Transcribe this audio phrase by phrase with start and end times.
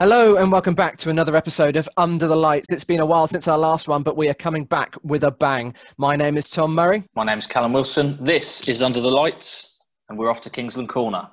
[0.00, 2.72] Hello and welcome back to another episode of Under the Lights.
[2.72, 5.30] It's been a while since our last one, but we are coming back with a
[5.30, 5.74] bang.
[5.98, 7.02] My name is Tom Murray.
[7.14, 8.16] My name is Callum Wilson.
[8.18, 9.74] This is Under the Lights,
[10.08, 11.28] and we're off to Kingsland Corner.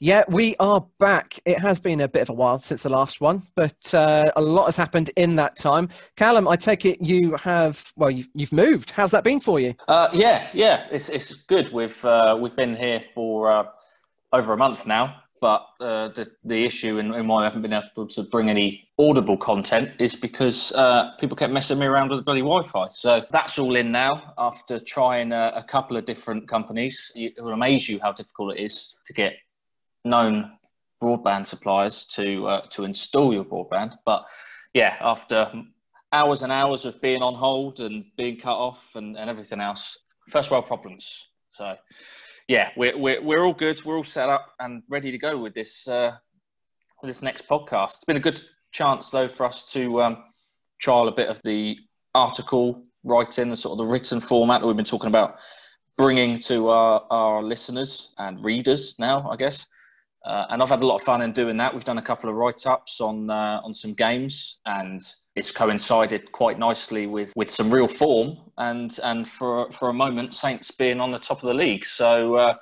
[0.00, 1.40] Yeah, we are back.
[1.44, 4.40] It has been a bit of a while since the last one, but uh, a
[4.40, 5.88] lot has happened in that time.
[6.14, 8.90] Callum, I take it you have well, you've, you've moved.
[8.90, 9.74] How's that been for you?
[9.88, 11.72] Uh, yeah, yeah, it's it's good.
[11.72, 13.64] We've uh, we've been here for uh,
[14.32, 18.06] over a month now, but uh, the the issue and, why I haven't been able
[18.06, 22.24] to bring any audible content is because uh, people kept messing me around with the
[22.24, 22.86] bloody Wi-Fi.
[22.92, 24.32] So that's all in now.
[24.38, 28.94] After trying a couple of different companies, it will amaze you how difficult it is
[29.04, 29.32] to get
[30.04, 30.52] known
[31.02, 33.92] broadband suppliers to uh, to install your broadband.
[34.04, 34.24] But
[34.74, 35.50] yeah, after
[36.12, 39.98] hours and hours of being on hold and being cut off and, and everything else,
[40.30, 41.26] first world problems.
[41.50, 41.76] So
[42.48, 43.84] yeah, we're, we're, we're all good.
[43.84, 46.12] We're all set up and ready to go with this uh,
[47.02, 47.96] with this next podcast.
[47.96, 50.24] It's been a good chance though for us to um,
[50.80, 51.76] trial a bit of the
[52.14, 55.36] article writing, the sort of the written format that we've been talking about
[55.96, 59.66] bringing to our, our listeners and readers now, I guess.
[60.24, 61.72] Uh, and I've had a lot of fun in doing that.
[61.72, 65.00] We've done a couple of write-ups on uh, on some games, and
[65.36, 70.34] it's coincided quite nicely with, with some real form, and and for for a moment,
[70.34, 71.84] Saints being on the top of the league.
[71.84, 72.54] So, uh,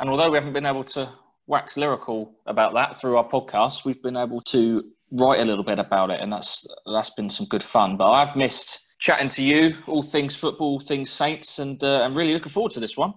[0.00, 1.10] and although we haven't been able to
[1.46, 4.82] wax lyrical about that through our podcast, we've been able to
[5.12, 7.96] write a little bit about it, and that's that's been some good fun.
[7.96, 12.34] But I've missed chatting to you, all things football, things Saints, and uh, I'm really
[12.34, 13.14] looking forward to this one.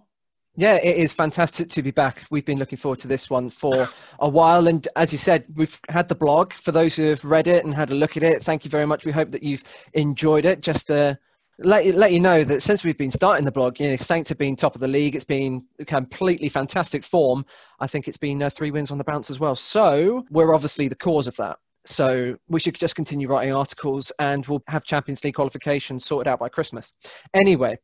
[0.58, 2.24] Yeah, it is fantastic to be back.
[2.30, 4.68] We've been looking forward to this one for a while.
[4.68, 6.52] And as you said, we've had the blog.
[6.54, 8.86] For those who have read it and had a look at it, thank you very
[8.86, 9.06] much.
[9.06, 10.62] We hope that you've enjoyed it.
[10.62, 11.18] Just to
[11.60, 14.28] let you, let you know that since we've been starting the blog, you know, Saints
[14.28, 15.16] have been top of the league.
[15.16, 17.46] It's been completely fantastic form.
[17.80, 19.56] I think it's been uh, three wins on the bounce as well.
[19.56, 21.60] So we're obviously the cause of that.
[21.86, 26.40] So we should just continue writing articles and we'll have Champions League qualification sorted out
[26.40, 26.94] by Christmas.
[27.34, 27.78] Anyway,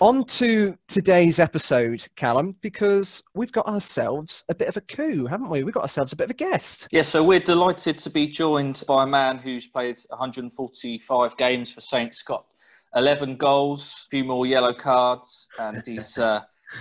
[0.00, 5.50] on to today's episode, Callum, because we've got ourselves a bit of a coup, haven't
[5.50, 5.62] we?
[5.64, 6.88] We've got ourselves a bit of a guest.
[6.90, 11.80] Yeah, so we're delighted to be joined by a man who's played 145 games for
[11.80, 12.46] Saints, got
[12.94, 16.40] 11 goals, a few more yellow cards, and he's uh,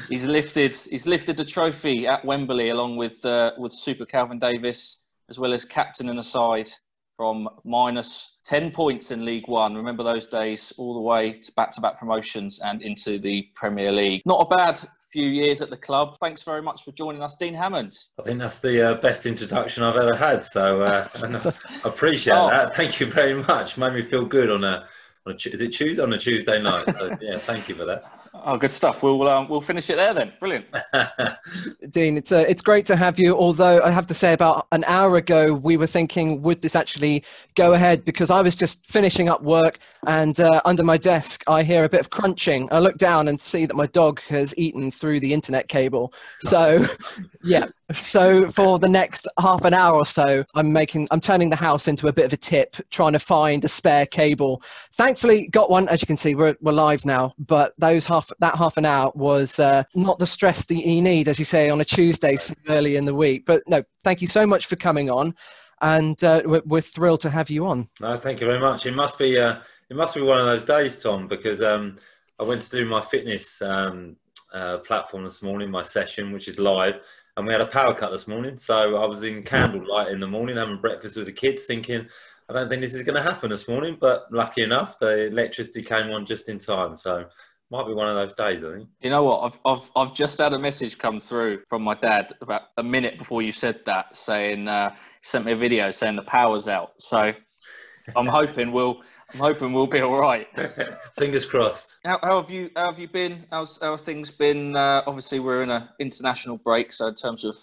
[0.09, 5.01] he's lifted he's lifted the trophy at Wembley along with uh, with Super Kelvin Davis,
[5.29, 6.69] as well as captain and aside
[7.21, 9.75] from minus 10 points in League One.
[9.75, 13.91] Remember those days all the way to back to back promotions and into the Premier
[13.91, 14.23] League.
[14.25, 16.17] Not a bad few years at the club.
[16.19, 17.95] Thanks very much for joining us, Dean Hammond.
[18.19, 20.43] I think that's the uh, best introduction I've ever had.
[20.43, 21.07] So uh,
[21.85, 22.49] I appreciate oh.
[22.49, 22.75] that.
[22.75, 23.77] Thank you very much.
[23.77, 24.87] Made me feel good on a,
[25.27, 26.85] on a is it Tuesday on a Tuesday night?
[26.97, 28.30] So, yeah, thank you for that.
[28.33, 29.03] Oh, good stuff.
[29.03, 30.31] We'll um, we'll finish it there then.
[30.39, 30.65] Brilliant,
[31.89, 32.15] Dean.
[32.15, 33.35] It's uh, it's great to have you.
[33.35, 37.25] Although I have to say, about an hour ago, we were thinking, would this actually
[37.55, 38.05] go ahead?
[38.05, 41.89] Because I was just finishing up work, and uh, under my desk, I hear a
[41.89, 42.69] bit of crunching.
[42.71, 46.13] I look down and see that my dog has eaten through the internet cable.
[46.39, 46.85] So,
[47.43, 51.55] yeah, so for the next half an hour or so i'm making i'm turning the
[51.55, 54.61] house into a bit of a tip trying to find a spare cable
[54.93, 58.55] thankfully got one as you can see we're, we're live now but those half that
[58.55, 61.81] half an hour was uh, not the stress that you need as you say on
[61.81, 65.09] a tuesday so early in the week but no thank you so much for coming
[65.09, 65.33] on
[65.81, 68.95] and uh, we're, we're, thrilled to have you on no thank you very much it
[68.95, 69.55] must be uh,
[69.89, 71.97] it must be one of those days tom because um,
[72.39, 74.15] i went to do my fitness um,
[74.53, 76.95] uh, platform this morning my session which is live
[77.37, 78.57] and we had a power cut this morning.
[78.57, 82.07] So I was in candlelight in the morning having breakfast with the kids, thinking,
[82.49, 83.97] I don't think this is going to happen this morning.
[83.99, 86.97] But lucky enough, the electricity came on just in time.
[86.97, 87.25] So
[87.71, 88.89] might be one of those days, I think.
[89.01, 89.39] You know what?
[89.39, 93.17] I've, I've, I've just had a message come through from my dad about a minute
[93.17, 96.93] before you said that, saying, uh, he sent me a video saying the power's out.
[96.99, 97.33] So
[98.15, 99.01] I'm hoping we'll
[99.33, 100.47] I'm hoping we'll be all right.
[101.17, 101.97] Fingers crossed.
[102.03, 103.45] How, how, have you how have you been?
[103.49, 104.75] How's how have things been?
[104.75, 107.55] Uh, obviously, we're in an international break, so in terms of,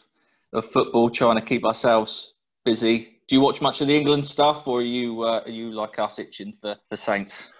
[0.55, 2.33] of football, trying to keep ourselves
[2.65, 3.19] busy.
[3.29, 5.99] Do you watch much of the England stuff, or are you uh, are you like
[5.99, 7.51] us itching for, for Saints?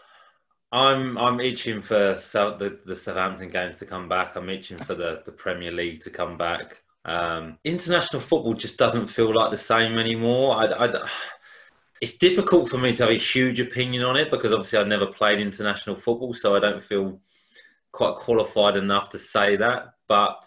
[0.71, 4.37] I'm I'm itching for South, the the Southampton games to come back.
[4.37, 6.83] I'm itching for the the Premier League to come back.
[7.05, 10.57] Um, international football just doesn't feel like the same anymore.
[10.57, 11.09] I, I,
[12.03, 15.07] it's difficult for me to have a huge opinion on it because obviously I've never
[15.07, 17.19] played international football, so I don't feel
[17.93, 19.95] quite qualified enough to say that.
[20.07, 20.45] But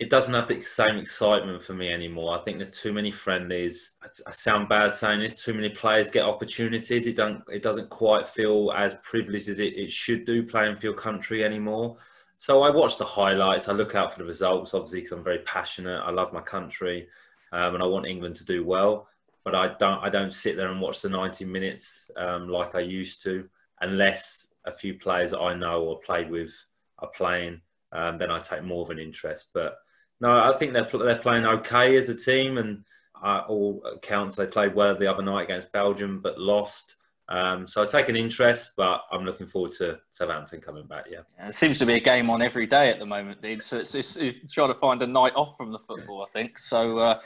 [0.00, 2.34] it doesn't have the same excitement for me anymore.
[2.34, 3.92] I think there's too many friendlies.
[4.26, 5.34] I sound bad saying this.
[5.34, 7.06] Too many players get opportunities.
[7.06, 7.42] It don't.
[7.52, 11.44] It doesn't quite feel as privileged as it, it should do playing for your country
[11.44, 11.98] anymore.
[12.38, 13.68] So I watch the highlights.
[13.68, 16.00] I look out for the results, obviously, because I'm very passionate.
[16.00, 17.06] I love my country,
[17.52, 19.06] um, and I want England to do well.
[19.44, 20.02] But I don't.
[20.02, 23.46] I don't sit there and watch the 90 minutes um, like I used to,
[23.82, 26.54] unless a few players I know or played with
[27.00, 27.60] are playing.
[27.92, 29.48] Um, then I take more of an interest.
[29.52, 29.76] But
[30.20, 32.84] no, I think they're they're playing okay as a team, and
[33.22, 36.96] uh, all accounts they played well the other night against Belgium, but lost.
[37.28, 41.04] Um, so I take an interest, but I'm looking forward to Southampton coming back.
[41.08, 41.20] Yeah.
[41.38, 43.60] yeah it seems to be a game on every day at the moment, Dean.
[43.60, 46.58] So it's, it's, it's trying to find a night off from the football, I think.
[46.58, 47.20] So, uh,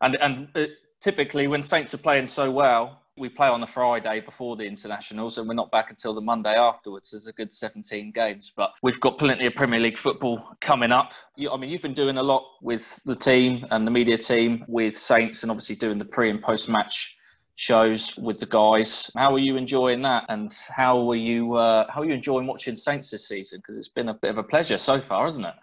[0.00, 0.64] and and uh,
[1.00, 5.36] typically when Saints are playing so well, we play on the Friday before the internationals,
[5.36, 7.10] and we're not back until the Monday afterwards.
[7.10, 11.12] There's a good 17 games, but we've got plenty of Premier League football coming up.
[11.50, 14.96] I mean, you've been doing a lot with the team and the media team with
[14.98, 17.16] Saints, and obviously doing the pre and post match
[17.56, 19.10] shows with the guys.
[19.14, 22.76] How are you enjoying that, and how are you uh, how are you enjoying watching
[22.76, 23.58] Saints this season?
[23.58, 25.54] Because it's been a bit of a pleasure so far, isn't it?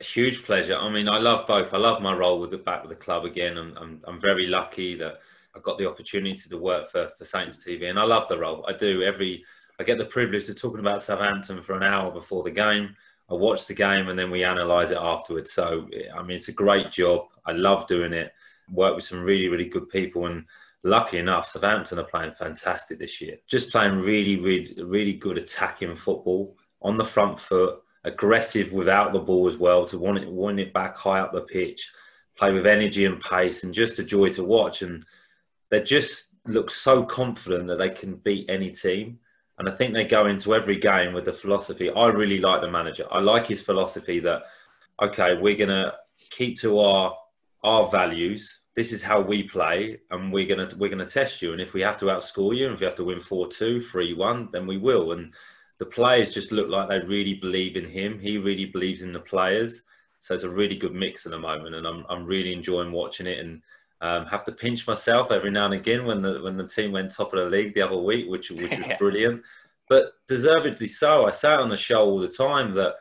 [0.00, 0.76] A huge pleasure.
[0.76, 1.72] I mean, I love both.
[1.72, 3.58] I love my role with the back with the club again.
[3.58, 5.20] I'm, I'm, I'm very lucky that
[5.54, 8.64] I got the opportunity to work for, for Saints TV, and I love the role.
[8.68, 9.44] I do every.
[9.78, 12.94] I get the privilege of talking about Southampton for an hour before the game.
[13.30, 15.52] I watch the game and then we analyse it afterwards.
[15.52, 17.28] So I mean, it's a great job.
[17.46, 18.32] I love doing it.
[18.70, 20.44] Work with some really, really good people, and
[20.82, 23.36] lucky enough, Southampton are playing fantastic this year.
[23.48, 29.18] Just playing really, really, really good attacking football on the front foot, aggressive without the
[29.18, 31.90] ball as well to want it, want it back high up the pitch,
[32.36, 34.82] play with energy and pace, and just a joy to watch.
[34.82, 35.04] And
[35.70, 39.18] they just look so confident that they can beat any team.
[39.58, 41.90] And I think they go into every game with the philosophy.
[41.90, 43.06] I really like the manager.
[43.10, 44.44] I like his philosophy that,
[45.02, 45.92] okay, we're going to
[46.30, 47.16] keep to our
[47.62, 48.60] our values.
[48.74, 51.52] This is how we play, and we're gonna we're gonna test you.
[51.52, 54.52] And if we have to outscore you, and if we have to win 4-2, 3-1,
[54.52, 55.12] then we will.
[55.12, 55.34] And
[55.78, 58.18] the players just look like they really believe in him.
[58.18, 59.82] He really believes in the players.
[60.20, 63.26] So it's a really good mix at the moment, and I'm I'm really enjoying watching
[63.26, 63.38] it.
[63.38, 63.62] And
[64.00, 67.10] um, have to pinch myself every now and again when the when the team went
[67.10, 69.42] top of the league the other week, which which was brilliant.
[69.88, 71.26] But deservedly so.
[71.26, 72.94] I say on the show all the time that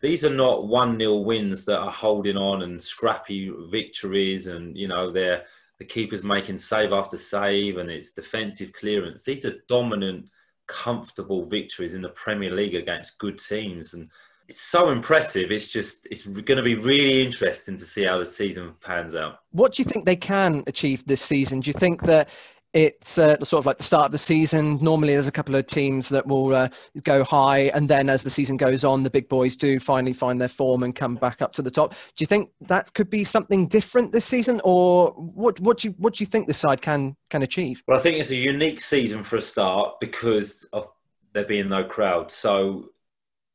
[0.00, 4.86] these are not one 0 wins that are holding on and scrappy victories, and you
[4.86, 5.44] know they're
[5.78, 9.24] the keeper's making save after save, and it's defensive clearance.
[9.24, 10.28] These are dominant,
[10.66, 14.08] comfortable victories in the Premier League against good teams, and
[14.48, 15.50] it's so impressive.
[15.50, 19.40] It's just it's going to be really interesting to see how the season pans out.
[19.50, 21.60] What do you think they can achieve this season?
[21.60, 22.30] Do you think that
[22.72, 24.78] it's uh, sort of like the start of the season?
[24.82, 26.68] Normally, there's a couple of teams that will uh,
[27.02, 30.40] go high, and then as the season goes on, the big boys do finally find
[30.40, 31.92] their form and come back up to the top.
[31.92, 35.60] Do you think that could be something different this season, or what?
[35.60, 37.82] What do you what do you think the side can can achieve?
[37.86, 40.88] Well, I think it's a unique season for a start because of
[41.34, 42.32] there being no crowd.
[42.32, 42.90] So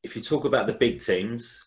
[0.03, 1.63] if you talk about the big teams,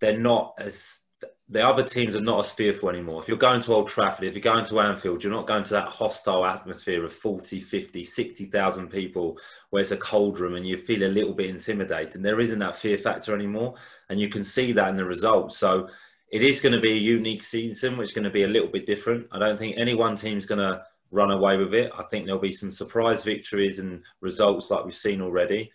[0.00, 1.00] they're not as
[1.48, 3.20] the other teams are not as fearful anymore.
[3.20, 5.74] If you're going to Old Trafford, if you're going to Anfield, you're not going to
[5.74, 9.38] that hostile atmosphere of 40, 50, 60,000 people
[9.68, 12.22] where it's a cold room and you feel a little bit intimidated.
[12.22, 13.74] There isn't that fear factor anymore.
[14.08, 15.58] And you can see that in the results.
[15.58, 15.88] So
[16.30, 18.70] it is going to be a unique season, which is going to be a little
[18.70, 19.26] bit different.
[19.30, 21.92] I don't think any one team's going to run away with it.
[21.96, 25.70] I think there'll be some surprise victories and results like we've seen already.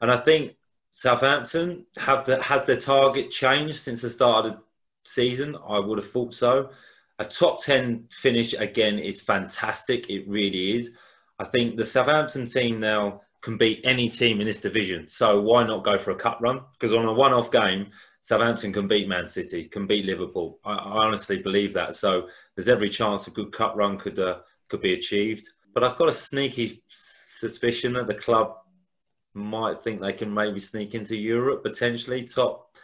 [0.00, 0.56] And I think
[0.90, 4.58] Southampton have the, has their target changed since the start of the
[5.04, 5.56] season?
[5.66, 6.70] I would have thought so.
[7.18, 10.08] A top 10 finish again is fantastic.
[10.08, 10.90] It really is.
[11.38, 15.08] I think the Southampton team now can beat any team in this division.
[15.08, 16.60] So why not go for a cut run?
[16.72, 17.88] Because on a one off game,
[18.22, 20.58] Southampton can beat Man City, can beat Liverpool.
[20.64, 21.94] I, I, honestly believe that.
[21.94, 25.48] So there's every chance a good cut run could uh, could be achieved.
[25.72, 28.56] But I've got a sneaky suspicion that the club
[29.38, 32.24] might think they can maybe sneak into Europe potentially.
[32.24, 32.76] Top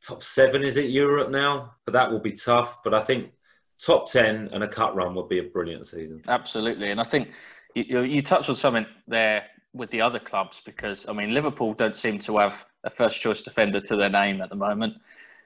[0.00, 1.74] top seven is it Europe now?
[1.84, 2.82] But that will be tough.
[2.82, 3.32] But I think
[3.78, 6.22] top ten and a cut run would be a brilliant season.
[6.28, 7.30] Absolutely, and I think
[7.74, 11.96] you, you touched on something there with the other clubs because I mean Liverpool don't
[11.96, 14.94] seem to have a first choice defender to their name at the moment.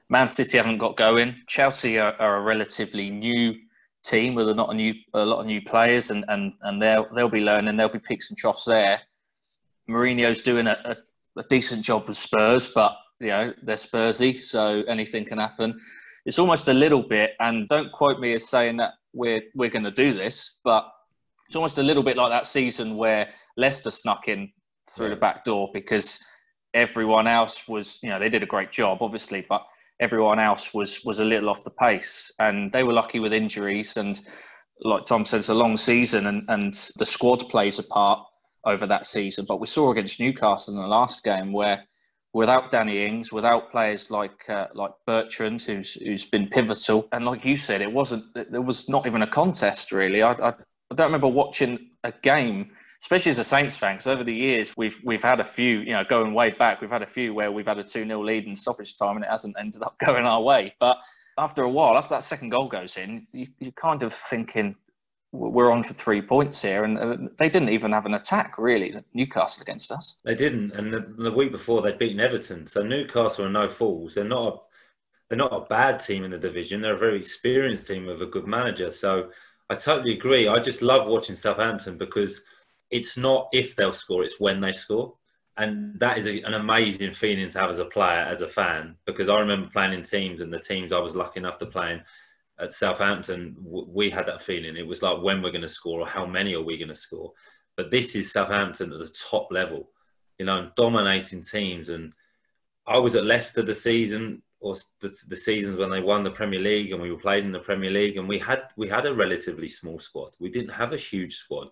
[0.09, 1.35] Man City haven't got going.
[1.47, 3.55] Chelsea are, are a relatively new
[4.03, 7.07] team with a lot of new a lot of new players, and and and they'll
[7.13, 7.75] they'll be learning.
[7.75, 9.01] There'll be peaks and troughs there.
[9.89, 14.83] Mourinho's doing a, a, a, decent job with Spurs, but you know they're Spursy, so
[14.87, 15.79] anything can happen.
[16.25, 19.83] It's almost a little bit, and don't quote me as saying that we're we're going
[19.83, 20.91] to do this, but
[21.47, 24.51] it's almost a little bit like that season where Leicester snuck in
[24.89, 26.19] through the back door because
[26.73, 29.65] everyone else was, you know, they did a great job, obviously, but
[29.99, 33.97] everyone else was was a little off the pace, and they were lucky with injuries.
[33.97, 34.19] And
[34.81, 38.25] like Tom says, a long season, and and the squad plays a part
[38.65, 39.45] over that season.
[39.47, 41.83] But we saw against Newcastle in the last game where
[42.33, 47.45] without Danny Ings, without players like uh, like Bertrand, who's who's been pivotal, and like
[47.45, 50.21] you said, it wasn't there was not even a contest really.
[50.21, 54.23] I, I, I don't remember watching a game, especially as a Saints fan, because over
[54.23, 57.07] the years we've we've had a few, you know, going way back, we've had a
[57.07, 59.81] few where we've had a two 0 lead in stoppage time, and it hasn't ended
[59.81, 60.75] up going our way.
[60.79, 60.97] But
[61.37, 64.75] after a while, after that second goal goes in, you, you're kind of thinking,
[65.35, 68.95] we're on for three points here, and uh, they didn't even have an attack really.
[69.13, 70.15] Newcastle against us.
[70.23, 72.67] They didn't, and the, the, week before they'd beaten Everton.
[72.67, 74.15] So Newcastle are no fools.
[74.15, 74.53] They're not.
[74.53, 74.57] A,
[75.29, 76.81] they're not a bad team in the division.
[76.81, 78.91] They're a very experienced team with a good manager.
[78.91, 79.31] So
[79.71, 80.47] I totally agree.
[80.47, 82.41] I just love watching Southampton because
[82.91, 85.15] it's not if they'll score; it's when they score,
[85.57, 88.95] and that is a, an amazing feeling to have as a player, as a fan.
[89.05, 91.93] Because I remember playing in teams, and the teams I was lucky enough to play
[91.93, 92.01] in
[92.59, 94.77] at Southampton, we had that feeling.
[94.77, 96.95] It was like when we're going to score or how many are we going to
[96.95, 97.31] score.
[97.75, 99.89] But this is Southampton at the top level,
[100.39, 101.89] you know, dominating teams.
[101.89, 102.13] And
[102.87, 106.59] I was at Leicester the season or the, the seasons when they won the Premier
[106.59, 109.13] League and we were playing in the Premier League and we had we had a
[109.13, 110.31] relatively small squad.
[110.39, 111.67] We didn't have a huge squad.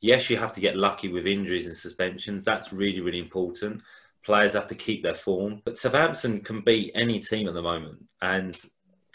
[0.00, 2.44] Yes, you have to get lucky with injuries and suspensions.
[2.44, 3.82] That's really really important.
[4.24, 8.04] Players have to keep their form, but Southampton can beat any team at the moment,
[8.22, 8.58] and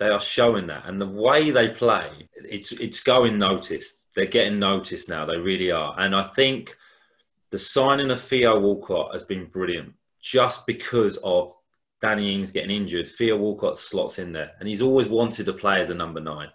[0.03, 4.07] they are showing that, and the way they play, it's it's going noticed.
[4.13, 5.25] They're getting noticed now.
[5.25, 6.75] They really are, and I think
[7.51, 11.53] the signing of Theo Walcott has been brilliant, just because of
[12.01, 13.07] Danny Ings getting injured.
[13.07, 16.49] Theo Walcott slots in there, and he's always wanted to play as a number nine.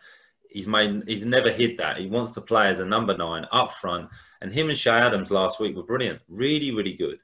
[0.51, 1.97] He's made he's never hid that.
[1.97, 4.11] He wants to play as a number nine up front,
[4.43, 7.19] and him and Che Adams last week were brilliant, really, really good.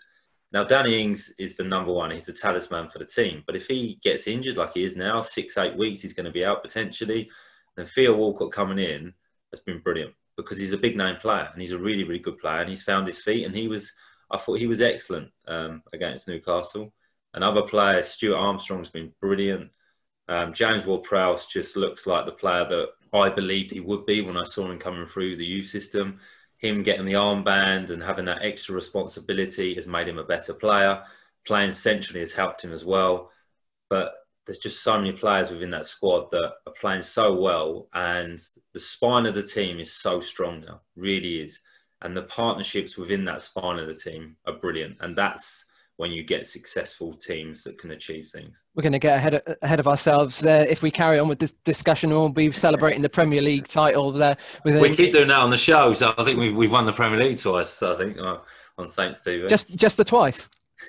[0.54, 2.12] Now, Danny Ings is the number one.
[2.12, 3.42] He's the talisman for the team.
[3.44, 6.32] But if he gets injured like he is now, six, eight weeks, he's going to
[6.32, 7.28] be out potentially.
[7.76, 9.12] Then Theo Walcott coming in
[9.52, 12.38] has been brilliant because he's a big name player and he's a really, really good
[12.38, 12.60] player.
[12.60, 13.90] And he's found his feet and he was,
[14.30, 16.92] I thought he was excellent um, against Newcastle.
[17.34, 19.72] And other players, Stuart Armstrong's been brilliant.
[20.28, 24.36] Um, James Ward-Prowse just looks like the player that I believed he would be when
[24.36, 26.20] I saw him coming through the youth system
[26.64, 31.02] him getting the armband and having that extra responsibility has made him a better player.
[31.46, 33.30] Playing centrally has helped him as well.
[33.90, 34.14] But
[34.46, 38.38] there's just so many players within that squad that are playing so well, and
[38.72, 41.60] the spine of the team is so strong now, really is.
[42.02, 45.64] And the partnerships within that spine of the team are brilliant, and that's
[45.96, 48.64] when you get successful teams that can achieve things.
[48.74, 51.38] We're going to get ahead of, ahead of ourselves uh, if we carry on with
[51.38, 52.10] this discussion.
[52.10, 54.36] We'll be celebrating the Premier League title there.
[54.64, 54.82] Within...
[54.82, 57.20] We keep doing that on the show, so I think we've, we've won the Premier
[57.20, 57.82] League twice.
[57.82, 58.38] I think uh,
[58.78, 59.48] on Saints TV.
[59.48, 60.48] Just just the twice.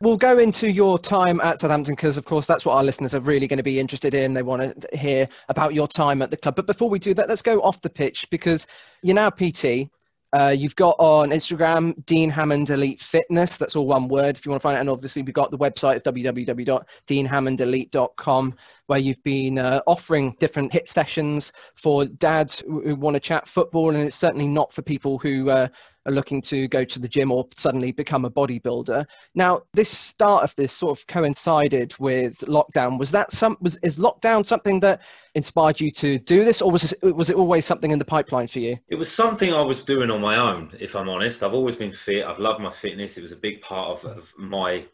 [0.00, 3.20] we'll go into your time at Southampton because, of course, that's what our listeners are
[3.20, 4.34] really going to be interested in.
[4.34, 6.56] They want to hear about your time at the club.
[6.56, 8.66] But before we do that, let's go off the pitch because
[9.02, 9.90] you're now PT.
[10.32, 13.58] Uh, you've got on Instagram Dean Hammond Elite Fitness.
[13.58, 14.34] That's all one word.
[14.36, 18.54] If you want to find it, and obviously we've got the website of www.deanhammondelite.com
[18.86, 23.90] where you've been uh, offering different hit sessions for dads who, want to chat football,
[23.90, 25.68] and it's certainly not for people who uh,
[26.06, 29.04] are looking to go to the gym or suddenly become a bodybuilder.
[29.34, 32.98] Now, this start of this sort of coincided with lockdown.
[32.98, 33.56] Was that some?
[33.60, 35.02] Was is lockdown something that
[35.34, 38.46] inspired you to do this, or was it, was it always something in the pipeline
[38.46, 38.76] for you?
[38.88, 40.72] It was something I was doing on my own.
[40.78, 42.24] If I'm honest, I've always been fit.
[42.24, 43.16] I've loved my fitness.
[43.16, 44.84] It was a big part of, of my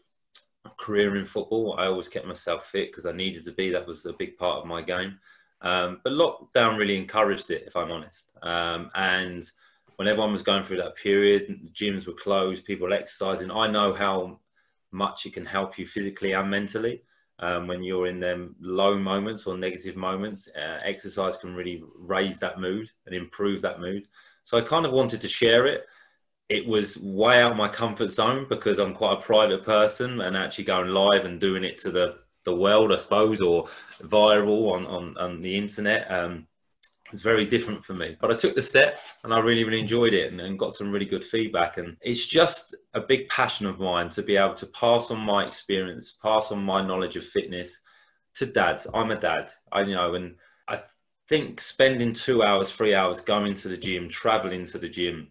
[0.79, 1.75] career in football.
[1.77, 3.69] I always kept myself fit because I needed to be.
[3.69, 5.19] That was a big part of my game.
[5.61, 8.31] Um, but lockdown really encouraged it, if I'm honest.
[8.41, 9.49] Um, and
[9.97, 13.51] when everyone was going through that period, gyms were closed, people were exercising.
[13.51, 14.39] I know how
[14.91, 17.03] much it can help you physically and mentally.
[17.39, 22.39] Um, when you're in them low moments or negative moments, uh, exercise can really raise
[22.39, 24.07] that mood and improve that mood.
[24.43, 25.85] So I kind of wanted to share it.
[26.49, 30.63] It was way out my comfort zone because I'm quite a private person and actually
[30.65, 33.67] going live and doing it to the, the world, I suppose, or
[34.01, 36.09] viral on, on, on the internet.
[36.11, 36.47] Um,
[37.11, 38.17] it's very different for me.
[38.19, 40.91] But I took the step and I really, really enjoyed it and, and, got some
[40.91, 41.77] really good feedback.
[41.77, 45.45] And it's just a big passion of mine to be able to pass on my
[45.45, 47.79] experience, pass on my knowledge of fitness
[48.35, 48.87] to dads.
[48.93, 50.35] I'm a dad, I you know, and
[50.67, 50.81] I
[51.27, 55.29] think spending two hours, three hours going to the gym, traveling to the gym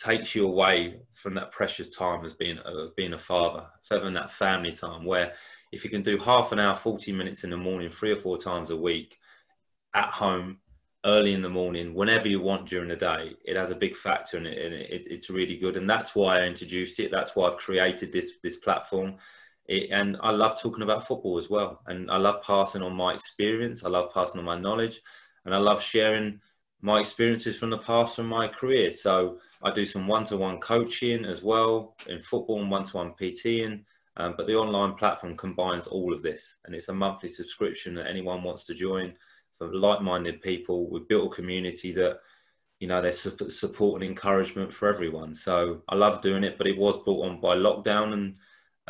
[0.00, 4.32] takes you away from that precious time as being, of being a father, having that
[4.32, 5.34] family time where
[5.72, 8.38] if you can do half an hour, 40 minutes in the morning, three or four
[8.38, 9.18] times a week
[9.94, 10.58] at home,
[11.04, 14.36] early in the morning, whenever you want during the day, it has a big factor
[14.36, 15.76] in it, and it, it's really good.
[15.76, 17.10] And that's why I introduced it.
[17.10, 19.16] That's why I've created this this platform.
[19.66, 21.82] it, and I love talking about football as well.
[21.86, 23.84] And I love passing on my experience.
[23.84, 25.00] I love passing on my knowledge,
[25.44, 26.40] and I love sharing
[26.82, 28.90] my experiences from the past from my career.
[28.90, 33.84] So I do some one-to-one coaching as well in football and one-to-one PTing.
[34.16, 38.08] Um, but the online platform combines all of this, and it's a monthly subscription that
[38.08, 39.14] anyone wants to join
[39.56, 40.90] for like-minded people.
[40.90, 42.18] We've built a community that
[42.80, 43.20] you know there's
[43.56, 45.34] support and encouragement for everyone.
[45.34, 48.34] So I love doing it, but it was brought on by lockdown and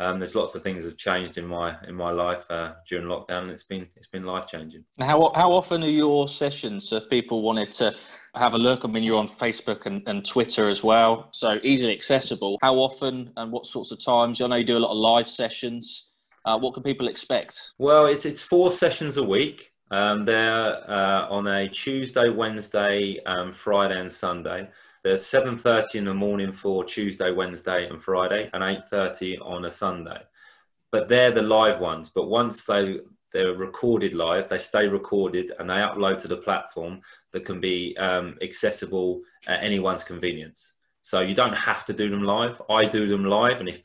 [0.01, 3.43] um, there's lots of things have changed in my in my life uh, during lockdown,
[3.43, 4.83] and it's been it's been life changing.
[4.99, 6.89] How how often are your sessions?
[6.89, 7.93] So if people wanted to
[8.35, 11.93] have a look, I mean, you're on Facebook and, and Twitter as well, so easily
[11.93, 12.57] accessible.
[12.63, 14.41] How often and what sorts of times?
[14.41, 16.07] I know you do a lot of live sessions.
[16.45, 17.59] Uh, what can people expect?
[17.77, 19.67] Well, it's it's four sessions a week.
[19.91, 24.69] Um, they're uh, on a Tuesday, Wednesday, um, Friday, and Sunday.
[25.03, 30.21] There's 7.30 in the morning for Tuesday, Wednesday and Friday and 8.30 on a Sunday.
[30.91, 32.11] But they're the live ones.
[32.13, 32.99] But once they,
[33.33, 37.97] they're recorded live, they stay recorded and they upload to the platform that can be
[37.97, 40.73] um, accessible at anyone's convenience.
[41.01, 42.61] So you don't have to do them live.
[42.69, 43.59] I do them live.
[43.59, 43.81] And if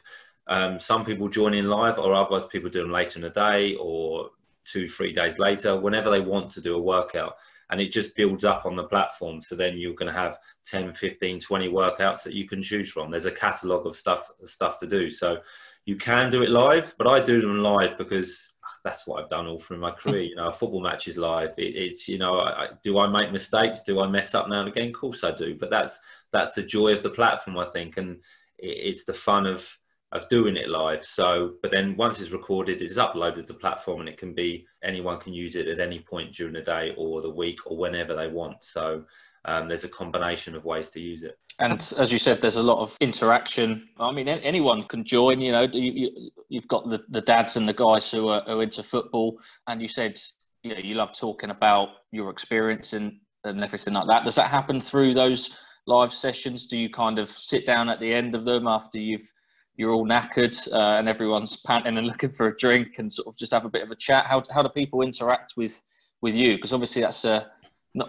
[0.49, 3.75] um, some people join in live or otherwise people do them later in the day
[3.80, 4.32] or
[4.66, 7.37] two, three days later, whenever they want to do a workout
[7.70, 9.42] and it just builds up on the platform.
[9.42, 13.11] So then you're going to have 10, 15, 20 workouts that you can choose from.
[13.11, 15.11] There's a catalog of stuff, stuff to do.
[15.11, 15.38] So
[15.85, 18.52] you can do it live, but I do them live because
[18.85, 20.23] that's what I've done all through my career.
[20.23, 21.54] You know, a football match is live.
[21.58, 23.82] It, it's you know, I, do I make mistakes?
[23.82, 24.88] Do I mess up now and again?
[24.88, 25.56] Of course I do.
[25.58, 25.99] But that's
[26.32, 28.16] that's the joy of the platform, I think, and
[28.58, 29.76] it, it's the fun of
[30.12, 31.04] of doing it live.
[31.04, 34.66] So, but then once it's recorded, it's uploaded to the platform, and it can be
[34.82, 38.14] anyone can use it at any point during the day or the week or whenever
[38.14, 38.62] they want.
[38.62, 39.04] So,
[39.46, 41.38] um, there's a combination of ways to use it.
[41.58, 43.88] And as you said, there's a lot of interaction.
[43.98, 45.40] I mean, anyone can join.
[45.40, 48.82] You know, you, have got the, the dads and the guys who are, are into
[48.82, 50.18] football, and you said
[50.62, 54.25] you know you love talking about your experience and and everything like that.
[54.25, 56.66] Does that happen through those live sessions?
[56.66, 59.32] Do you kind of sit down at the end of them after you've
[59.76, 63.36] you're all knackered uh, and everyone's panting and looking for a drink and sort of
[63.36, 64.26] just have a bit of a chat?
[64.26, 65.82] How, how do people interact with,
[66.21, 66.56] with you?
[66.56, 67.47] Because obviously that's a,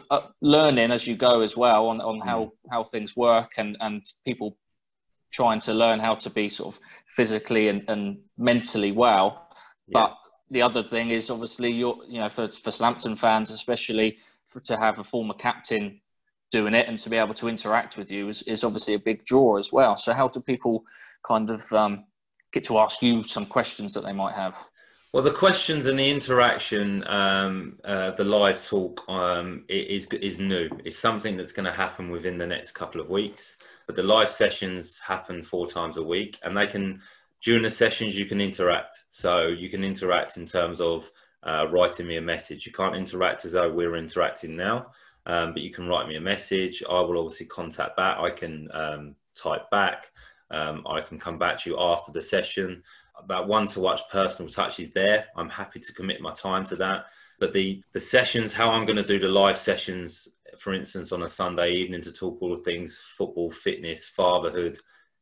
[0.09, 2.51] uh, learning as you go as well on, on how, mm.
[2.69, 4.57] how things work and, and people
[5.31, 6.81] trying to learn how to be sort of
[7.15, 9.49] physically and, and mentally well.
[9.87, 10.01] Yeah.
[10.01, 10.17] But
[10.51, 14.77] the other thing is obviously you're, you know, for, for Southampton fans, especially for, to
[14.77, 15.99] have a former captain
[16.51, 19.25] doing it and to be able to interact with you is, is obviously a big
[19.25, 19.97] draw as well.
[19.97, 20.83] So how do people
[21.27, 22.05] kind of um,
[22.53, 24.55] get to ask you some questions that they might have?
[25.13, 30.69] Well, the questions and the interaction, um, uh, the live talk um, is is new.
[30.85, 33.55] It's something that's going to happen within the next couple of weeks.
[33.87, 37.01] But the live sessions happen four times a week, and they can
[37.43, 39.05] during the sessions you can interact.
[39.11, 41.09] So you can interact in terms of
[41.43, 42.65] uh, writing me a message.
[42.65, 44.91] You can't interact as though we're interacting now,
[45.25, 46.83] um, but you can write me a message.
[46.87, 48.17] I will obviously contact back.
[48.17, 50.07] I can um, type back.
[50.51, 52.83] Um, I can come back to you after the session.
[53.27, 55.25] That one to watch personal touch is there.
[55.35, 57.05] I'm happy to commit my time to that.
[57.39, 61.23] But the the sessions, how I'm going to do the live sessions, for instance, on
[61.23, 64.79] a Sunday evening to talk all things football, fitness, fatherhood,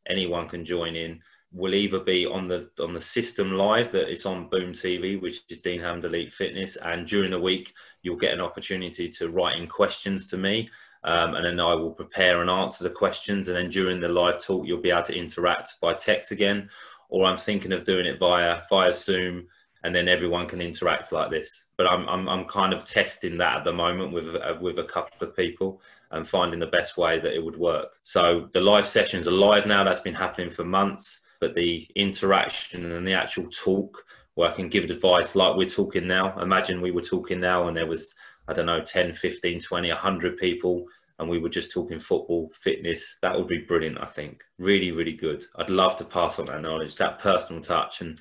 [0.07, 1.21] anyone can join in.
[1.51, 5.41] Will either be on the on the system live that it's on Boom TV, which
[5.49, 9.57] is Dean Hammond Elite Fitness, and during the week you'll get an opportunity to write
[9.57, 10.69] in questions to me
[11.05, 13.47] um, and then I will prepare and answer the questions.
[13.47, 16.69] And then during the live talk, you'll be able to interact by text again.
[17.09, 19.47] Or I'm thinking of doing it via via Zoom,
[19.83, 21.65] and then everyone can interact like this.
[21.77, 24.83] But I'm I'm, I'm kind of testing that at the moment with uh, with a
[24.83, 27.89] couple of people and finding the best way that it would work.
[28.01, 29.83] So the live sessions are live now.
[29.83, 31.21] That's been happening for months.
[31.39, 36.07] But the interaction and the actual talk, where I can give advice like we're talking
[36.07, 36.39] now.
[36.39, 38.13] Imagine we were talking now and there was
[38.47, 40.85] I don't know, 10, 15, 20, 100 people,
[41.19, 44.43] and we were just talking football, fitness, that would be brilliant, I think.
[44.59, 45.45] Really, really good.
[45.55, 48.01] I'd love to pass on that knowledge, that personal touch.
[48.01, 48.19] And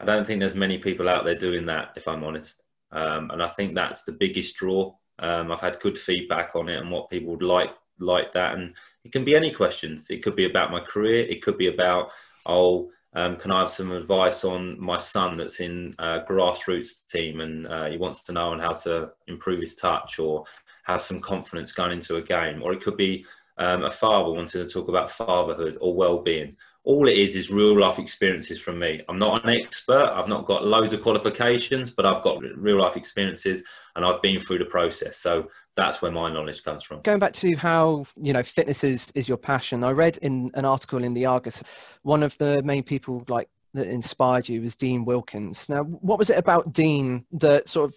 [0.00, 2.62] I don't think there's many people out there doing that, if I'm honest.
[2.92, 4.94] Um, and I think that's the biggest draw.
[5.18, 8.54] Um, I've had good feedback on it and what people would like like that.
[8.54, 8.74] And
[9.04, 10.10] it can be any questions.
[10.10, 11.24] It could be about my career.
[11.24, 12.10] It could be about,
[12.44, 17.40] oh, um, can I have some advice on my son that's in a grassroots team
[17.40, 20.44] and uh, he wants to know on how to improve his touch or
[20.84, 22.62] have some confidence going into a game?
[22.62, 23.24] Or it could be
[23.56, 26.56] um, a father wanting to talk about fatherhood or well-being.
[26.86, 29.02] All it is is real life experiences from me.
[29.08, 30.08] I'm not an expert.
[30.14, 33.62] I've not got loads of qualifications, but I've got real life experiences
[33.96, 35.18] and I've been through the process.
[35.18, 37.02] So that's where my knowledge comes from.
[37.02, 40.64] Going back to how you know fitness is is your passion, I read in an
[40.64, 41.62] article in the Argus,
[42.02, 45.68] one of the main people like that inspired you was Dean Wilkins.
[45.68, 47.96] Now, what was it about Dean that sort of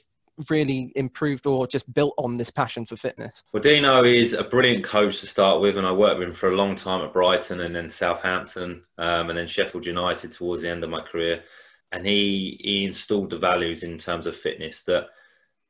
[0.49, 3.43] really improved or just built on this passion for fitness?
[3.51, 6.49] Well, Dino is a brilliant coach to start with, and I worked with him for
[6.49, 10.69] a long time at Brighton and then Southampton um, and then Sheffield United towards the
[10.69, 11.43] end of my career.
[11.91, 15.07] And he, he installed the values in terms of fitness that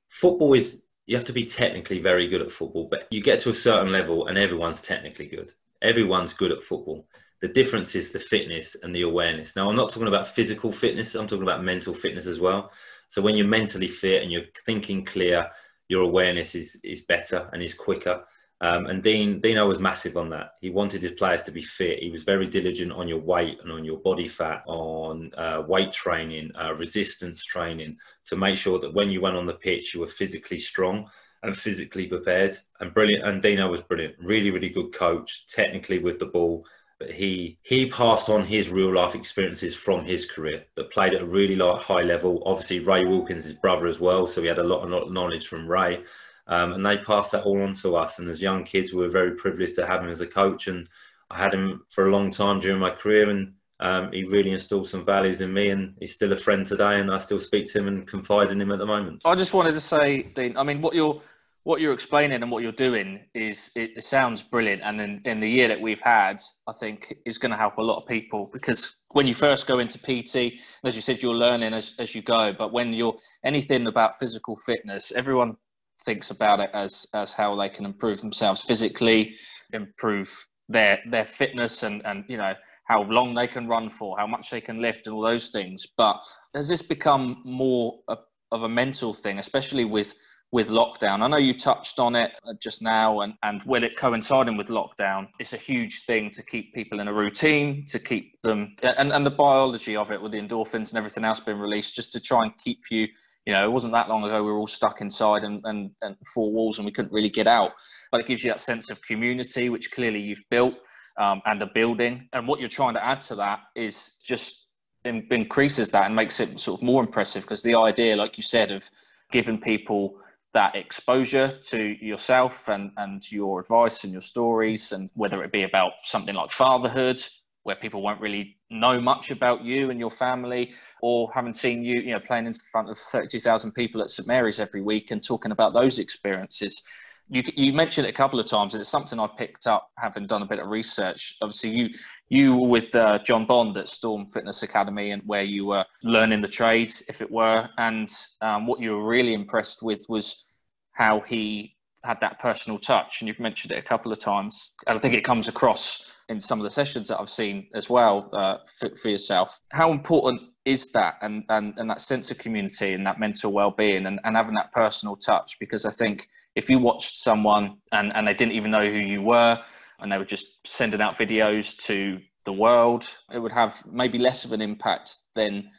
[0.09, 3.49] football is, you have to be technically very good at football, but you get to
[3.49, 5.53] a certain level and everyone's technically good.
[5.81, 7.07] Everyone's good at football.
[7.41, 9.55] The difference is the fitness and the awareness.
[9.55, 12.71] Now, I'm not talking about physical fitness, I'm talking about mental fitness as well.
[13.09, 15.49] So when you're mentally fit and you're thinking clear,
[15.89, 18.23] your awareness is is better and is quicker.
[18.61, 20.51] Um, and Dean Dino was massive on that.
[20.59, 21.99] He wanted his players to be fit.
[21.99, 25.93] He was very diligent on your weight and on your body fat, on uh, weight
[25.93, 30.01] training, uh, resistance training, to make sure that when you went on the pitch, you
[30.01, 31.09] were physically strong
[31.43, 32.57] and physically prepared.
[32.81, 33.25] And brilliant.
[33.25, 34.15] And Dino was brilliant.
[34.19, 36.65] Really, really good coach, technically with the ball
[36.99, 41.21] but he he passed on his real life experiences from his career that played at
[41.21, 42.43] a really high level.
[42.45, 45.67] Obviously, Ray Wilkins, his brother as well, so we had a lot of knowledge from
[45.67, 46.03] Ray,
[46.47, 48.19] um, and they passed that all on to us.
[48.19, 50.89] And as young kids, we were very privileged to have him as a coach, and
[51.31, 54.89] I had him for a long time during my career, and um, he really installed
[54.89, 57.79] some values in me, and he's still a friend today, and I still speak to
[57.79, 59.21] him and confide in him at the moment.
[59.23, 61.21] I just wanted to say, Dean, I mean, what you're
[61.63, 64.81] what you're explaining and what you're doing is it, sounds brilliant.
[64.83, 67.81] And in, in, the year that we've had i think is going to help a
[67.81, 71.73] lot of people because when you first go into pt as you said you're learning
[71.73, 72.53] as, as you go.
[72.57, 75.57] But when you're anything about physical fitness everyone
[76.05, 79.35] thinks about it as as how they can improve themselves physically
[79.73, 82.53] improve their their fitness and and you know
[82.89, 85.85] how long they can run for how much they can lift and all those things.
[85.95, 86.19] But
[86.55, 88.17] has this become more a,
[88.51, 90.13] of a mental thing especially with
[90.51, 91.21] with lockdown.
[91.21, 95.27] I know you touched on it just now, and, and with it coinciding with lockdown,
[95.39, 99.25] it's a huge thing to keep people in a routine, to keep them, and, and
[99.25, 102.43] the biology of it with the endorphins and everything else being released, just to try
[102.43, 103.07] and keep you,
[103.45, 106.15] you know, it wasn't that long ago we were all stuck inside and, and, and
[106.33, 107.71] four walls and we couldn't really get out.
[108.11, 110.73] But it gives you that sense of community, which clearly you've built,
[111.17, 112.27] um, and a building.
[112.33, 114.65] And what you're trying to add to that is just
[115.05, 118.71] increases that and makes it sort of more impressive because the idea, like you said,
[118.71, 118.83] of
[119.31, 120.15] giving people
[120.53, 125.63] that exposure to yourself and, and your advice and your stories, and whether it be
[125.63, 127.23] about something like fatherhood,
[127.63, 131.99] where people won't really know much about you and your family, or haven't seen you,
[131.99, 135.51] you know, playing in front of 32,000 people at St Mary's every week and talking
[135.51, 136.81] about those experiences
[137.29, 140.25] you, you mentioned it a couple of times, and it's something I picked up having
[140.25, 141.35] done a bit of research.
[141.41, 141.89] Obviously, you
[142.29, 146.41] you were with uh, John Bond at Storm Fitness Academy, and where you were learning
[146.41, 148.11] the trade, if it were, and
[148.41, 150.45] um, what you were really impressed with was
[150.93, 153.21] how he had that personal touch.
[153.21, 156.41] And you've mentioned it a couple of times, and I think it comes across in
[156.41, 159.59] some of the sessions that I've seen as well uh, for, for yourself.
[159.71, 164.05] How important is that and, and, and that sense of community and that mental well-being
[164.05, 168.27] and, and having that personal touch because i think if you watched someone and, and
[168.27, 169.57] they didn't even know who you were
[169.99, 174.45] and they were just sending out videos to the world, it would have maybe less
[174.45, 175.69] of an impact than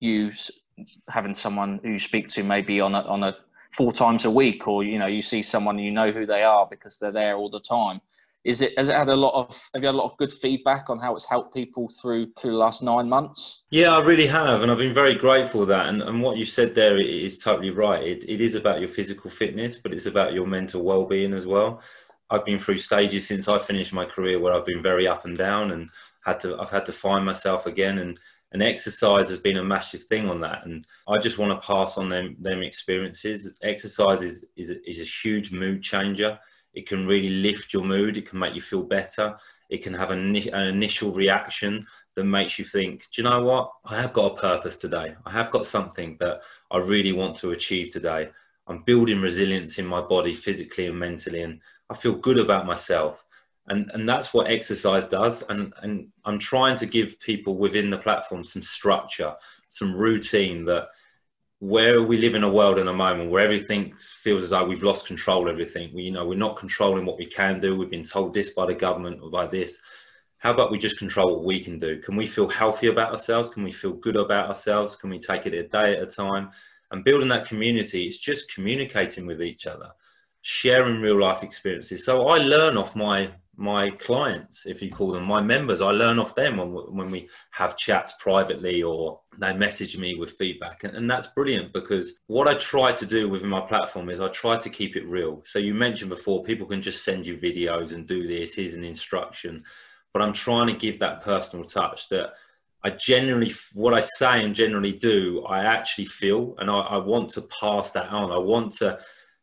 [0.00, 0.30] you
[1.08, 3.36] having someone who you speak to maybe on a, on a
[3.76, 6.66] four times a week or you know you see someone you know who they are
[6.70, 8.00] because they're there all the time
[8.44, 10.32] is it has it had a lot of have you had a lot of good
[10.32, 13.62] feedback on how it's helped people through through the last nine months?
[13.70, 16.44] Yeah i really have and i've been very grateful for that and, and what you
[16.44, 18.02] said there is totally right.
[18.02, 21.80] It, it is about your physical fitness but it's about your mental well-being as well.
[22.30, 25.36] I've been through stages since i finished my career where i've been very up and
[25.36, 25.90] down and
[26.24, 28.18] had to i've had to find myself again and
[28.52, 31.98] and exercise has been a massive thing on that and i just want to pass
[31.98, 33.52] on them them experiences.
[33.62, 36.38] Exercise is is is a huge mood changer
[36.74, 38.16] it can really lift your mood.
[38.16, 39.36] It can make you feel better.
[39.68, 43.70] It can have an, an initial reaction that makes you think, do you know what?
[43.84, 45.14] I have got a purpose today.
[45.24, 48.30] I have got something that I really want to achieve today.
[48.66, 53.24] I'm building resilience in my body physically and mentally, and I feel good about myself.
[53.68, 55.42] And, and that's what exercise does.
[55.48, 59.34] And, and I'm trying to give people within the platform some structure,
[59.68, 60.88] some routine that
[61.60, 64.82] where we live in a world in a moment where everything feels as though we've
[64.82, 65.90] lost control of everything.
[65.94, 67.76] We, you know, we're not controlling what we can do.
[67.76, 69.78] We've been told this by the government or by this.
[70.38, 72.00] How about we just control what we can do?
[72.00, 73.50] Can we feel healthy about ourselves?
[73.50, 74.96] Can we feel good about ourselves?
[74.96, 76.50] Can we take it a day at a time?
[76.90, 79.90] And building that community, it's just communicating with each other,
[80.40, 82.06] sharing real life experiences.
[82.06, 86.18] So I learn off my my clients, if you call them my members, I learn
[86.18, 90.82] off them when, when we have chats privately or they message me with feedback.
[90.82, 94.28] And, and that's brilliant because what I try to do within my platform is I
[94.28, 95.42] try to keep it real.
[95.44, 98.84] So you mentioned before, people can just send you videos and do this, here's an
[98.84, 99.62] instruction.
[100.12, 102.32] But I'm trying to give that personal touch that
[102.82, 107.28] I generally, what I say and generally do, I actually feel, and I, I, want
[107.30, 108.32] to pass that on.
[108.32, 108.98] I want to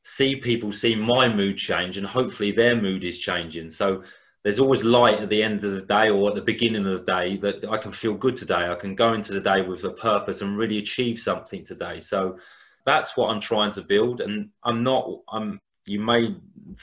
[0.08, 3.70] see people see my mood change, and hopefully their mood is changing.
[3.70, 4.04] So
[4.42, 7.12] there's always light at the end of the day or at the beginning of the
[7.12, 8.72] day that I can feel good today.
[8.72, 12.00] I can go into the day with a purpose and really achieve something today.
[12.00, 12.38] So
[12.86, 15.10] that's what I'm trying to build, and I'm not.
[15.28, 16.36] I'm you may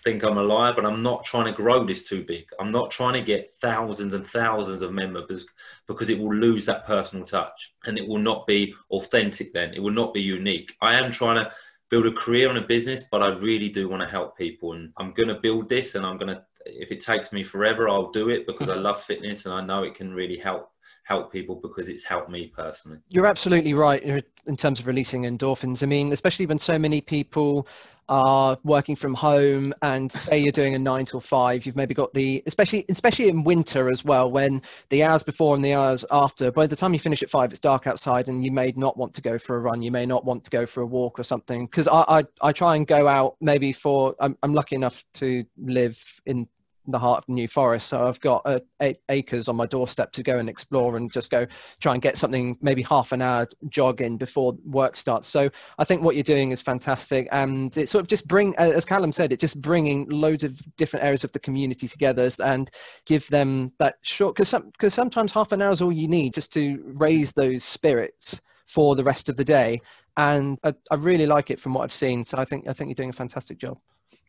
[0.03, 2.45] think I'm a liar, but I'm not trying to grow this too big.
[2.59, 5.45] I'm not trying to get thousands and thousands of members
[5.87, 9.75] because it will lose that personal touch and it will not be authentic then.
[9.75, 10.75] It will not be unique.
[10.81, 11.51] I am trying to
[11.91, 14.93] build a career and a business, but I really do want to help people and
[14.97, 18.11] I'm going to build this and I'm going to, if it takes me forever, I'll
[18.11, 18.85] do it because I mm-hmm.
[18.85, 20.71] love fitness and I know it can really help
[21.05, 22.99] help people because it's helped me personally.
[23.11, 24.03] You're absolutely right
[24.47, 25.83] in terms of releasing endorphins.
[25.83, 27.69] I mean, especially when so many people
[28.09, 32.13] are working from home and say you're doing a nine till five, you've maybe got
[32.15, 36.51] the, especially, especially in winter as well, when the hours before and the hours after,
[36.51, 39.15] by the time you finish at five, it's dark outside and you may not want
[39.15, 39.83] to go for a run.
[39.83, 41.67] You may not want to go for a walk or something.
[41.69, 45.45] Cause I, I, I try and go out maybe for, I'm, I'm lucky enough to
[45.57, 46.49] live in
[46.87, 47.89] the heart of the New Forest.
[47.89, 51.31] So I've got uh, eight acres on my doorstep to go and explore and just
[51.31, 51.47] go
[51.81, 55.29] try and get something, maybe half an hour jog in before work starts.
[55.29, 57.29] So I think what you're doing is fantastic.
[57.33, 61.05] And it sort of just bring, as Callum said, it just bringing loads of different
[61.05, 62.71] areas of the community together and
[63.07, 66.35] give them that short, because some, cause sometimes half an hour is all you need
[66.35, 69.81] just to raise those spirits for the rest of the day.
[70.17, 72.25] And I, I really like it from what I've seen.
[72.25, 73.79] So I think, I think you're doing a fantastic job.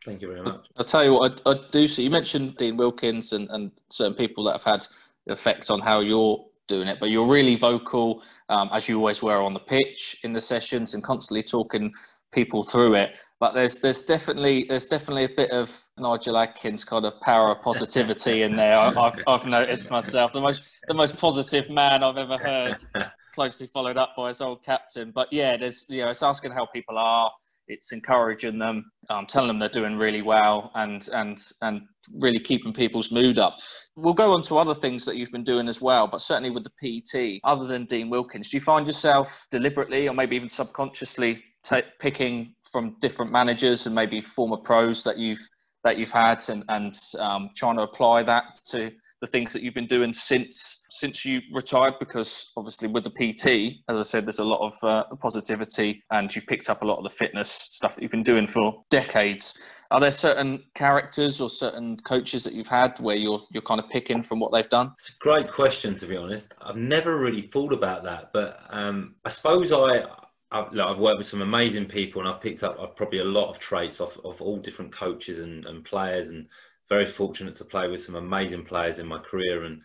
[0.04, 0.66] Thank you very much.
[0.78, 2.02] I'll tell you what, I, I do see.
[2.02, 4.86] You mentioned Dean Wilkins and, and certain people that have had
[5.26, 9.42] effects on how you're doing it, but you're really vocal, um, as you always were
[9.42, 11.92] on the pitch in the sessions and constantly talking
[12.32, 13.12] people through it.
[13.38, 17.62] But there's there's definitely there's definitely a bit of Nigel Adkins kind of power of
[17.62, 18.78] positivity in there.
[18.78, 22.76] I, have I've noticed myself the most the most positive man I've ever heard,
[23.36, 25.12] closely followed up by his old captain.
[25.14, 27.30] But yeah, there's you know it's asking how people are
[27.68, 31.82] it's encouraging them, um, telling them they're doing really well, and and and
[32.14, 33.56] really keeping people's mood up.
[33.96, 36.64] We'll go on to other things that you've been doing as well, but certainly with
[36.64, 41.42] the PT, other than Dean Wilkins, do you find yourself deliberately or maybe even subconsciously
[41.64, 45.46] t- picking from different managers and maybe former pros that you've
[45.84, 48.90] that you've had and and um, trying to apply that to
[49.20, 53.80] the things that you've been doing since since you retired because obviously with the pt
[53.88, 56.98] as i said there's a lot of uh, positivity and you've picked up a lot
[56.98, 59.60] of the fitness stuff that you've been doing for decades.
[59.90, 63.88] Are there certain characters or certain coaches that you've had where you're you're kind of
[63.90, 64.92] picking from what they've done?
[64.98, 66.54] It's a great question to be honest.
[66.60, 70.04] I've never really thought about that but um, i suppose i
[70.52, 73.50] I've, I've, worked with some amazing people and I've picked up I've probably a lot
[73.50, 76.46] of traits of, of all different coaches and, and players and
[76.88, 79.64] very fortunate to play with some amazing players in my career.
[79.64, 79.82] And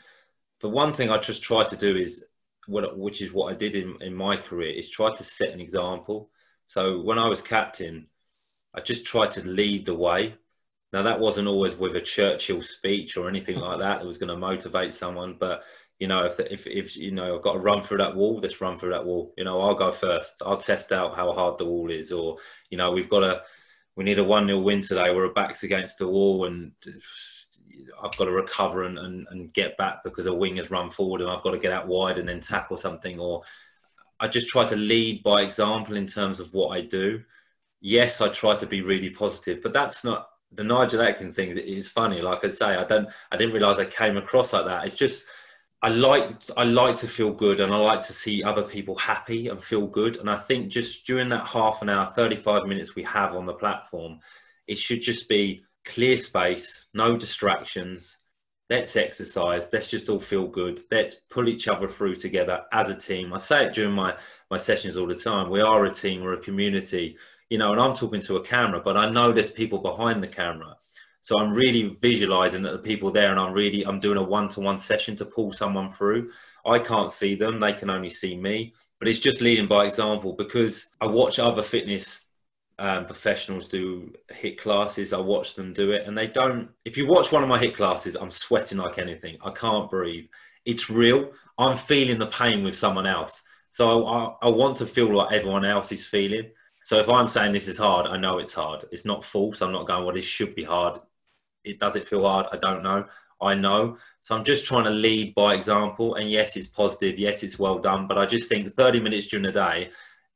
[0.61, 2.25] the one thing I just try to do is,
[2.67, 6.29] which is what I did in, in my career, is try to set an example.
[6.65, 8.07] So when I was captain,
[8.73, 10.35] I just tried to lead the way.
[10.93, 14.29] Now that wasn't always with a Churchill speech or anything like that that was going
[14.29, 15.63] to motivate someone, but
[15.99, 18.59] you know, if, if, if, you know, I've got to run through that wall, let's
[18.59, 19.35] run through that wall.
[19.37, 20.41] You know, I'll go first.
[20.43, 22.37] I'll test out how hard the wall is, or
[22.71, 23.43] you know, we've got to
[23.95, 25.13] we need a 1 0 win today.
[25.13, 26.71] We're a back's against the wall and
[28.01, 31.21] I've got to recover and, and, and get back because a wing has run forward
[31.21, 33.19] and I've got to get out wide and then tackle something.
[33.19, 33.43] Or
[34.19, 37.23] I just try to lead by example in terms of what I do.
[37.81, 41.51] Yes, I try to be really positive, but that's not the Nigel Adkins thing.
[41.55, 42.21] It's funny.
[42.21, 44.85] Like I say, I don't, I didn't realize I came across like that.
[44.85, 45.25] It's just,
[45.83, 49.47] I like I like to feel good and I like to see other people happy
[49.47, 50.17] and feel good.
[50.17, 53.53] And I think just during that half an hour, 35 minutes we have on the
[53.53, 54.19] platform,
[54.67, 58.19] it should just be clear space, no distractions.
[58.69, 59.69] Let's exercise.
[59.73, 60.81] Let's just all feel good.
[60.91, 63.33] Let's pull each other through together as a team.
[63.33, 64.15] I say it during my,
[64.49, 65.49] my sessions all the time.
[65.49, 67.17] We are a team, we're a community,
[67.49, 70.27] you know, and I'm talking to a camera, but I know there's people behind the
[70.27, 70.77] camera
[71.21, 74.79] so I'm really visualizing that the people there, and I'm really I'm doing a one-to-one
[74.79, 76.31] session to pull someone through.
[76.65, 78.73] I can't see them; they can only see me.
[78.99, 82.25] But it's just leading by example because I watch other fitness
[82.79, 85.13] um, professionals do hit classes.
[85.13, 86.69] I watch them do it, and they don't.
[86.85, 89.37] If you watch one of my hit classes, I'm sweating like anything.
[89.43, 90.25] I can't breathe.
[90.65, 91.31] It's real.
[91.57, 93.43] I'm feeling the pain with someone else.
[93.69, 96.49] So I, I want to feel like everyone else is feeling.
[96.83, 98.85] So if I'm saying this is hard, I know it's hard.
[98.91, 99.61] It's not false.
[99.61, 100.99] I'm not going, well, this should be hard
[101.63, 102.47] it does it feel hard?
[102.51, 103.05] I don't know.
[103.41, 103.97] I know.
[104.21, 106.15] So I'm just trying to lead by example.
[106.15, 107.17] And yes, it's positive.
[107.17, 108.07] Yes, it's well done.
[108.07, 109.89] But I just think 30 minutes during the day,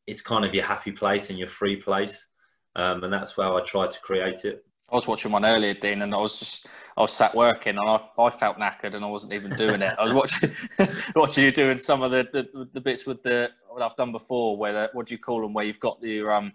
[0.07, 2.27] it's kind of your happy place and your free place.
[2.75, 4.65] Um, and that's where I try to create it.
[4.91, 7.89] I was watching one earlier, Dean, and I was just I was sat working, and
[7.89, 9.95] I, I felt knackered, and I wasn't even doing it.
[9.97, 10.51] I was watching
[11.15, 14.57] watching you doing some of the, the, the bits with the what I've done before,
[14.57, 16.53] where the, what do you call them, where you've got your um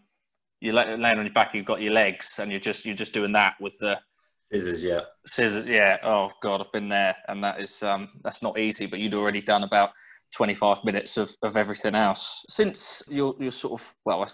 [0.60, 3.32] you're laying on your back, you've got your legs, and you're just you're just doing
[3.32, 3.98] that with the
[4.52, 4.82] scissors.
[4.82, 5.66] Yeah, scissors.
[5.66, 5.98] Yeah.
[6.02, 8.86] Oh God, I've been there, and that is um that's not easy.
[8.86, 9.90] But you'd already done about
[10.34, 14.22] 25 minutes of, of everything else since you're you're sort of well.
[14.22, 14.26] I,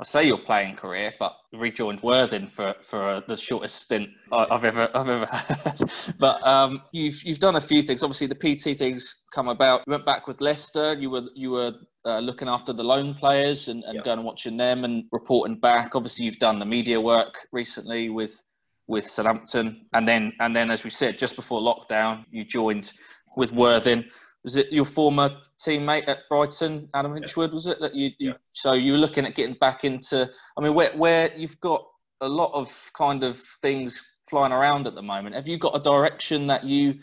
[0.00, 4.62] I say your playing career, but rejoined Worthing for for uh, the shortest stint I've
[4.62, 5.80] ever I've ever had.
[6.20, 8.04] but um, you've you've done a few things.
[8.04, 9.82] Obviously, the PT things come about.
[9.88, 10.94] You went back with Leicester.
[10.94, 11.72] You were you were
[12.04, 14.04] uh, looking after the loan players and, and yep.
[14.04, 15.96] going and watching them and reporting back.
[15.96, 18.40] Obviously, you've done the media work recently with
[18.88, 22.92] with Southampton, and then and then as we said just before lockdown, you joined
[23.36, 24.04] with Worthing
[24.44, 27.52] was it your former teammate at Brighton, Adam Hinshelwood?
[27.52, 28.36] Was it that you, you yeah.
[28.52, 30.30] so you were looking at getting back into?
[30.56, 31.84] I mean, where where you've got
[32.20, 35.34] a lot of kind of things flying around at the moment.
[35.34, 36.94] Have you got a direction that you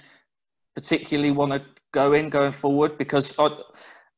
[0.75, 1.61] particularly want to
[1.93, 2.97] go in going forward?
[2.97, 3.49] Because I,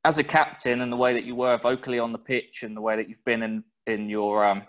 [0.05, 2.81] as a captain and the way that you were vocally on the pitch and the
[2.81, 4.63] way that you've been in in your um,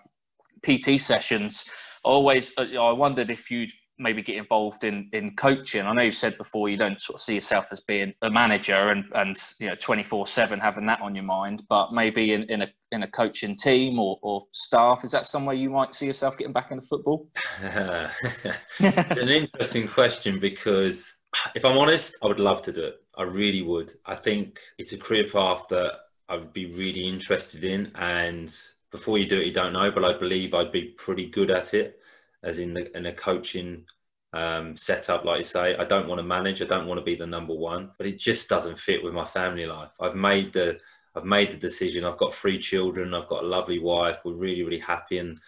[0.64, 1.64] PT sessions,
[2.08, 5.82] always uh, I wondered if you'd maybe get involved in in coaching?
[5.82, 8.90] I know you said before you don't sort of see yourself as being a manager
[8.90, 12.44] and and you know twenty four seven having that on your mind, but maybe in,
[12.44, 16.06] in a in a coaching team or, or staff, is that somewhere you might see
[16.06, 17.28] yourself getting back into football?
[17.62, 21.12] it's an interesting question because
[21.54, 22.94] if I'm honest, I would love to do it.
[23.16, 23.92] I really would.
[24.06, 25.92] I think it's a career path that
[26.28, 28.54] I would be really interested in and
[28.90, 31.74] before you do it you don't know but i believe i'd be pretty good at
[31.74, 32.00] it
[32.42, 33.84] as in the, in a coaching
[34.32, 35.76] um, setup, like you say.
[35.76, 36.60] I don't want to manage.
[36.60, 39.24] I don't want to be the number one, but it just doesn't fit with my
[39.24, 39.90] family life.
[40.00, 40.78] I've made the
[41.14, 42.04] I've made the decision.
[42.04, 43.14] I've got three children.
[43.14, 44.18] I've got a lovely wife.
[44.24, 45.38] We're really really happy, and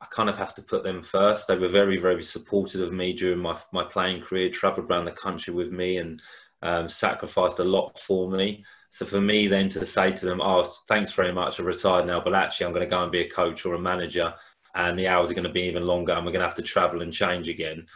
[0.00, 1.46] I kind of have to put them first.
[1.46, 4.48] They were very very supportive of me during my my playing career.
[4.48, 6.22] Travelled around the country with me and
[6.62, 8.64] um, sacrificed a lot for me.
[8.90, 11.58] So for me then to say to them, "Oh, thanks very much.
[11.58, 13.78] I'm retired now, but actually I'm going to go and be a coach or a
[13.78, 14.34] manager."
[14.74, 16.62] and the hours are going to be even longer and we're going to have to
[16.62, 17.86] travel and change again.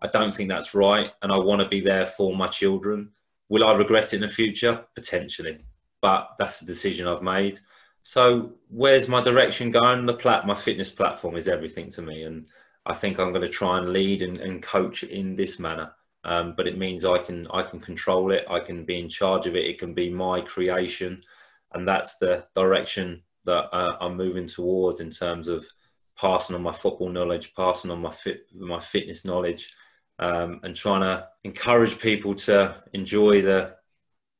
[0.00, 1.10] I don't think that's right.
[1.22, 3.10] And I want to be there for my children.
[3.48, 4.84] Will I regret it in the future?
[4.94, 5.58] Potentially.
[6.00, 7.60] But that's the decision I've made.
[8.02, 10.06] So where's my direction going?
[10.06, 12.24] The plat, my fitness platform is everything to me.
[12.24, 12.46] And
[12.84, 15.92] I think I'm going to try and lead and, and coach in this manner.
[16.24, 18.44] Um, but it means I can I can control it.
[18.48, 19.66] I can be in charge of it.
[19.66, 21.22] It can be my creation,
[21.72, 25.66] and that's the direction that uh, I'm moving towards in terms of
[26.16, 29.74] passing on my football knowledge, passing on my fit, my fitness knowledge,
[30.18, 33.74] um, and trying to encourage people to enjoy the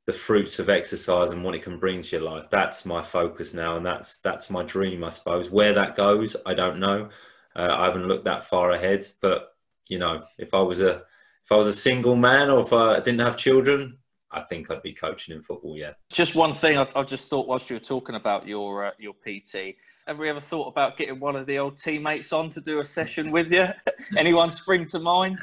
[0.06, 2.46] the fruits of exercise and what it can bring to your life.
[2.50, 5.50] That's my focus now, and that's that's my dream, I suppose.
[5.50, 7.10] Where that goes, I don't know.
[7.54, 9.54] Uh, I haven't looked that far ahead, but
[9.88, 11.02] you know, if I was a
[11.44, 13.98] if I was a single man or if I didn't have children,
[14.30, 15.76] I think I'd be coaching in football.
[15.76, 15.92] Yeah.
[16.10, 19.12] Just one thing I, I just thought whilst you were talking about your uh, your
[19.14, 19.76] PT,
[20.06, 22.84] have you ever thought about getting one of the old teammates on to do a
[22.84, 23.66] session with you?
[24.16, 25.38] Anyone spring to mind?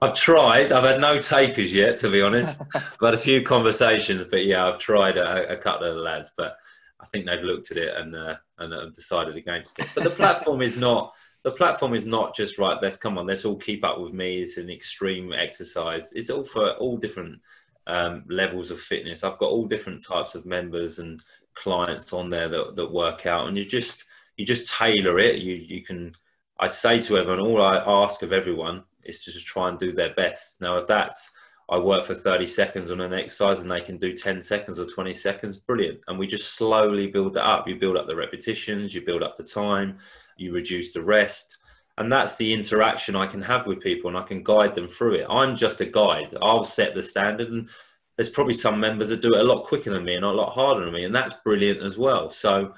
[0.00, 0.72] I've tried.
[0.72, 2.60] I've had no takers yet, to be honest.
[2.74, 6.30] I've had a few conversations, but yeah, I've tried a, a couple of the lads,
[6.36, 6.56] but
[7.00, 9.88] I think they've looked at it and uh, and decided against it.
[9.94, 11.12] But the platform is not
[11.44, 12.78] the platform is not just right.
[12.82, 13.26] Let's come on.
[13.26, 14.42] Let's all keep up with me.
[14.42, 16.12] It's an extreme exercise.
[16.12, 17.40] It's all for all different
[17.86, 19.22] um, levels of fitness.
[19.22, 21.22] I've got all different types of members and
[21.54, 24.04] clients on there that, that work out and you just
[24.36, 26.12] you just tailor it you you can
[26.60, 29.92] i'd say to everyone all i ask of everyone is to just try and do
[29.92, 31.30] their best now if that's
[31.70, 34.86] i work for 30 seconds on an exercise and they can do 10 seconds or
[34.86, 38.94] 20 seconds brilliant and we just slowly build that up you build up the repetitions
[38.94, 39.98] you build up the time
[40.36, 41.58] you reduce the rest
[41.98, 45.14] and that's the interaction i can have with people and i can guide them through
[45.14, 47.68] it i'm just a guide i'll set the standard and
[48.16, 50.52] there's probably some members that do it a lot quicker than me and a lot
[50.52, 52.30] harder than me, and that's brilliant as well.
[52.30, 52.74] So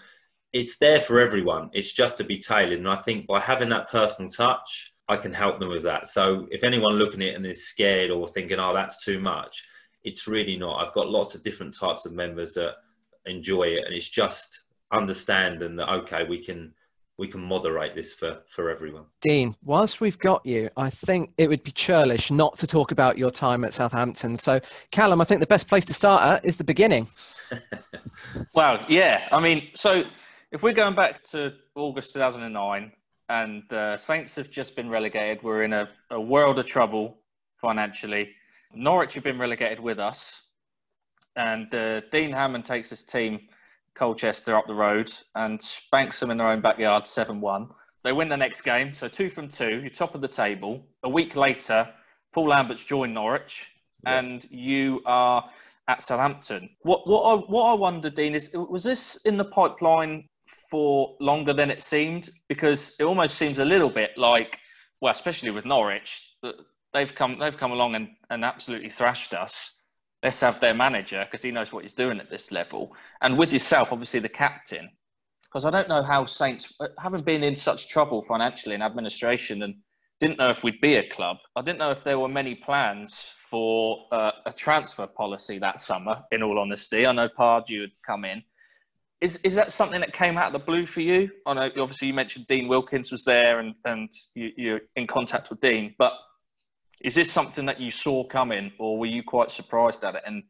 [0.52, 1.70] it's there for everyone.
[1.72, 5.32] It's just to be tailored, and I think by having that personal touch, I can
[5.32, 6.06] help them with that.
[6.06, 9.64] So if anyone looking at it and is scared or thinking, "Oh, that's too much,"
[10.04, 10.84] it's really not.
[10.84, 12.76] I've got lots of different types of members that
[13.26, 16.72] enjoy it, and it's just understanding that okay, we can
[17.18, 19.04] we can moderate this for, for everyone.
[19.22, 23.16] Dean, whilst we've got you, I think it would be churlish not to talk about
[23.16, 24.36] your time at Southampton.
[24.36, 24.60] So,
[24.90, 27.08] Callum, I think the best place to start at is the beginning.
[28.54, 29.28] well, yeah.
[29.32, 30.04] I mean, so
[30.52, 32.92] if we're going back to August 2009
[33.30, 37.18] and uh, Saints have just been relegated, we're in a, a world of trouble
[37.60, 38.30] financially.
[38.74, 40.42] Norwich have been relegated with us.
[41.36, 43.40] And uh, Dean Hammond takes his team
[43.96, 47.68] Colchester up the road and spanks them in their own backyard 7 1.
[48.04, 49.80] They win the next game, so two from two.
[49.80, 50.86] You're top of the table.
[51.02, 51.88] A week later,
[52.32, 53.66] Paul Lambert's joined Norwich,
[54.04, 54.18] yeah.
[54.20, 55.44] and you are
[55.88, 56.70] at Southampton.
[56.82, 60.28] What what I what I wonder, Dean, is was this in the pipeline
[60.70, 62.30] for longer than it seemed?
[62.48, 64.58] Because it almost seems a little bit like,
[65.00, 66.34] well, especially with Norwich,
[66.92, 69.75] they've come they've come along and, and absolutely thrashed us.
[70.26, 72.92] Let's have their manager because he knows what he's doing at this level.
[73.22, 74.90] And with yourself, obviously the captain,
[75.44, 79.76] because I don't know how Saints, having been in such trouble financially and administration, and
[80.18, 81.36] didn't know if we'd be a club.
[81.54, 86.24] I didn't know if there were many plans for uh, a transfer policy that summer.
[86.32, 88.42] In all honesty, I know Pardew had come in.
[89.20, 91.30] Is is that something that came out of the blue for you?
[91.46, 95.50] I know obviously you mentioned Dean Wilkins was there, and and you, you're in contact
[95.50, 96.14] with Dean, but
[97.02, 100.22] is this something that you saw coming, or were you quite surprised at it?
[100.26, 100.42] And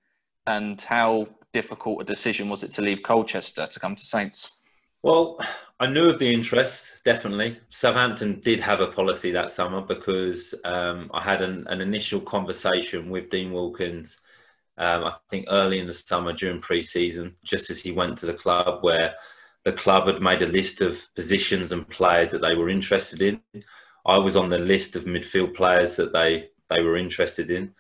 [0.47, 4.61] and how difficult a decision was it to leave Colchester to come to Saints?
[5.03, 5.41] Well,
[5.79, 7.59] I knew of the interest, definitely.
[7.71, 13.11] Southampton did have a policy that summer because um, I had an, an, initial conversation
[13.11, 14.21] with Dean Wilkins,
[14.79, 18.27] um, I think early in the summer during pre season, just as he went to
[18.27, 19.15] the club, where
[19.65, 23.41] the club had made a list of positions and players that they were interested in.
[24.07, 27.73] I was on the list of midfield players that they they were interested in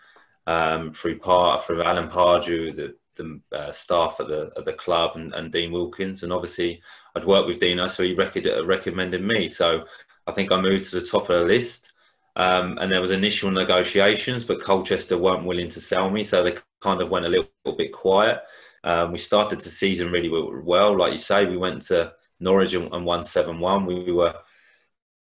[0.46, 5.12] um, through part through Alan Pardew, the the uh, staff at the at the club,
[5.16, 6.82] and, and, Dean Wilkins, and obviously
[7.14, 9.48] I'd worked with Dino, so he rec- recommended me.
[9.48, 9.84] So
[10.26, 11.92] I think I moved to the top of the list.
[12.36, 16.56] Um, and there was initial negotiations, but Colchester weren't willing to sell me, so they
[16.82, 18.42] kind of went a little, little bit quiet.
[18.84, 21.46] Um, we started the season really well, like you say.
[21.46, 23.86] We went to Norwich and, and won seven one.
[23.86, 24.34] We were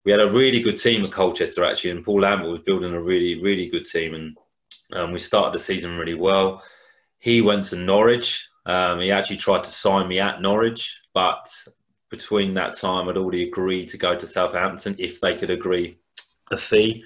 [0.06, 3.02] we had a really good team at Colchester actually, and Paul Lambert was building a
[3.02, 4.36] really, really good team, and
[4.92, 6.62] um, we started the season really well.
[7.18, 8.48] He went to Norwich.
[8.66, 11.52] Um, he actually tried to sign me at Norwich, but
[12.08, 15.98] between that time, I'd already agreed to go to Southampton if they could agree
[16.52, 17.02] a fee,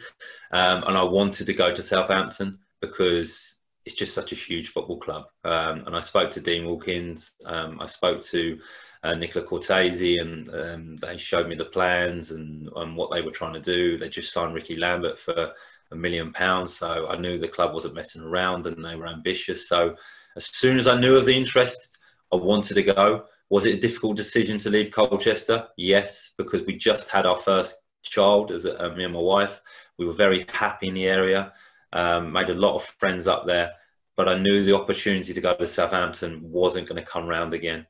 [0.52, 4.98] um, and I wanted to go to Southampton because it's just such a huge football
[4.98, 5.24] club.
[5.42, 7.30] Um, and I spoke to Dean Wilkins.
[7.46, 8.58] Um, I spoke to
[9.02, 13.30] uh, Nicola Cortese, and um, they showed me the plans and, and what they were
[13.30, 13.96] trying to do.
[13.96, 15.52] They just signed Rickie Lambert for
[15.92, 19.68] a million pounds, so I knew the club wasn't messing around and they were ambitious.
[19.68, 19.96] So
[20.36, 21.98] as soon as I knew of the interest,
[22.32, 23.24] I wanted to go.
[23.48, 25.66] Was it a difficult decision to leave Colchester?
[25.76, 29.60] Yes, because we just had our first child as uh, me and my wife.
[29.98, 31.52] We were very happy in the area,
[31.92, 33.72] um, made a lot of friends up there,
[34.16, 37.86] but I knew the opportunity to go to Southampton wasn't going to come round again.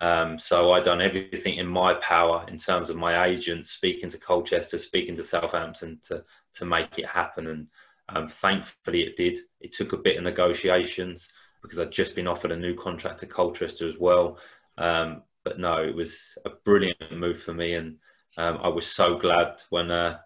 [0.00, 4.18] Um, so I done everything in my power in terms of my agent, speaking to
[4.18, 6.22] Colchester, speaking to Southampton to
[6.54, 7.68] to make it happen, and
[8.08, 9.38] um, thankfully it did.
[9.60, 11.28] It took a bit of negotiations
[11.62, 14.38] because I'd just been offered a new contract to Colchester as well.
[14.76, 17.96] Um, but no, it was a brilliant move for me, and
[18.36, 20.18] um, I was so glad when uh,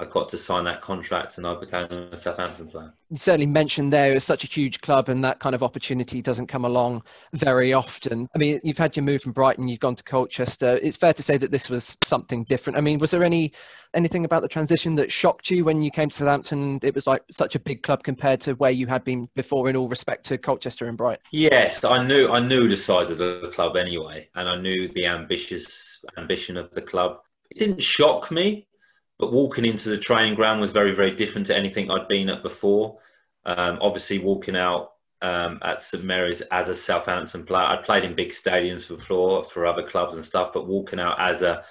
[0.00, 2.94] I got to sign that contract and I became a Southampton player.
[3.10, 6.46] You certainly mentioned there it's such a huge club and that kind of opportunity doesn't
[6.46, 7.02] come along
[7.34, 8.26] very often.
[8.34, 10.78] I mean, you've had your move from Brighton, you've gone to Colchester.
[10.82, 12.78] It's fair to say that this was something different.
[12.78, 13.52] I mean, was there any
[13.92, 16.78] anything about the transition that shocked you when you came to Southampton?
[16.82, 19.76] It was like such a big club compared to where you had been before in
[19.76, 21.22] all respect to Colchester and Brighton.
[21.30, 25.04] Yes, I knew I knew the size of the club anyway, and I knew the
[25.04, 27.18] ambitious ambition of the club.
[27.50, 28.68] It didn't shock me
[29.20, 32.42] but walking into the training ground was very, very different to anything I'd been at
[32.42, 32.98] before.
[33.44, 34.92] Um, obviously, walking out
[35.22, 39.66] um, at St Mary's as a Southampton player, I'd played in big stadiums before for
[39.66, 41.62] other clubs and stuff, but walking out as a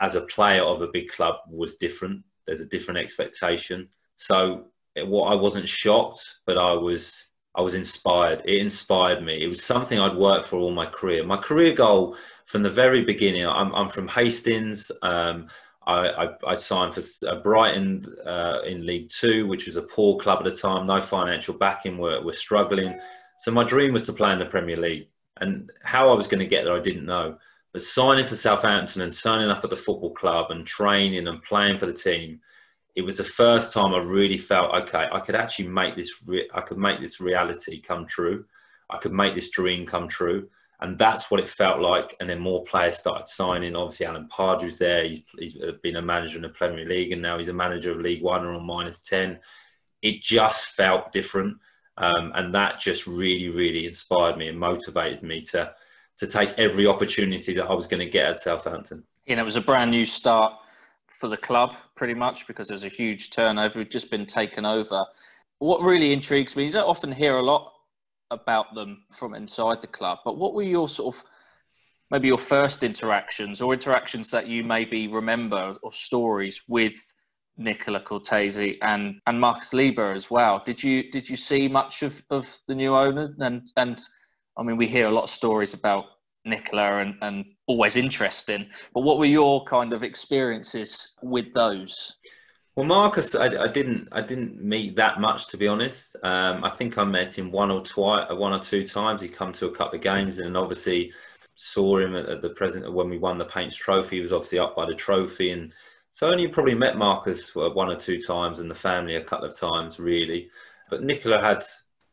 [0.00, 2.22] as a player of a big club was different.
[2.46, 3.88] There's a different expectation.
[4.16, 4.66] So,
[4.96, 8.42] what I wasn't shocked, but I was I was inspired.
[8.44, 9.42] It inspired me.
[9.42, 11.24] It was something I'd worked for all my career.
[11.24, 12.16] My career goal
[12.46, 13.46] from the very beginning.
[13.46, 14.90] I'm, I'm from Hastings.
[15.02, 15.48] Um,
[15.86, 20.18] I, I, I signed for uh, Brighton uh, in League Two, which was a poor
[20.18, 22.98] club at the time, no financial backing, we're, we're struggling.
[23.38, 25.08] So my dream was to play in the Premier League.
[25.40, 27.38] And how I was going to get there, I didn't know.
[27.72, 31.78] But signing for Southampton and turning up at the football club and training and playing
[31.78, 32.40] for the team,
[32.94, 35.08] it was the first time I really felt okay.
[35.10, 36.12] I could actually make this.
[36.26, 38.44] Re- I could make this reality come true.
[38.90, 40.48] I could make this dream come true
[40.82, 42.16] and that's what it felt like.
[42.20, 43.74] And then more players started signing.
[43.74, 45.04] Obviously, Alan Pardew's there.
[45.04, 48.00] He's, he's been a manager in the Premier League, and now he's a manager of
[48.00, 49.38] League One or on minus ten.
[50.02, 51.56] It just felt different,
[51.96, 55.72] um, and that just really, really inspired me and motivated me to
[56.18, 59.02] to take every opportunity that I was going to get at Southampton.
[59.26, 60.52] You know, it was a brand new start
[61.08, 63.78] for the club, pretty much, because there was a huge turnover.
[63.78, 65.04] We'd just been taken over.
[65.58, 67.72] What really intrigues me, you don't often hear a lot
[68.32, 70.18] about them from inside the club.
[70.24, 71.24] But what were your sort of
[72.10, 76.94] maybe your first interactions or interactions that you maybe remember or stories with
[77.56, 80.62] Nicola Cortese and and Markus Liebherr as well.
[80.64, 84.00] Did you did you see much of, of the new owner and and
[84.56, 86.04] I mean we hear a lot of stories about
[86.44, 88.68] Nicola and, and always interesting.
[88.94, 92.14] But what were your kind of experiences with those?
[92.74, 96.16] Well, Marcus, I, I, didn't, I didn't meet that much to be honest.
[96.22, 99.20] Um, I think I met him one or twice, one or two times.
[99.20, 101.12] He come to a couple of games, and obviously
[101.54, 104.16] saw him at, at the present when we won the Paints Trophy.
[104.16, 105.74] He was obviously up by the trophy, and
[106.12, 109.54] so only probably met Marcus one or two times, and the family a couple of
[109.54, 110.48] times, really.
[110.88, 111.62] But Nicola had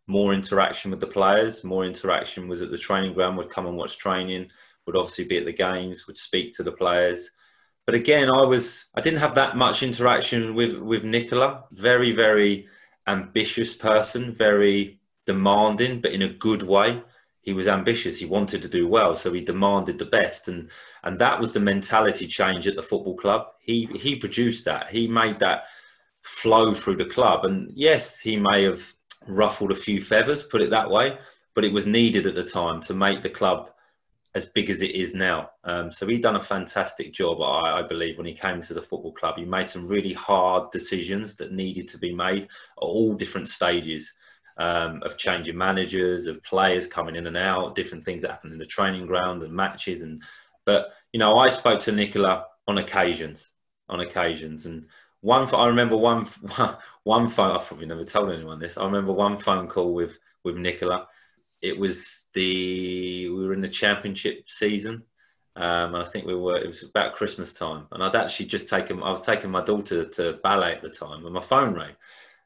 [0.08, 3.38] more interaction with the players, more interaction was at the training ground.
[3.38, 4.52] Would come and watch training.
[4.86, 6.06] Would obviously be at the games.
[6.06, 7.30] Would speak to the players
[7.90, 11.64] but again, I was I didn't have that much interaction with with Nicola.
[11.72, 12.68] Very very
[13.08, 17.02] ambitious person, very demanding, but in a good way.
[17.42, 18.20] He was ambitious.
[18.20, 20.70] He wanted to do well, so he demanded the best, and
[21.04, 23.48] and that was the mentality change at the football club.
[23.60, 24.92] He he produced that.
[24.92, 25.64] He made that
[26.22, 27.44] flow through the club.
[27.44, 28.94] And yes, he may have
[29.28, 31.18] ruffled a few feathers, put it that way,
[31.56, 33.72] but it was needed at the time to make the club
[34.36, 35.50] as big as it is now.
[35.64, 38.82] Um, so he done a fantastic job, I, I, believe, when he came to the
[38.82, 39.38] football club.
[39.38, 44.14] He made some really hard decisions that needed to be made at all different stages
[44.58, 48.60] um, of changing managers, of players coming in and out, different things that happen in
[48.60, 50.04] the training ground and matches.
[50.04, 50.22] And
[50.66, 53.52] but you know, I spoke to Nicola on occasions,
[53.88, 54.86] on occasions, and
[55.22, 55.54] one.
[55.56, 56.26] I remember one
[57.04, 57.56] one phone.
[57.56, 58.78] I've probably never told anyone this.
[58.78, 61.08] I remember one phone call with with Nicola
[61.62, 65.04] it was the we were in the championship season,
[65.56, 66.58] um, and I think we were.
[66.58, 69.02] It was about Christmas time, and I'd actually just taken.
[69.02, 71.96] I was taking my daughter to ballet at the time, and my phone rang,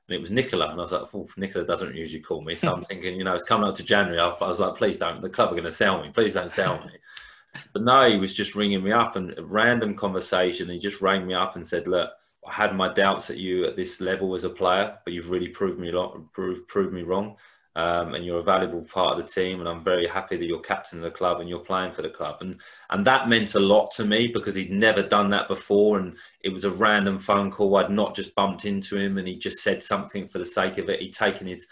[0.07, 2.73] and it was Nicola, and I was like, "Oh, Nicola doesn't usually call me," so
[2.73, 4.19] I'm thinking, you know, it's coming up to January.
[4.19, 5.21] I, was like, "Please don't.
[5.21, 6.11] The club are going to sell me.
[6.13, 6.91] Please don't sell me."
[7.73, 10.69] but no, he was just ringing me up, and a random conversation.
[10.69, 12.09] He just rang me up and said, "Look."
[12.45, 15.47] I had my doubts at you at this level as a player, but you've really
[15.47, 15.93] proved me.
[16.33, 17.37] Proved, proved me wrong
[17.75, 19.59] um, and you're a valuable part of the team.
[19.59, 22.09] And I'm very happy that you're captain of the club and you're playing for the
[22.09, 22.37] club.
[22.41, 22.59] And
[22.89, 26.49] and that meant a lot to me because he'd never done that before, and it
[26.49, 27.75] was a random phone call.
[27.77, 30.89] I'd not just bumped into him, and he just said something for the sake of
[30.89, 31.01] it.
[31.01, 31.67] He'd taken his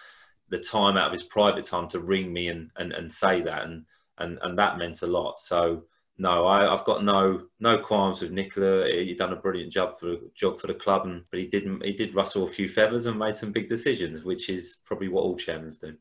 [0.49, 3.63] the time out of his private time to ring me and and, and say that,
[3.63, 3.85] and
[4.17, 5.39] and and that meant a lot.
[5.39, 5.83] So
[6.17, 8.87] no, I, have got no no qualms with Nicola.
[8.87, 11.83] He done a brilliant job for job for the club, and but he didn't.
[11.83, 15.23] He did rustle a few feathers and made some big decisions, which is probably what
[15.23, 15.95] all chairmen do.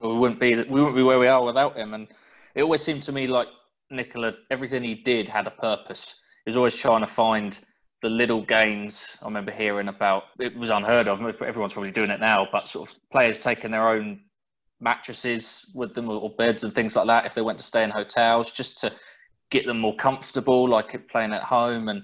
[0.00, 2.08] Well, we wouldn't be we wouldn't be where we are without him, and
[2.54, 3.48] it always seemed to me like
[3.90, 4.34] Nicola.
[4.50, 6.16] Everything he did had a purpose.
[6.44, 7.58] He was always trying to find
[8.02, 9.16] the little gains.
[9.22, 11.20] I remember hearing about it was unheard of.
[11.40, 14.20] Everyone's probably doing it now, but sort of players taking their own
[14.82, 17.90] mattresses with them or beds and things like that if they went to stay in
[17.90, 18.92] hotels just to
[19.52, 21.88] get them more comfortable, like playing at home.
[21.88, 22.02] And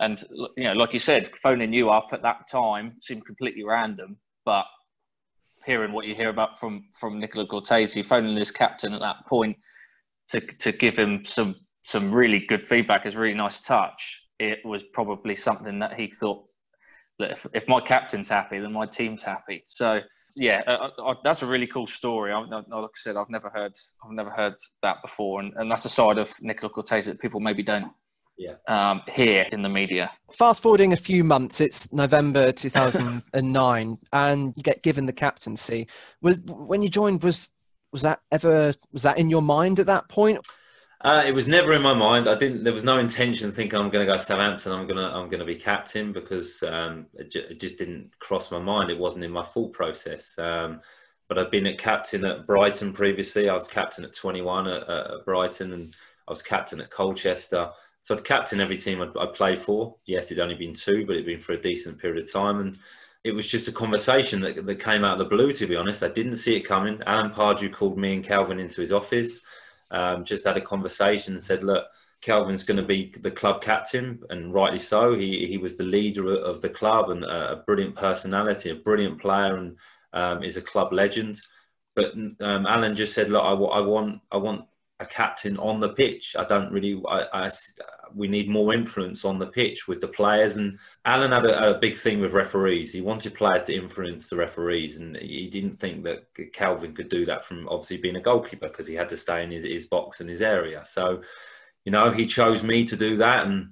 [0.00, 0.22] and
[0.56, 4.66] you know, like you said, phoning you up at that time seemed completely random, but
[5.64, 9.56] hearing what you hear about from from Nicola Cortese, phoning his captain at that point
[10.28, 14.20] to to give him some some really good feedback is really nice touch.
[14.38, 16.44] It was probably something that he thought
[17.18, 19.62] that if, if my captain's happy, then my team's happy.
[19.66, 20.00] So
[20.38, 22.32] yeah, uh, uh, uh, that's a really cool story.
[22.32, 23.72] I, like I said, I've never heard,
[24.04, 27.40] I've never heard that before, and, and that's a side of Nicola Cortese that people
[27.40, 27.90] maybe don't
[28.38, 28.54] yeah.
[28.68, 30.12] um, hear in the media.
[30.32, 35.88] Fast forwarding a few months, it's November 2009, and you get given the captaincy.
[36.22, 37.50] Was when you joined, was
[37.92, 40.46] was that ever was that in your mind at that point?
[41.00, 42.28] Uh, it was never in my mind.
[42.28, 42.64] I didn't.
[42.64, 44.72] There was no intention thinking I'm going to go to Southampton.
[44.72, 45.04] I'm going to.
[45.04, 48.90] I'm going to be captain because um, it, j- it, just didn't cross my mind.
[48.90, 50.36] It wasn't in my thought process.
[50.38, 50.80] Um,
[51.28, 53.48] but I've been a captain at Brighton previously.
[53.48, 55.94] I was captain at 21 at, at, Brighton, and
[56.26, 57.70] I was captain at Colchester.
[58.00, 59.94] So I'd captain every team I'd, I'd played for.
[60.04, 62.58] Yes, it'd only been two, but it'd been for a decent period of time.
[62.58, 62.78] And
[63.22, 65.52] it was just a conversation that, that came out of the blue.
[65.52, 67.00] To be honest, I didn't see it coming.
[67.06, 69.40] Alan Pardew called me and Kelvin into his office
[69.90, 71.86] um, just had a conversation and said, look,
[72.20, 75.14] Kelvin's going to be the club captain, and rightly so.
[75.14, 79.56] He he was the leader of the club and a brilliant personality, a brilliant player,
[79.56, 79.76] and
[80.12, 81.40] um, is a club legend.
[81.94, 84.64] But um, Alan just said, "Look, I, I, want I want
[84.98, 86.34] a captain on the pitch.
[86.36, 87.00] I don't really.
[87.08, 87.50] I, I,
[88.14, 91.78] we need more influence on the pitch with the players." And Alan had a, a,
[91.78, 92.92] big thing with referees.
[92.92, 97.24] He wanted players to influence the referees, and he didn't think that Kelvin could do
[97.26, 100.20] that from obviously being a goalkeeper because he had to stay in his, his box
[100.20, 100.82] and his area.
[100.84, 101.22] So,
[101.84, 103.46] you know, he chose me to do that.
[103.46, 103.70] And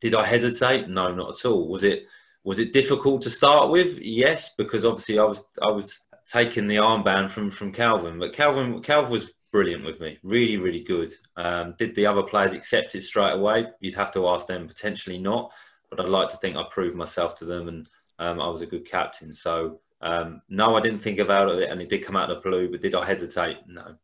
[0.00, 0.88] did I hesitate?
[0.88, 1.68] No, not at all.
[1.68, 2.06] Was it
[2.44, 3.98] was it difficult to start with?
[3.98, 6.00] Yes, because obviously I was I was
[6.30, 10.18] taking the armband from from Kelvin, but Kelvin Kelvin was brilliant with me.
[10.22, 11.14] Really, really good.
[11.38, 13.68] Um, did the other players accept it straight away?
[13.80, 14.68] You'd have to ask them.
[14.68, 15.50] Potentially not,
[15.88, 17.88] but I'd like to think I proved myself to them, and
[18.18, 19.32] um, I was a good captain.
[19.32, 22.50] So um, no, I didn't think about it, and it did come out of the
[22.50, 22.70] blue.
[22.70, 23.56] But did I hesitate?
[23.66, 23.96] No.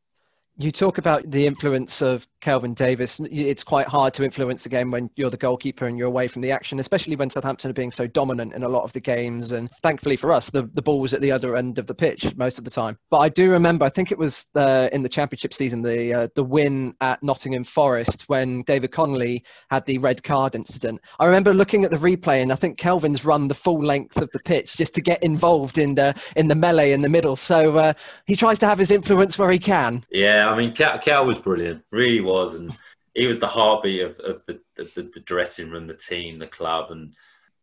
[0.59, 3.19] You talk about the influence of Kelvin Davis.
[3.21, 6.43] It's quite hard to influence the game when you're the goalkeeper and you're away from
[6.43, 9.53] the action, especially when Southampton are being so dominant in a lot of the games.
[9.53, 12.37] And thankfully for us, the, the ball was at the other end of the pitch
[12.37, 12.99] most of the time.
[13.11, 16.29] But I do remember, I think it was uh, in the Championship season, the uh,
[16.35, 21.01] the win at Nottingham Forest when David Connolly had the red card incident.
[21.19, 24.31] I remember looking at the replay, and I think Kelvin's run the full length of
[24.33, 27.37] the pitch just to get involved in the in the melee in the middle.
[27.37, 27.93] So uh,
[28.27, 30.05] he tries to have his influence where he can.
[30.11, 30.42] Yeah.
[30.51, 32.77] I mean, Cal, Cal was brilliant, really was, and
[33.15, 36.91] he was the heartbeat of, of the, the, the dressing room, the team, the club,
[36.91, 37.15] and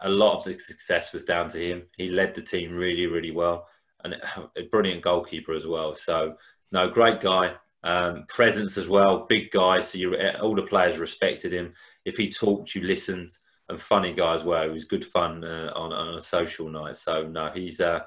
[0.02, 1.84] a lot of the success was down to him.
[1.98, 3.68] He led the team really, really well,
[4.04, 4.16] and
[4.58, 5.96] a brilliant goalkeeper as well.
[5.96, 6.36] So,
[6.72, 7.54] no, great guy.
[7.82, 9.80] Um, presence as well, big guy.
[9.80, 11.74] So you, all the players respected him.
[12.04, 13.32] If he talked, you listened.
[13.70, 14.64] And funny guy as well.
[14.64, 16.96] He was good fun uh, on, on a social night.
[16.96, 18.00] So no, he's uh,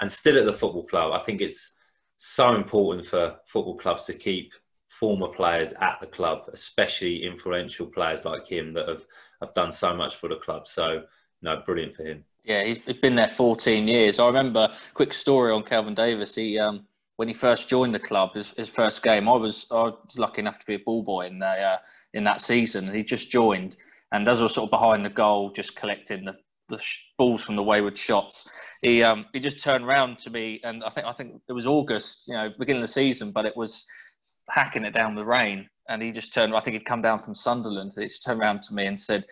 [0.00, 1.12] and still at the football club.
[1.12, 1.74] I think it's
[2.16, 4.52] so important for football clubs to keep
[4.88, 9.04] former players at the club, especially influential players like him that have,
[9.40, 10.66] have done so much for the club.
[10.66, 11.02] So,
[11.42, 12.24] no, brilliant for him.
[12.44, 14.18] Yeah, he's been there 14 years.
[14.18, 16.34] I remember quick story on Kelvin Davis.
[16.34, 16.86] He um,
[17.16, 20.40] when he first joined the club, his, his, first game, I was I was lucky
[20.40, 21.78] enough to be a ball boy in the, uh,
[22.14, 22.92] in that season.
[22.94, 23.76] He just joined,
[24.12, 26.36] and as I was sort of behind the goal, just collecting the
[26.68, 26.80] the
[27.18, 28.48] balls from the wayward shots.
[28.82, 31.66] He um, he just turned around to me, and I think I think it was
[31.66, 33.84] August, you know, beginning of the season, but it was
[34.50, 36.54] hacking it down the rain, and he just turned.
[36.54, 37.92] I think he'd come down from Sunderland.
[37.96, 39.24] He just turned around to me and said,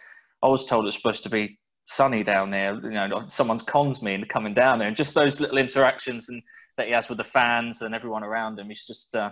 [0.43, 2.75] "I was told it's supposed to be sunny down there.
[2.75, 6.43] You know, someone's conned me into coming down there." And just those little interactions and
[6.77, 8.69] that he has with the fans and everyone around him.
[8.69, 9.31] He's just uh,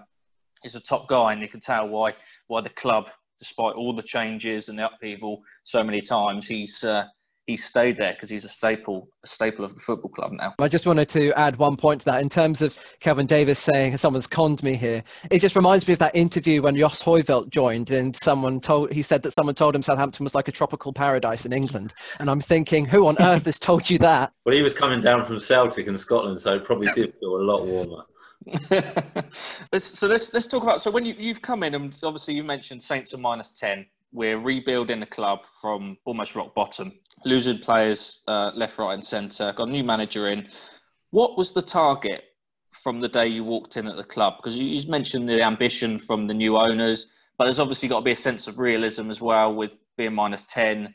[0.62, 2.14] he's a top guy, and you can tell why
[2.46, 3.06] why the club,
[3.38, 7.06] despite all the changes and the upheaval so many times, he's uh,
[7.46, 10.54] he stayed there because he's a staple, a staple of the football club now.
[10.58, 13.96] I just wanted to add one point to that in terms of Kelvin Davis saying
[13.96, 15.02] someone's conned me here.
[15.30, 19.02] It just reminds me of that interview when Jos Hooiveld joined, and someone told he
[19.02, 22.40] said that someone told him Southampton was like a tropical paradise in England, and I'm
[22.40, 24.32] thinking, who on earth has told you that?
[24.44, 27.42] Well, he was coming down from Celtic in Scotland, so it probably did feel a
[27.42, 28.04] lot warmer.
[29.72, 32.42] let's, so let's let's talk about so when you, you've come in and obviously you
[32.42, 33.86] mentioned Saints are minus ten.
[34.12, 36.92] We're rebuilding the club from almost rock bottom
[37.24, 39.52] losing players uh, left, right, and centre.
[39.56, 40.48] Got a new manager in.
[41.10, 42.24] What was the target
[42.70, 44.34] from the day you walked in at the club?
[44.38, 47.06] Because you, you mentioned the ambition from the new owners,
[47.38, 50.44] but there's obviously got to be a sense of realism as well with being minus
[50.44, 50.94] ten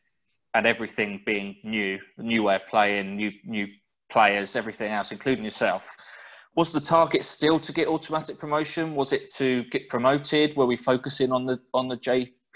[0.53, 3.67] and everything being new, new way of playing, new new
[4.09, 5.95] players, everything else, including yourself.
[6.55, 8.95] Was the target still to get automatic promotion?
[8.95, 10.55] Was it to get promoted?
[10.55, 11.97] Were we focusing on the on the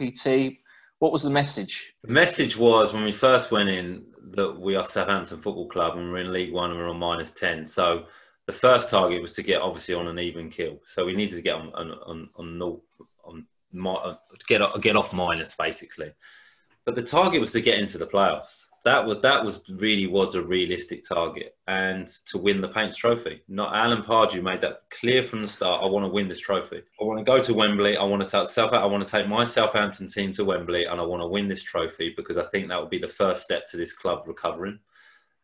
[0.01, 0.57] JPT?
[0.99, 1.93] What was the message?
[2.03, 6.11] The message was when we first went in that we are Southampton Football Club and
[6.11, 7.65] we're in League One and we're on minus 10.
[7.65, 8.05] So
[8.45, 10.79] the first target was to get obviously on an even kill.
[10.85, 12.61] So we needed to get on on on, on,
[13.23, 14.15] on, on uh,
[14.47, 16.13] get get off minus basically.
[16.85, 20.33] But the target was to get into the playoffs that was that was really was
[20.33, 23.41] a realistic target and to win the Paints Trophy.
[23.47, 25.83] Not Alan Pardew made that clear from the start.
[25.83, 26.81] I want to win this trophy.
[26.99, 27.95] I want to go to Wembley.
[27.95, 28.73] I want to take South.
[28.73, 31.63] I want to take my Southampton team to Wembley, and I want to win this
[31.63, 34.79] trophy because I think that will be the first step to this club recovering.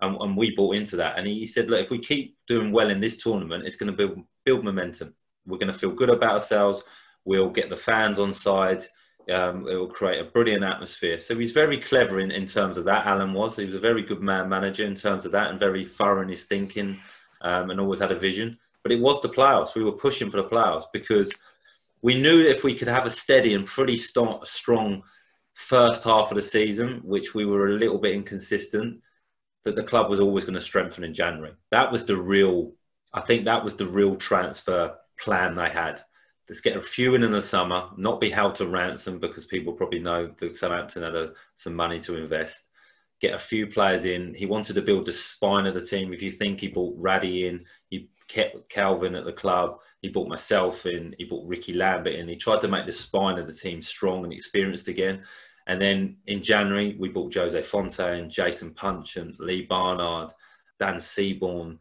[0.02, 1.18] And, and we bought into that.
[1.18, 3.98] And he said, look, if we keep doing well in this tournament, it's going to
[3.98, 5.14] build build momentum.
[5.46, 6.84] We're going to feel good about ourselves.
[7.24, 8.86] We'll get the fans on side
[9.30, 11.20] um, it will create a brilliant atmosphere.
[11.20, 13.06] So he's very clever in, in terms of that.
[13.06, 13.56] Alan was.
[13.56, 16.30] He was a very good man manager in terms of that, and very thorough in
[16.30, 17.00] his thinking,
[17.42, 18.58] um, and always had a vision.
[18.84, 19.76] But it was the playoffs.
[19.76, 21.32] We were pushing for the playoffs because
[22.02, 25.04] we knew if we could have a steady and pretty st- strong
[25.54, 29.02] first half of the season, which we were a little bit inconsistent,
[29.66, 31.54] that the club was always going to strengthen in January.
[31.72, 32.74] That was the real.
[33.14, 36.02] I think that was the real transfer plan they had
[36.50, 39.74] let's get a few in in the summer, not be held to ransom because people
[39.74, 42.64] probably know that Southampton had a, some money to invest.
[43.20, 44.34] Get a few players in.
[44.34, 46.14] He wanted to build the spine of the team.
[46.14, 49.80] If you think he brought Radhi in, he kept Kelvin at the club.
[50.02, 51.16] He brought myself in.
[51.18, 52.28] He brought Rickie Lambert in.
[52.28, 55.24] He tried to make the spine of the team strong and experienced again.
[55.66, 60.32] And then in January, we bought Jose Fonte, Jason Puncheon, and Lee Barnard,
[60.80, 61.80] Dan Seaborne,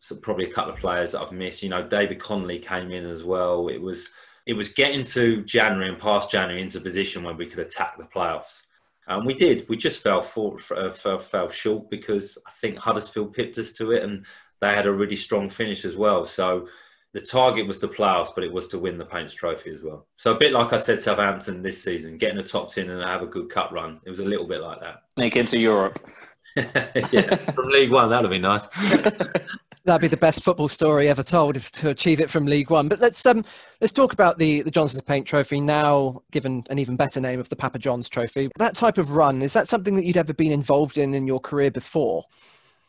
[0.00, 1.62] so probably a couple of players that I've missed.
[1.62, 3.68] You know, David Connolly came in as well.
[3.68, 4.08] It was
[4.46, 7.98] it was getting to January and past January into a position where we could attack
[7.98, 8.62] the playoffs.
[9.06, 9.66] And we did.
[9.68, 13.92] We just fell for, uh, fell, fell short because I think Huddersfield pipped us to
[13.92, 14.24] it, and
[14.60, 16.26] they had a really strong finish as well.
[16.26, 16.68] So
[17.14, 19.82] the the target was the playoffs, but it was to win the Paints Trophy as
[19.82, 20.06] well.
[20.16, 23.22] So a bit like I said, Southampton this season, getting a top ten and have
[23.22, 24.00] a good cup run.
[24.06, 25.02] It was a little bit like that.
[25.18, 25.98] Sneak into Europe.
[26.56, 28.66] yeah, from League One, that'd be nice.
[29.88, 32.88] That'd be the best football story ever told if, to achieve it from League One.
[32.88, 33.42] But let's um,
[33.80, 37.48] let's talk about the the Johnstone's Paint Trophy now, given an even better name of
[37.48, 38.50] the Papa John's Trophy.
[38.58, 41.40] That type of run is that something that you'd ever been involved in in your
[41.40, 42.22] career before?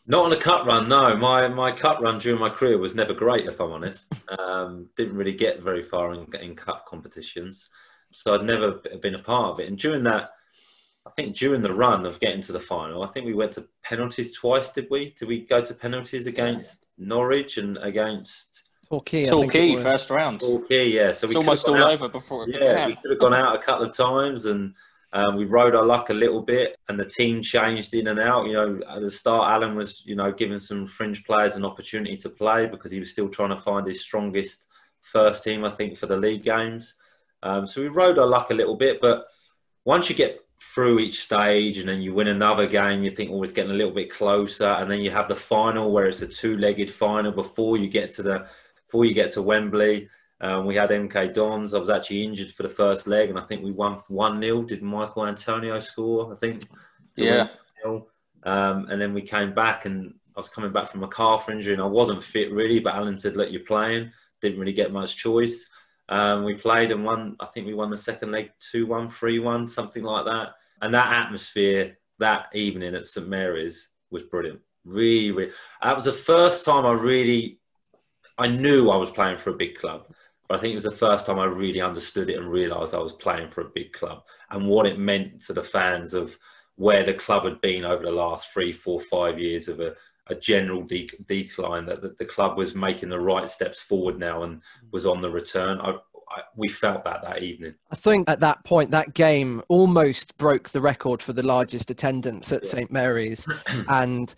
[0.07, 1.15] Not on a cut run, no.
[1.15, 4.13] My my cut run during my career was never great, if I'm honest.
[4.37, 7.69] Um, didn't really get very far in, in cup competitions,
[8.11, 9.69] so I'd never been a part of it.
[9.69, 10.31] And during that,
[11.09, 13.67] I think during the run of getting to the final, I think we went to
[13.81, 14.69] penalties twice.
[14.69, 15.09] Did we?
[15.17, 19.25] Did we go to penalties against Norwich and against Torquay?
[19.25, 20.41] Torquay first round.
[20.41, 21.11] Torquay, yeah.
[21.11, 22.47] So it's we almost all out, over before.
[22.47, 22.89] yeah, began.
[22.89, 24.73] we could have gone out a couple of times and.
[25.11, 28.45] Um, we rode our luck a little bit, and the team changed in and out.
[28.45, 32.15] You know, at the start, Alan was, you know, giving some fringe players an opportunity
[32.17, 34.67] to play because he was still trying to find his strongest
[35.01, 36.93] first team, I think, for the league games.
[37.41, 39.25] Um, so we rode our luck a little bit, but
[39.83, 43.43] once you get through each stage and then you win another game, you think, oh,
[43.45, 44.67] getting a little bit closer.
[44.67, 48.23] And then you have the final where it's a two-legged final before you get to
[48.23, 48.47] the
[48.85, 50.09] before you get to Wembley.
[50.41, 51.73] Um, we had MK Dons.
[51.73, 54.63] I was actually injured for the first leg, and I think we won one 0
[54.63, 56.31] Did Michael Antonio score?
[56.31, 56.63] I think.
[57.15, 57.47] Yeah.
[58.43, 61.73] Um, and then we came back, and I was coming back from a calf injury,
[61.73, 62.79] and I wasn't fit really.
[62.79, 65.69] But Alan said, "Look, you're playing." Didn't really get much choice.
[66.09, 67.35] Um, we played and won.
[67.39, 70.55] I think we won the second leg 2-1, 3-1, something like that.
[70.81, 74.59] And that atmosphere that evening at St Mary's was brilliant.
[74.85, 75.51] Really, really.
[75.81, 77.59] That was the first time I really,
[78.37, 80.07] I knew I was playing for a big club.
[80.47, 82.99] But I think it was the first time I really understood it and realised I
[82.99, 86.37] was playing for a big club and what it meant to the fans of
[86.75, 89.93] where the club had been over the last three, four, five years of a,
[90.29, 91.85] a general de- decline.
[91.85, 94.61] That, that the club was making the right steps forward now and
[94.91, 95.79] was on the return.
[95.81, 95.95] I,
[96.29, 97.75] I, we felt that that evening.
[97.91, 102.51] I think at that point, that game almost broke the record for the largest attendance
[102.51, 102.69] at yeah.
[102.69, 103.47] St Mary's,
[103.87, 104.33] and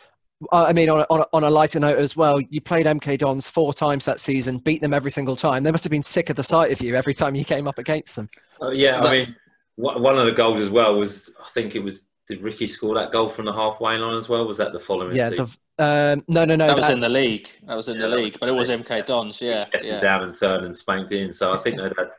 [0.51, 2.85] uh, I mean, on a, on, a, on a lighter note as well, you played
[2.85, 5.63] MK Dons four times that season, beat them every single time.
[5.63, 7.77] They must have been sick of the sight of you every time you came up
[7.77, 8.29] against them.
[8.61, 9.35] Uh, yeah, I mean,
[9.75, 13.11] one of the goals as well was, I think it was, did Rickie score that
[13.11, 14.47] goal from the halfway line as well?
[14.47, 15.43] Was that the following yeah, the,
[15.79, 16.67] um, no, no, no.
[16.67, 17.47] That, that, was in the league.
[17.67, 19.67] That was in yeah, the league, but it was MK Dons, yeah.
[19.83, 19.99] yeah.
[19.99, 21.31] down and turned and spanked in.
[21.31, 22.11] So I think they'd had,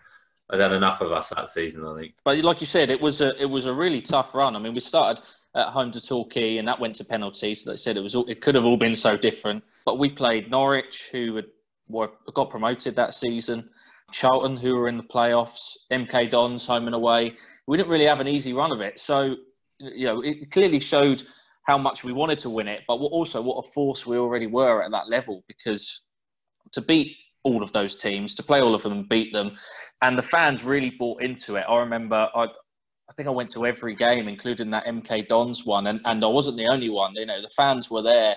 [0.51, 2.15] they'd had enough of us that season, I think.
[2.25, 4.57] But like you said, it was a, it was a really tough run.
[4.57, 5.23] I mean, we started–
[5.55, 7.65] at home to Torquay, and that went to penalties.
[7.65, 9.63] So they said it was all, it could have all been so different.
[9.85, 11.47] But we played Norwich, who had,
[11.89, 13.69] were, got promoted that season,
[14.13, 17.35] Charlton, who were in the playoffs, MK Dons, home and away.
[17.67, 18.99] We didn't really have an easy run of it.
[18.99, 19.37] So,
[19.79, 21.23] you know, it clearly showed
[21.67, 24.83] how much we wanted to win it, but also what a force we already were
[24.83, 25.45] at that level.
[25.47, 26.03] Because
[26.73, 29.57] to beat all of those teams, to play all of them and beat them,
[30.03, 31.65] and the fans really bought into it.
[31.69, 35.87] I remember I, I think I went to every game, including that MK Dons one,
[35.89, 37.15] and, and I wasn't the only one.
[37.15, 38.37] You know, the fans were there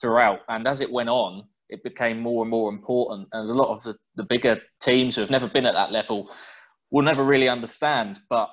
[0.00, 3.28] throughout, and as it went on, it became more and more important.
[3.32, 6.30] And a lot of the, the bigger teams who have never been at that level
[6.90, 8.20] will never really understand.
[8.28, 8.50] But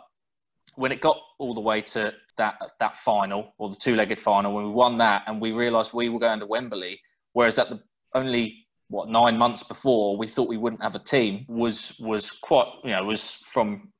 [0.75, 4.65] when it got all the way to that that final or the two-legged final, when
[4.65, 6.99] we won that, and we realised we were going to Wembley,
[7.33, 7.79] whereas at the
[8.13, 12.67] only what nine months before we thought we wouldn't have a team was was quite
[12.83, 13.91] you know was from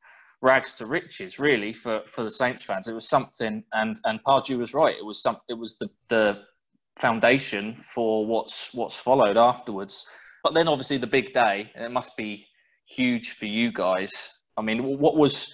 [0.42, 2.88] rags to riches, really, for, for the Saints fans.
[2.88, 4.96] It was something, and and Pardew was right.
[4.96, 5.38] It was some.
[5.50, 6.42] It was the the
[7.00, 10.06] foundation for what's what's followed afterwards.
[10.44, 11.72] But then, obviously, the big day.
[11.76, 12.46] It must be
[12.88, 14.12] huge for you guys.
[14.58, 15.54] I mean, what was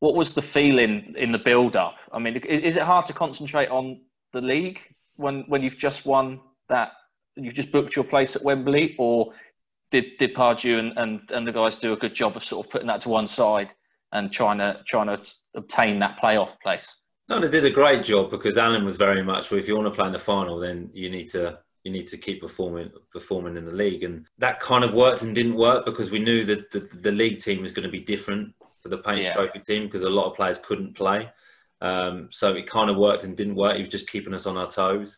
[0.00, 1.96] what was the feeling in the build up?
[2.12, 4.00] I mean, is, is it hard to concentrate on
[4.32, 4.80] the league
[5.16, 6.92] when when you've just won that?
[7.36, 9.32] You've just booked your place at Wembley, or
[9.90, 12.72] did did Pardew and, and, and the guys do a good job of sort of
[12.72, 13.72] putting that to one side
[14.12, 15.20] and trying to trying to
[15.54, 16.96] obtain that playoff place.
[17.28, 19.50] No, they did a great job because Alan was very much.
[19.50, 22.06] Well, if you want to play in the final, then you need to you need
[22.08, 25.84] to keep performing performing in the league, and that kind of worked and didn't work
[25.84, 28.98] because we knew that the, the league team was going to be different for the
[28.98, 29.34] Paints yeah.
[29.34, 31.30] Trophy team because a lot of players couldn't play.
[31.80, 33.76] Um, so it kind of worked and didn't work.
[33.76, 35.16] He was just keeping us on our toes.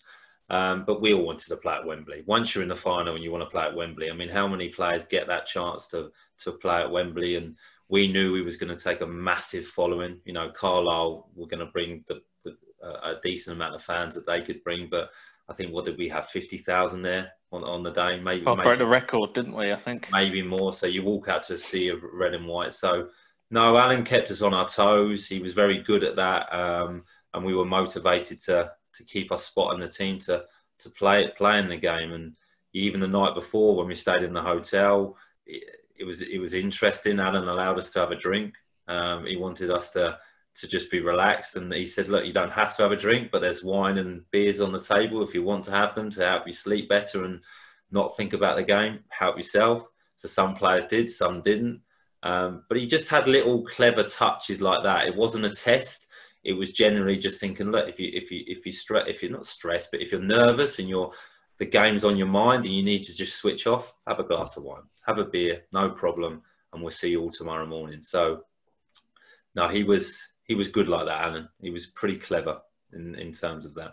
[0.51, 2.25] Um, but we all wanted to play at Wembley.
[2.27, 4.47] Once you're in the final and you want to play at Wembley, I mean, how
[4.47, 7.37] many players get that chance to to play at Wembley?
[7.37, 7.57] And
[7.89, 10.19] we knew we was going to take a massive following.
[10.25, 14.15] You know, Carlisle were going to bring the, the, uh, a decent amount of fans
[14.15, 15.11] that they could bring, but
[15.49, 18.21] I think what did we have fifty thousand there on on the day?
[18.21, 19.73] Maybe oh, maybe, broke the record, didn't we?
[19.73, 20.73] I think maybe more.
[20.73, 22.75] So you walk out to a sea of red and white.
[22.75, 23.09] So
[23.53, 25.27] no, Alan kept us on our toes.
[25.29, 29.39] He was very good at that, um, and we were motivated to to keep our
[29.39, 30.45] spot in the team to
[30.81, 32.35] to play play in the game and
[32.75, 35.63] even the night before when we stayed in the hotel, it,
[35.99, 37.21] it was it was interesting.
[37.21, 38.55] Alan allowed us to have a drink.
[38.89, 40.19] Um, he wanted us to
[40.55, 43.31] to just be relaxed, and he said, "Look, you don't have to have a drink,
[43.31, 46.27] but there's wine and beers on the table if you want to have them to
[46.27, 47.41] help you sleep better and
[47.91, 49.87] not think about the game, help yourself."
[50.17, 51.81] So some players did, some didn't.
[52.23, 55.07] Um, but he just had little clever touches like that.
[55.07, 56.07] It wasn't a test.
[56.45, 59.33] It was generally just thinking, look, if you if you if you stress if you're
[59.33, 61.13] not stressed, but if you're nervous and you're
[61.59, 64.57] the game's on your mind and you need to just switch off, have a glass
[64.57, 66.43] of wine, have a beer, no problem,
[66.73, 68.03] and we'll see you all tomorrow morning.
[68.03, 68.45] So,
[69.55, 71.49] no, he was he was good like that, Alan.
[71.61, 72.61] He was pretty clever
[72.93, 73.93] in in terms of that.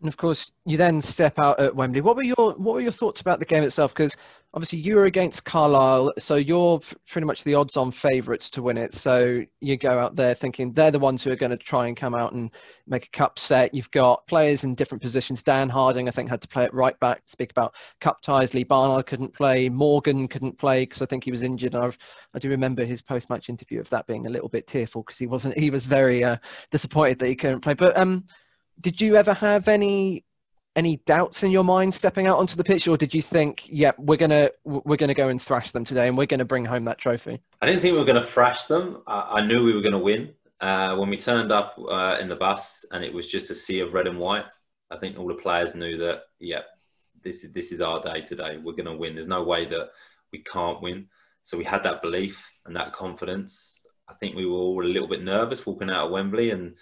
[0.00, 2.00] And of course, you then step out at Wembley.
[2.00, 3.92] What were your what were your thoughts about the game itself?
[3.92, 4.16] Because
[4.54, 8.94] obviously you were against Carlisle, so you're pretty much the odds-on favourites to win it.
[8.94, 11.96] So you go out there thinking they're the ones who are going to try and
[11.96, 12.50] come out and
[12.86, 13.74] make a cup set.
[13.74, 15.42] You've got players in different positions.
[15.42, 17.22] Dan Harding, I think, had to play at right back.
[17.26, 18.54] Speak about cup ties.
[18.54, 19.68] Lee Barnard couldn't play.
[19.68, 21.74] Morgan couldn't play because I think he was injured.
[21.74, 21.98] I've,
[22.34, 25.26] I do remember his post-match interview of that being a little bit tearful because he
[25.26, 25.58] wasn't.
[25.58, 26.38] He was very uh,
[26.70, 27.74] disappointed that he couldn't play.
[27.74, 28.24] But um
[28.80, 30.24] did you ever have any
[30.76, 33.92] any doubts in your mind stepping out onto the pitch, or did you think, "Yeah,
[33.98, 36.98] we're gonna we're gonna go and thrash them today, and we're gonna bring home that
[36.98, 37.42] trophy"?
[37.60, 39.02] I didn't think we were to thrash them.
[39.06, 40.34] I, I knew we were to win.
[40.60, 43.80] Uh, when we turned up uh, in the bus, and it was just a sea
[43.80, 44.44] of red and white.
[44.90, 46.62] I think all the players knew that, yeah,
[47.22, 48.58] this is this is our day today.
[48.58, 49.14] We're to win.
[49.14, 49.90] There's no way that
[50.32, 51.08] we can't win.
[51.44, 53.80] So we had that belief and that confidence.
[54.08, 56.74] I think we were all a little bit nervous walking out of Wembley and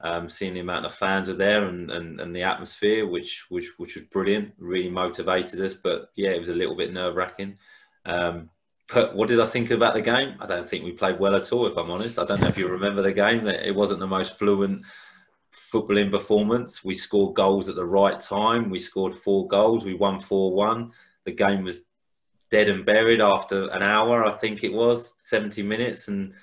[0.00, 3.70] um, seeing the amount of fans are there and, and, and the atmosphere, which, which
[3.78, 5.74] which was brilliant, really motivated us.
[5.74, 7.56] But yeah, it was a little bit nerve wracking.
[8.04, 8.50] Um,
[8.92, 10.36] but what did I think about the game?
[10.40, 12.18] I don't think we played well at all, if I'm honest.
[12.18, 13.46] I don't know if you remember the game.
[13.48, 14.82] It wasn't the most fluent
[15.52, 16.84] footballing performance.
[16.84, 18.70] We scored goals at the right time.
[18.70, 19.84] We scored four goals.
[19.84, 20.92] We won 4 1.
[21.24, 21.84] The game was
[22.50, 26.08] dead and buried after an hour, I think it was, 70 minutes.
[26.08, 26.34] And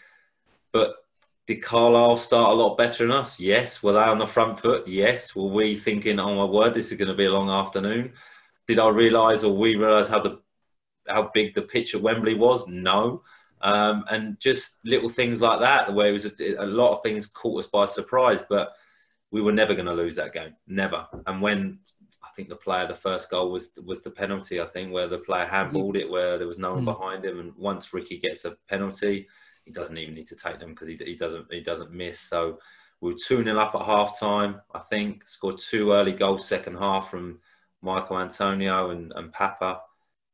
[0.71, 0.95] But
[1.45, 3.39] did Carlisle start a lot better than us?
[3.39, 3.83] Yes.
[3.83, 4.87] Were they on the front foot?
[4.87, 5.35] Yes.
[5.35, 8.13] Were we thinking, oh my word, this is going to be a long afternoon?
[8.65, 10.39] Did I realise or we realise how the
[11.07, 12.65] how big the pitch at Wembley was?
[12.67, 13.23] No.
[13.61, 17.27] Um, and just little things like that, where it was a, a, lot of things
[17.27, 18.73] caught us by surprise, but
[19.31, 21.07] we were never going to lose that game, never.
[21.27, 21.79] And when
[22.21, 24.59] I think the player, the first goal was was the penalty.
[24.59, 26.97] I think where the player handballed it, where there was no one mm.
[26.97, 29.27] behind him, and once Rickie gets a penalty,
[29.65, 32.19] he doesn't even need to take them because he, he doesn't he doesn't miss.
[32.19, 32.59] So
[33.01, 35.27] we were 2 0 up at half time, I think.
[35.27, 37.39] Scored two early goals second half from
[37.81, 39.81] Michael Antonio and, and Papa.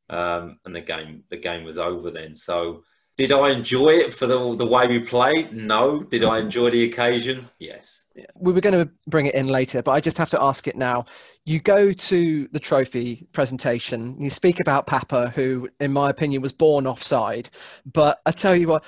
[0.08, 2.36] Um, and the game the game was over then.
[2.36, 2.82] So
[3.20, 5.52] did I enjoy it for the, the way we played?
[5.52, 6.02] No.
[6.02, 7.46] Did I enjoy the occasion?
[7.58, 8.04] Yes.
[8.34, 10.74] We were going to bring it in later, but I just have to ask it
[10.74, 11.04] now.
[11.44, 16.54] You go to the trophy presentation, you speak about Papa, who, in my opinion, was
[16.54, 17.50] born offside.
[17.92, 18.84] But I tell you what,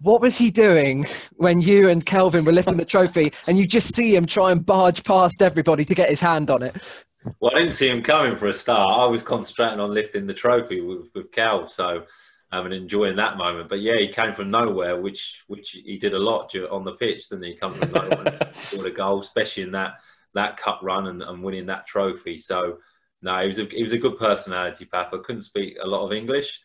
[0.00, 3.94] what was he doing when you and Kelvin were lifting the trophy and you just
[3.94, 7.04] see him try and barge past everybody to get his hand on it?
[7.40, 8.88] Well, I didn't see him coming for a start.
[8.90, 11.26] I was concentrating on lifting the trophy with, with
[11.70, 12.04] so
[12.52, 13.68] um, and enjoying that moment.
[13.68, 17.28] But yeah, he came from nowhere, which which he did a lot on the pitch,
[17.28, 17.56] didn't he?
[17.56, 19.94] Come from nowhere, scored a goal, especially in that
[20.34, 22.38] that cup run and, and winning that trophy.
[22.38, 22.78] So
[23.22, 24.86] no, he was a he was a good personality.
[24.86, 26.60] Papa couldn't speak a lot of English,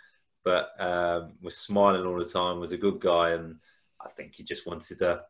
[0.46, 2.60] but um, was smiling all the time.
[2.60, 3.56] Was a good guy, and
[4.00, 5.24] I think he just wanted to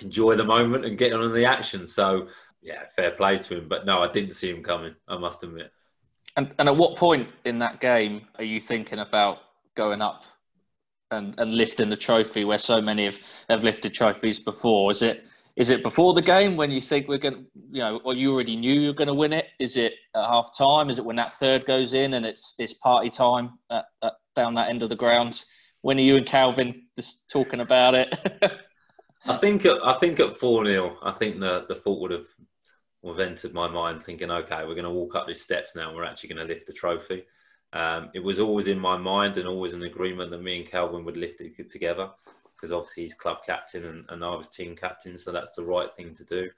[0.00, 1.86] enjoy the moment and get on in the action.
[1.86, 2.28] So
[2.62, 3.68] yeah, fair play to him.
[3.68, 4.94] But no, I didn't see him coming.
[5.06, 5.70] I must admit.
[6.36, 9.38] And, and at what point in that game are you thinking about
[9.76, 10.22] going up
[11.10, 13.18] and, and lifting the trophy where so many have,
[13.50, 14.90] have lifted trophies before?
[14.90, 15.24] Is it
[15.56, 18.56] is it before the game when you think we're going, you know, or you already
[18.56, 19.46] knew you're going to win it?
[19.60, 20.88] Is it at half time?
[20.88, 24.54] Is it when that third goes in and it's it's party time at, at down
[24.54, 25.44] that end of the ground.
[25.82, 28.08] When are you and Kelvin just talking about it?
[29.26, 32.26] I think I think at four 0 I think the the thought would have
[33.02, 35.94] would have entered my mind, thinking, okay, we're going to walk up these steps now.
[35.94, 37.24] We're actually going to lift the trophy.
[37.74, 41.04] Um, it was always in my mind and always an agreement that me and Kelvin
[41.04, 42.10] would lift it together
[42.64, 45.94] because obviously he's club captain and, and, I was team captain, so that's the right
[45.94, 46.48] thing to do.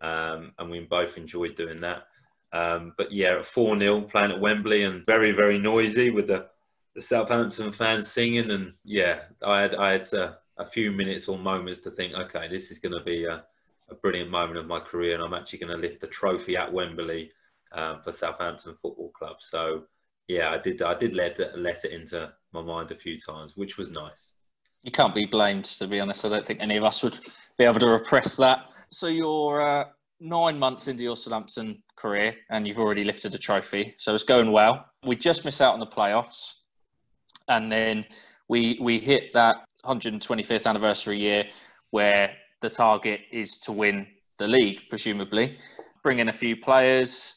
[0.00, 2.04] Um, and we both enjoyed doing that.
[2.52, 6.46] Um, but yeah, 4 0, playing at Wembley and very, very noisy with the
[6.94, 11.36] the Southampton fans singing, and yeah, I had I had a, a few minutes or
[11.36, 13.44] moments to think, okay, this is going to be a,
[13.90, 16.72] a, brilliant moment of my career, and I'm actually going to lift the trophy at
[16.72, 17.32] Wembley
[17.72, 19.36] um, for Southampton Football Club.
[19.40, 19.82] So
[20.28, 23.76] yeah, I did I did let let it into my mind a few times, which
[23.76, 24.35] was nice.
[24.82, 26.24] You can't be blamed, to be honest.
[26.24, 27.18] I don't think any of us would
[27.58, 28.58] be able to repress that.
[28.90, 29.84] So you're uh,
[30.20, 34.52] nine months into your Southampton career and you've already lifted a trophy, so it's going
[34.52, 34.86] well.
[35.04, 36.52] We just miss out on the playoffs,
[37.48, 38.04] and then
[38.48, 41.44] we we hit that 125th anniversary year
[41.90, 44.06] where the target is to win
[44.38, 45.58] the league, presumably.
[46.02, 47.34] Bring in a few players,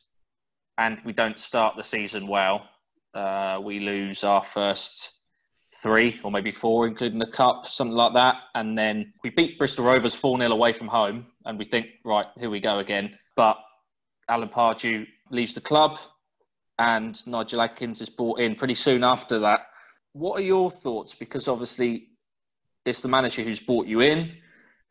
[0.78, 2.68] and we don't start the season well.
[3.14, 5.19] Uh, we lose our first
[5.82, 8.36] three or maybe four, including the cup, something like that.
[8.56, 11.28] And then we beat Bristol Rovers 4 0 away from home.
[11.46, 13.18] And we think, right, here we go again.
[13.36, 13.58] But
[14.30, 15.98] Alan Pardew leaves the club
[16.80, 19.62] and Nigel Adkins is brought in pretty soon after that.
[20.14, 21.14] What are your thoughts?
[21.14, 22.08] Because obviously,
[22.86, 24.32] it's the manager who's brought you in,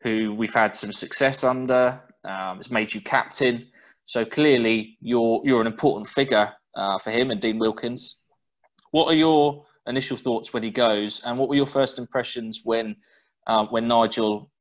[0.01, 1.99] who we've had some success under.
[2.23, 3.67] Um, it's made you captain.
[4.05, 8.17] So clearly, you're you're an important figure uh, for him and Dean Wilkins.
[8.91, 12.95] What are your initial thoughts when he goes, and what were your first impressions when
[13.47, 14.51] uh, when Nigel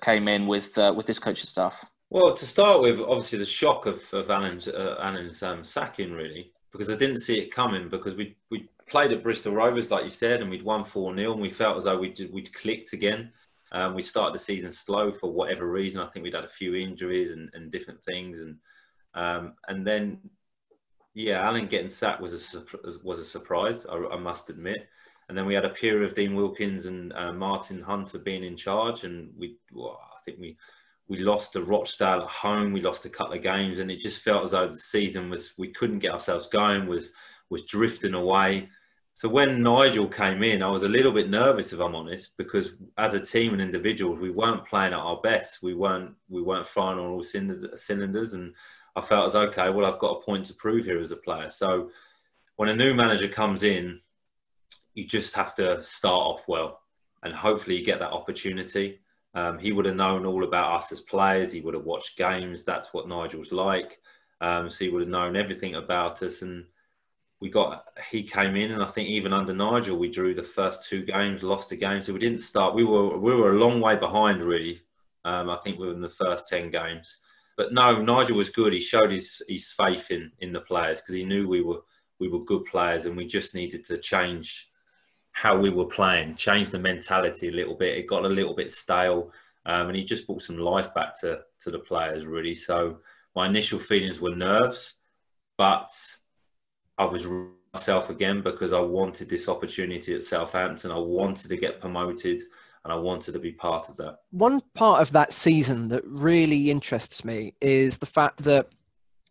[0.00, 1.84] came in with uh, with this coaching staff?
[2.10, 6.52] Well, to start with, obviously the shock of, of Alan's uh, Alan's um, sacking really,
[6.72, 7.88] because I didn't see it coming.
[7.88, 11.32] Because we we played at Bristol Rovers, like you said, and we'd won four 0
[11.32, 13.32] and we felt as though we'd we'd clicked again.
[13.72, 16.00] Um, we started the season slow for whatever reason.
[16.00, 18.56] I think we'd had a few injuries and, and different things, and
[19.14, 20.18] um, and then
[21.14, 22.62] yeah, Alan getting sacked was a
[23.02, 23.86] was a surprise.
[23.86, 24.88] I, I, must admit.
[25.28, 28.56] And then we had a period of Dean Wilkins and uh, Martin Hunter being in
[28.56, 30.56] charge, and we well, I think we
[31.08, 32.72] we lost to Rochdale at home.
[32.72, 35.52] We lost a couple of games, and it just felt as though the season was
[35.58, 36.86] we couldn't get ourselves going.
[36.86, 37.12] Was
[37.48, 38.68] was drifting away.
[39.14, 42.74] So when Nigel came in, I was a little bit nervous, if I'm honest, because
[42.96, 45.62] as a team and individuals, we weren't playing at our best.
[45.62, 48.54] We weren't we weren't firing on all cylinders, and
[48.96, 51.50] I felt as okay, well, I've got a point to prove here as a player.
[51.50, 51.90] So
[52.56, 54.00] when a new manager comes in,
[54.94, 56.80] you just have to start off well,
[57.22, 59.00] and hopefully you get that opportunity.
[59.34, 61.52] Um, he would have known all about us as players.
[61.52, 62.64] He would have watched games.
[62.64, 64.00] That's what Nigel's like.
[64.40, 66.42] Um, so he would have known everything about us.
[66.42, 66.64] And
[67.40, 70.88] we got he came in, and I think even under Nigel, we drew the first
[70.88, 72.00] two games, lost a game.
[72.00, 72.74] So we didn't start.
[72.74, 74.82] We were we were a long way behind, really.
[75.24, 77.16] Um, I think within the first ten games.
[77.60, 78.72] But no, Nigel was good.
[78.72, 81.82] He showed his his faith in in the players because he knew we were
[82.18, 84.70] we were good players, and we just needed to change
[85.32, 87.98] how we were playing, change the mentality a little bit.
[87.98, 89.30] It got a little bit stale,
[89.66, 92.54] um, and he just brought some life back to to the players really.
[92.54, 93.00] So
[93.36, 94.94] my initial feelings were nerves,
[95.58, 95.90] but
[96.96, 97.26] I was
[97.74, 100.92] myself again because I wanted this opportunity at Southampton.
[100.92, 102.40] I wanted to get promoted
[102.84, 104.18] and I wanted to be part of that.
[104.30, 108.68] One part of that season that really interests me is the fact that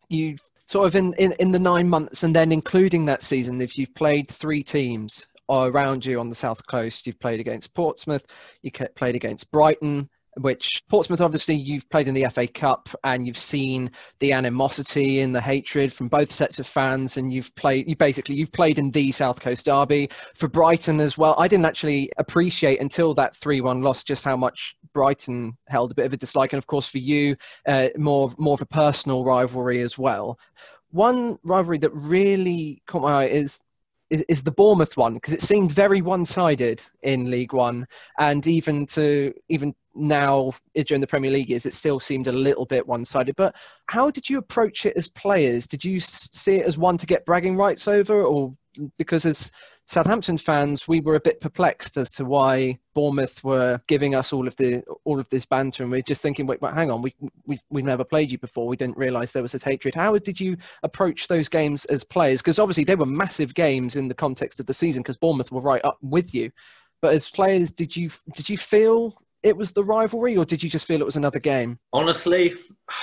[0.10, 3.78] you sort of in, in, in the nine months and then including that season, if
[3.78, 8.72] you've played three teams around you on the south coast, you've played against Portsmouth, you
[8.72, 13.91] played against Brighton, which Portsmouth, obviously, you've played in the FA Cup and you've seen
[14.19, 18.36] the animosity and the hatred from both sets of fans, and you've played, you basically,
[18.36, 21.36] you've played in the South Coast Derby for Brighton as well.
[21.38, 25.95] I didn't actually appreciate until that 3 1 loss just how much Brighton held a
[25.95, 27.36] bit of a dislike, and of course, for you,
[27.67, 30.39] uh, more, more of a personal rivalry as well.
[30.91, 33.61] One rivalry that really caught my eye is
[34.10, 37.88] is, is the Bournemouth one because it seemed very one-sided in League One,
[38.18, 40.51] and even to even now
[40.86, 43.36] during the Premier League years, it still seemed a little bit one-sided.
[43.36, 43.55] But
[43.88, 45.68] how did you approach it as players?
[45.68, 48.55] Did you see it as one to get bragging rights over, or
[48.97, 49.51] because as
[49.90, 54.46] Southampton fans, we were a bit perplexed as to why Bournemouth were giving us all
[54.46, 57.12] of the all of this banter, and we're just thinking, wait, but hang on, we
[57.48, 58.68] we've, we've never played you before.
[58.68, 59.96] We didn't realise there was this hatred.
[59.96, 62.40] How did you approach those games as players?
[62.40, 65.60] Because obviously they were massive games in the context of the season, because Bournemouth were
[65.60, 66.52] right up with you.
[67.02, 70.70] But as players, did you did you feel it was the rivalry, or did you
[70.70, 71.80] just feel it was another game?
[71.94, 72.54] Honestly,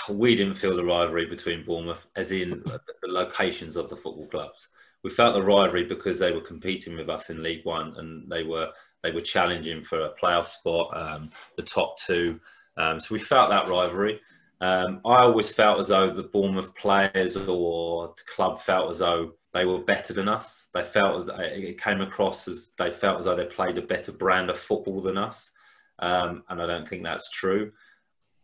[0.08, 4.68] we didn't feel the rivalry between Bournemouth, as in the locations of the football clubs
[5.06, 8.42] we felt the rivalry because they were competing with us in League One and they
[8.42, 8.70] were
[9.04, 12.40] they were challenging for a playoff spot, um, the top two.
[12.76, 14.20] Um, so we felt that rivalry.
[14.60, 19.34] Um, I always felt as though the Bournemouth players or the club felt as though
[19.54, 20.66] they were better than us.
[20.74, 24.10] They felt as it came across as they felt as though they played a better
[24.10, 25.52] brand of football than us,
[26.00, 27.70] um, and I don't think that's true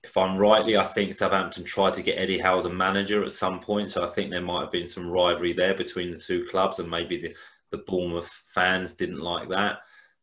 [0.04, 3.32] if I'm rightly, I think Southampton tried to get Eddie Howe as a manager at
[3.32, 3.90] some point.
[3.90, 6.90] So I think there might have been some rivalry there between the two clubs, and
[6.90, 7.34] maybe the,
[7.70, 9.78] the Bournemouth fans didn't like that.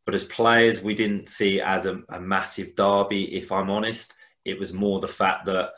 [0.05, 4.13] But as players, we didn't see as a, a massive derby, if I'm honest.
[4.43, 5.71] It was more the fact that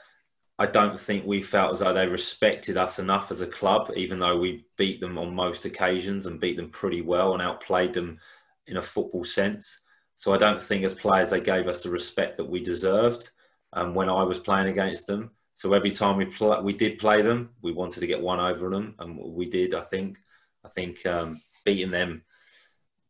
[0.57, 4.19] I don't think we felt as though they respected us enough as a club, even
[4.19, 8.19] though we beat them on most occasions and beat them pretty well and outplayed them
[8.67, 9.81] in a football sense.
[10.15, 13.29] So I don't think as players they gave us the respect that we deserved
[13.73, 15.31] um, when I was playing against them.
[15.53, 18.69] So every time we play, we did play them, we wanted to get one over
[18.69, 19.73] them, and we did.
[19.73, 20.17] I think.
[20.63, 22.23] I think um, beating them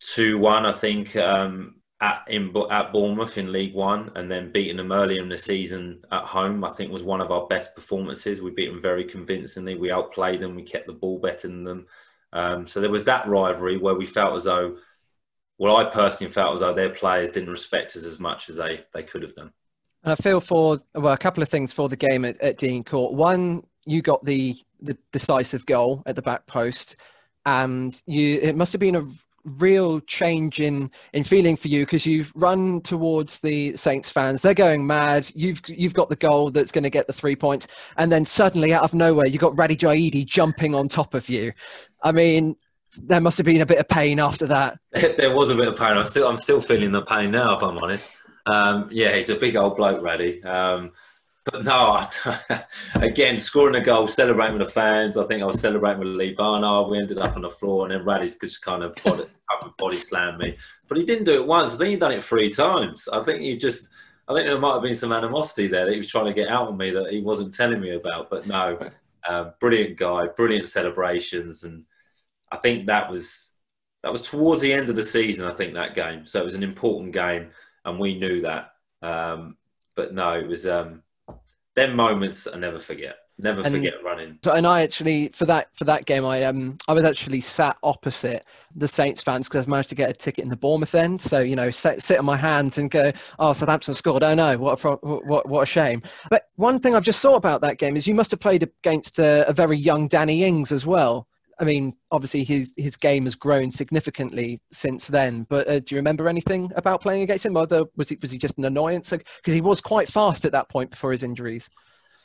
[0.02, 0.66] two one.
[0.66, 5.22] I think um, at in at Bournemouth in League One, and then beating them earlier
[5.22, 6.64] in the season at home.
[6.64, 8.42] I think was one of our best performances.
[8.42, 9.76] We beat them very convincingly.
[9.76, 10.56] We outplayed them.
[10.56, 11.88] We kept the ball better than them.
[12.34, 14.78] Um, so there was that rivalry where we felt as though,
[15.58, 18.86] well, I personally felt as though their players didn't respect us as much as they
[18.94, 19.54] they could have done.
[20.04, 22.84] And I feel for well a couple of things for the game at, at Dean
[22.84, 23.14] Court.
[23.14, 26.96] One, you got the the decisive goal at the back post,
[27.46, 29.04] and you it must have been a
[29.44, 34.42] real change in in feeling for you because you've run towards the Saints fans.
[34.42, 35.30] They're going mad.
[35.36, 38.74] You've you've got the goal that's going to get the three points, and then suddenly
[38.74, 41.54] out of nowhere you got Radhi Jaidi jumping on top of you.
[42.04, 42.56] I mean,
[42.98, 44.80] there must have been a bit of pain after that.
[44.92, 45.98] there was a bit of pain.
[45.98, 48.12] I'm still I'm still feeling the pain now, if I'm honest.
[48.46, 50.44] Um, yeah, he's a big old bloke, Radhi.
[50.46, 50.92] Um,
[51.46, 52.08] but no,
[52.96, 55.18] again, scoring a goal, celebrating with the fans.
[55.18, 56.90] I think I was celebrating with Lee Barnard.
[56.90, 59.26] We ended up on the floor, and then Radhi's just kind of body,
[59.80, 60.58] body slammed me.
[60.88, 61.74] But he didn't do it once.
[61.74, 63.08] I think he'd done it three times.
[63.12, 63.90] I think he just,
[64.28, 66.50] I think there might have been some animosity there that he was trying to get
[66.50, 68.30] out of me that he wasn't telling me about.
[68.30, 68.78] But no,
[69.28, 71.86] uh, brilliant guy, brilliant celebrations, and
[72.52, 73.50] I think that was
[74.04, 75.46] that was towards the end of the season.
[75.46, 77.50] I think that game, so it was an important game,
[77.86, 78.74] and we knew that.
[79.02, 79.58] Um,
[79.96, 80.66] but no, it was.
[80.66, 81.04] Um,
[81.76, 83.18] them moments I never forget.
[83.38, 84.38] Never and, forget running.
[84.54, 88.46] And I actually for that for that game I um I was actually sat opposite
[88.76, 91.20] the Saints fans because I've managed to get a ticket in the Bournemouth end.
[91.22, 94.58] So you know sit, sit on my hands and go oh Southampton scored oh no
[94.58, 96.04] what a pro- what what a shame.
[96.30, 99.18] But one thing I've just thought about that game is you must have played against
[99.18, 101.28] a, a very young Danny Ings as well.
[101.62, 105.46] I mean, obviously his his game has grown significantly since then.
[105.48, 107.56] But uh, do you remember anything about playing against him?
[107.56, 109.12] Or was he was he just an annoyance?
[109.12, 111.70] Because he was quite fast at that point before his injuries.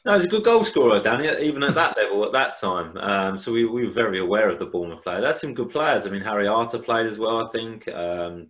[0.06, 2.96] No, he's a good goal scorer, Danny, even at that level at that time.
[2.96, 5.20] Um, so we, we were very aware of the Bournemouth player.
[5.20, 6.06] That's some good players.
[6.06, 7.88] I mean, Harry Arter played as well, I think.
[7.88, 8.46] Um,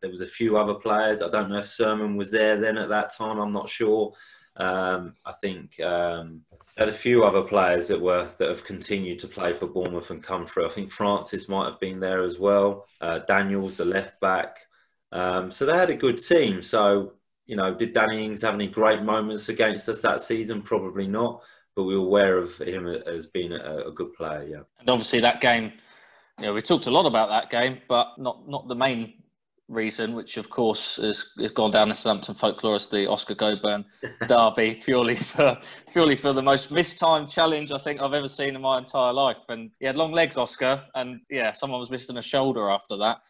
[0.00, 1.20] there was a few other players.
[1.20, 3.38] I don't know if Surman was there then at that time.
[3.38, 4.12] I'm not sure.
[4.56, 6.42] Um, I think um,
[6.76, 10.22] had a few other players that were that have continued to play for Bournemouth and
[10.22, 10.66] come through.
[10.66, 12.86] I think Francis might have been there as well.
[13.00, 14.56] Uh, Daniels, the left back.
[15.12, 16.62] Um, so they had a good team.
[16.62, 17.14] So
[17.46, 20.62] you know, did Danny Ings have any great moments against us that season?
[20.62, 21.42] Probably not.
[21.74, 24.46] But we were aware of him as being a, a good player.
[24.48, 24.60] Yeah.
[24.78, 25.72] And obviously that game.
[26.38, 29.14] You know, we talked a lot about that game, but not not the main
[29.70, 33.84] reason, which of course has, gone down in Southampton folklore as the Oscar Gobern
[34.28, 35.56] derby, purely for
[35.92, 39.38] purely for the most mistimed challenge I think I've ever seen in my entire life.
[39.48, 43.18] And he had long legs, Oscar, and yeah, someone was missing a shoulder after that.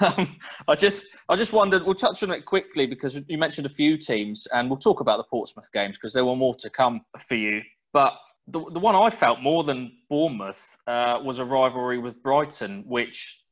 [0.00, 1.84] Um, I just I just wondered.
[1.84, 5.18] We'll touch on it quickly because you mentioned a few teams, and we'll talk about
[5.18, 7.60] the Portsmouth games because there were more to come for you.
[7.92, 8.14] But
[8.48, 13.43] the, the one I felt more than Bournemouth uh, was a rivalry with Brighton, which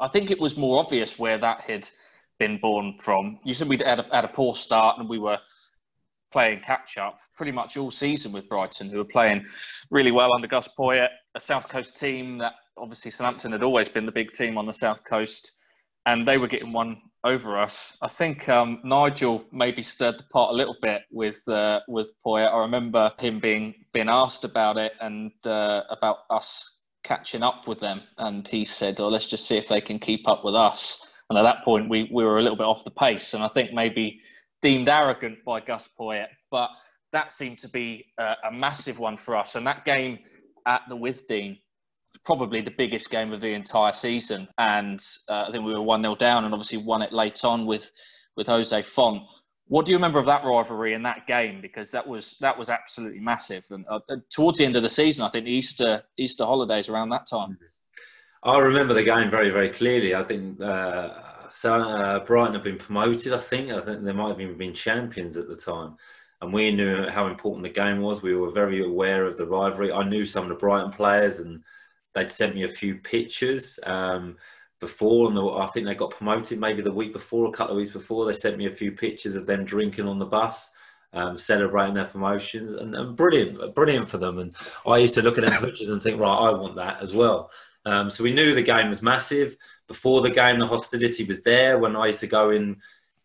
[0.00, 1.88] I think it was more obvious where that had
[2.38, 3.38] been born from.
[3.44, 5.38] You said we'd had a, had a poor start and we were
[6.32, 9.44] playing catch up pretty much all season with Brighton, who were playing
[9.90, 14.04] really well under Gus Poyet, a South Coast team that obviously Southampton had always been
[14.04, 15.52] the big team on the South Coast,
[16.06, 17.96] and they were getting one over us.
[18.02, 22.52] I think um, Nigel maybe stirred the pot a little bit with uh, with Poyet.
[22.52, 27.78] I remember him being being asked about it and uh, about us catching up with
[27.78, 28.02] them.
[28.18, 30.98] And he said, "Oh, let's just see if they can keep up with us."
[31.30, 33.48] And at that point, we, we were a little bit off the pace, and I
[33.48, 34.20] think maybe
[34.60, 36.28] deemed arrogant by Gus Poyet.
[36.50, 36.70] But
[37.12, 39.54] that seemed to be a, a massive one for us.
[39.54, 40.18] And that game
[40.66, 41.58] at the With Withdean,
[42.24, 44.48] probably the biggest game of the entire season.
[44.58, 47.66] And uh, I think we were one 0 down, and obviously won it late on
[47.66, 47.90] with
[48.36, 49.22] with Jose Fonte.
[49.66, 51.60] What do you remember of that rivalry in that game?
[51.60, 53.66] Because that was that was absolutely massive.
[53.70, 54.00] And uh,
[54.30, 57.58] towards the end of the season, I think the Easter Easter holidays around that time.
[58.42, 60.14] I remember the game very very clearly.
[60.14, 61.08] I think uh,
[61.54, 63.32] so, uh, Brighton have been promoted.
[63.32, 65.96] I think I think they might have even been champions at the time,
[66.40, 68.22] and we knew how important the game was.
[68.22, 69.92] We were very aware of the rivalry.
[69.92, 71.62] I knew some of the Brighton players, and
[72.12, 73.78] they'd sent me a few pictures.
[73.84, 74.36] Um,
[74.84, 77.78] before, and the, I think they got promoted maybe the week before, a couple of
[77.78, 78.26] weeks before.
[78.26, 80.70] They sent me a few pictures of them drinking on the bus,
[81.14, 84.38] um, celebrating their promotions, and, and, brilliant, brilliant for them.
[84.38, 84.54] And
[84.86, 87.50] I used to look at them pictures and think, right, I want that as well.
[87.86, 89.56] Um, so we knew the game was massive.
[89.88, 91.78] Before the game, the hostility was there.
[91.78, 92.76] When I used to go in,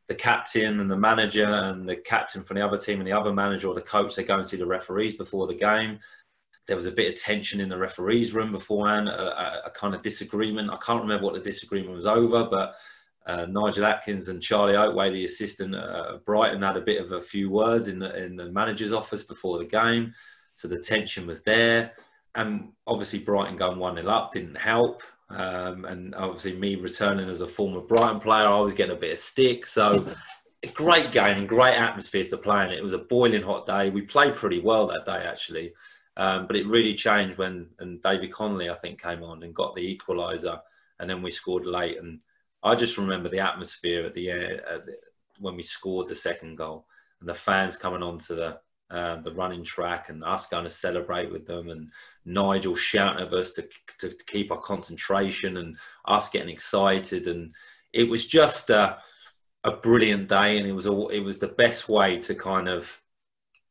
[0.07, 3.31] the captain and the manager and the captain from the other team and the other
[3.31, 5.99] manager or the coach, they go and see the referees before the game
[6.67, 9.95] there was a bit of tension in the referees' room beforehand, a, a, a, kind
[9.95, 10.69] of disagreement.
[10.69, 12.75] I can't remember what the disagreement was over, but
[13.25, 17.21] uh, Nigel Adkins and Charlie Oatway, the assistant at Brighton, had a bit of a
[17.21, 20.13] few words in the in the manager's office before the game,
[20.55, 21.93] so the tension was there.
[22.35, 25.01] And obviously, Brighton going one 0 up didn't help.
[25.29, 29.13] Um, and obviously, me returning as a former Brighton player, I was getting a bit
[29.13, 29.65] of stick.
[29.65, 30.07] So,
[30.63, 32.71] a great game, great atmosphere to play in.
[32.71, 33.89] It was a boiling hot day.
[33.89, 35.73] We played pretty well that day, actually.
[36.19, 39.73] Um, but it really changed when and David Connolly, I think, came on and got
[39.73, 40.59] the equaliser,
[40.99, 41.97] and then we scored late.
[41.97, 42.19] And
[42.61, 44.61] I just remember the atmosphere at the end
[45.39, 46.85] when we scored the second goal,
[47.21, 48.59] and the fans coming onto the
[48.91, 51.89] uh, the running track, and us going to celebrate with them, and
[52.25, 53.65] Nigel shouting at us to,
[53.99, 57.53] to, to keep our concentration, and us getting excited, and
[57.93, 58.97] it was just a,
[59.63, 63.01] a brilliant day, and it was a, it was the best way to kind of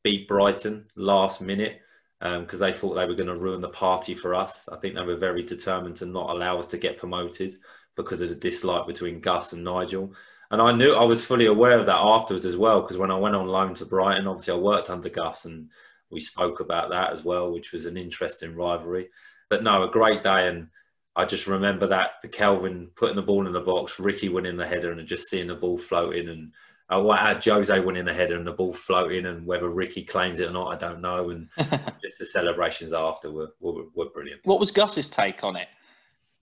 [0.02, 1.82] beat Brighton last minute
[2.20, 4.68] because um, they thought they were going to ruin the party for us.
[4.70, 7.58] I think they were very determined to not allow us to get promoted
[7.96, 10.12] because of the dislike between Gus and Nigel.
[10.50, 13.18] And I knew I was fully aware of that afterwards as well because when I
[13.18, 15.68] went on loan to Brighton, obviously I worked under Gus and
[16.10, 19.10] we spoke about that as well, which was an interesting rivalry.
[19.50, 20.68] But no, a great day, and
[21.14, 24.66] I just remember that the Kelvin putting the ball in the box, Rickie winning the
[24.66, 26.52] header, and just seeing the ball floating and
[26.90, 30.48] well, had Jose winning the header and the ball floating, and whether Rickie claims it
[30.48, 31.30] or not, I don't know.
[31.30, 31.48] And
[32.02, 34.40] just the celebrations after were, were, were brilliant.
[34.44, 35.68] What was Gus's take on it?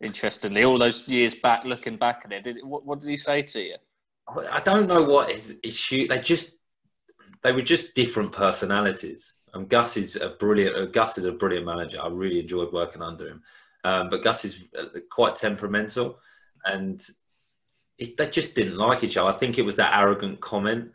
[0.02, 3.42] Interestingly, all those years back, looking back at it, did, what, what did he say
[3.42, 3.76] to you?
[4.50, 6.06] I don't know what his issue.
[6.06, 6.58] They just
[7.42, 9.34] they were just different personalities.
[9.54, 10.76] And Gus is a brilliant.
[10.76, 12.00] Uh, Gus is a brilliant manager.
[12.02, 13.42] I really enjoyed working under him.
[13.84, 16.18] Um, but Gus is uh, quite temperamental,
[16.64, 17.00] and
[17.98, 19.28] it, they just didn't like each other.
[19.28, 20.90] I think it was that arrogant comment,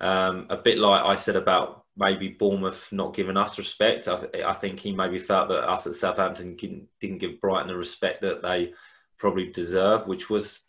[0.00, 4.08] um, a bit like I said about maybe Bournemouth not giving us respect.
[4.08, 7.76] I, I, think he maybe felt that us at Southampton didn't, didn't give Brighton the
[7.76, 8.72] respect that they
[9.18, 10.60] probably deserve, which was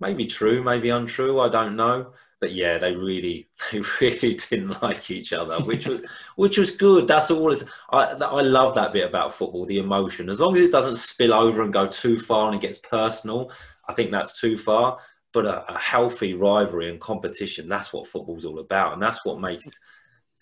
[0.00, 1.40] maybe true, maybe untrue.
[1.40, 2.12] I don't know.
[2.40, 6.02] But yeah, they really, they really didn't like each other, which was,
[6.36, 7.06] which was good.
[7.06, 7.52] That's all.
[7.52, 10.28] It's, I, I love that bit about football, the emotion.
[10.28, 13.52] As long as it doesn't spill over and go too far and it gets personal,
[13.90, 14.98] I think that's too far.
[15.32, 18.94] But a, a healthy rivalry and competition, that's what football's all about.
[18.94, 19.68] And that's what makes,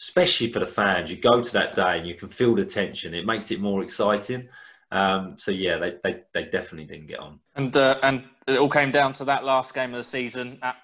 [0.01, 3.15] especially for the fans, you go to that day and you can feel the tension.
[3.15, 4.49] It makes it more exciting.
[4.91, 7.39] Um, so yeah, they, they, they definitely didn't get on.
[7.57, 10.77] And uh, and it all came down to that last game of the season at,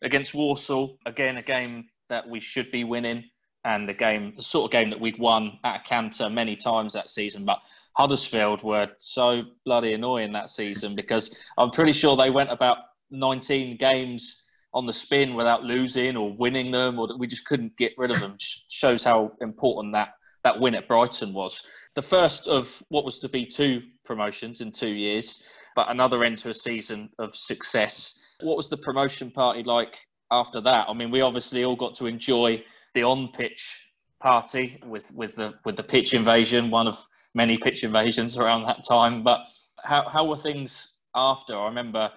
[0.00, 0.98] against Walsall.
[1.04, 3.24] Again, a game that we should be winning,
[3.64, 6.94] and the game, the sort of game that we'd won at a canter many times
[6.94, 7.44] that season.
[7.44, 7.58] But
[7.96, 12.78] Huddersfield were so bloody annoying that season because I'm pretty sure they went about
[13.10, 14.42] 19 games
[14.72, 18.10] on the spin without losing or winning them, or that we just couldn't get rid
[18.10, 18.36] of them.
[18.68, 20.10] Shows how important that
[20.44, 21.62] that win at Brighton was.
[21.94, 25.42] The first of what was to be two promotions in two years,
[25.74, 28.18] but another end to a season of success.
[28.40, 29.96] What was the promotion party like
[30.30, 30.88] after that?
[30.88, 32.62] I mean, we obviously all got to enjoy
[32.94, 33.86] the on-pitch
[34.20, 37.04] party with with the with the pitch invasion, one of
[37.34, 39.22] many pitch invasions around that time.
[39.22, 39.40] But
[39.84, 41.56] how, how were things after?
[41.56, 42.10] I remember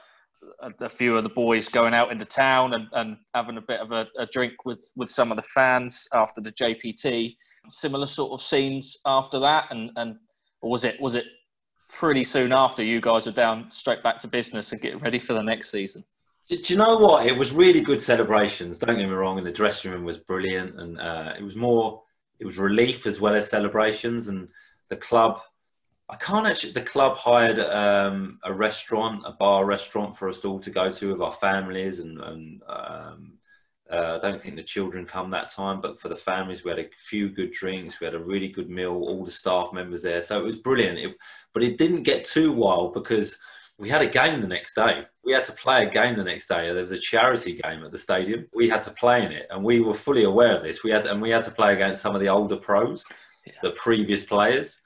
[0.62, 3.80] a, a, few of the boys going out into town and, and having a bit
[3.80, 7.36] of a, a, drink with, with some of the fans after the JPT.
[7.70, 10.16] Similar sort of scenes after that, and, and
[10.62, 11.26] was it was it
[11.90, 15.34] pretty soon after you guys were down straight back to business and getting ready for
[15.34, 16.04] the next season?
[16.50, 17.26] Do you know what?
[17.26, 18.80] It was really good celebrations.
[18.80, 22.04] Don't get me wrong, and the dressing room was brilliant, and uh, it was more
[22.40, 24.50] it was relief as well as celebrations, and
[24.90, 25.40] the club.
[26.10, 26.74] I can't actually.
[26.74, 31.12] The club hired um, a restaurant, a bar restaurant for us all to go to
[31.12, 33.34] with our families, and, and um,
[33.92, 36.80] uh, I don't think the children come that time, but for the families, we had
[36.80, 38.00] a few good drinks.
[38.00, 38.92] We had a really good meal.
[38.92, 41.00] All the staff members there, so it was brilliant.
[41.00, 41.16] It,
[41.54, 43.38] but it didn't get too wild because
[43.78, 45.04] we had a game the next day.
[45.24, 46.72] We had to play a game the next day.
[46.72, 48.46] There was a charity game at the stadium.
[48.54, 50.84] We had to play in it, and we were fully aware of this.
[50.84, 53.06] We had and we had to play against some of the older pros
[53.62, 54.82] the previous players.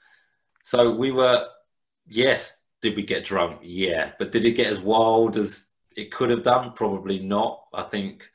[0.64, 1.46] So we were,
[2.06, 3.60] yes, did we get drunk?
[3.62, 4.12] Yeah.
[4.18, 6.72] But did it get as wild as it could have done?
[6.72, 7.64] Probably not.
[7.74, 8.28] I think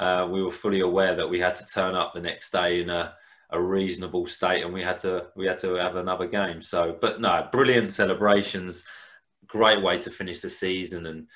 [0.00, 2.90] uh, we were fully aware that we had to turn up the next day in
[2.90, 3.14] a,
[3.50, 6.62] a reasonable state and we had to we had to have another game.
[6.62, 8.84] So but no, brilliant celebrations,
[9.46, 11.26] great way to finish the season and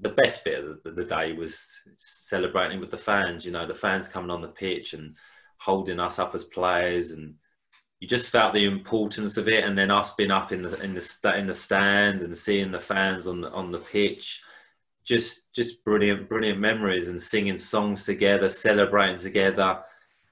[0.00, 1.66] the best bit of the, day was
[1.96, 3.44] celebrating with the fans.
[3.44, 5.16] You know, the fans coming on the pitch and
[5.58, 7.34] holding us up as players and
[8.02, 10.92] you just felt the importance of it, and then us being up in the in
[10.92, 14.42] the in the stand and seeing the fans on the on the pitch,
[15.04, 19.78] just just brilliant brilliant memories and singing songs together, celebrating together.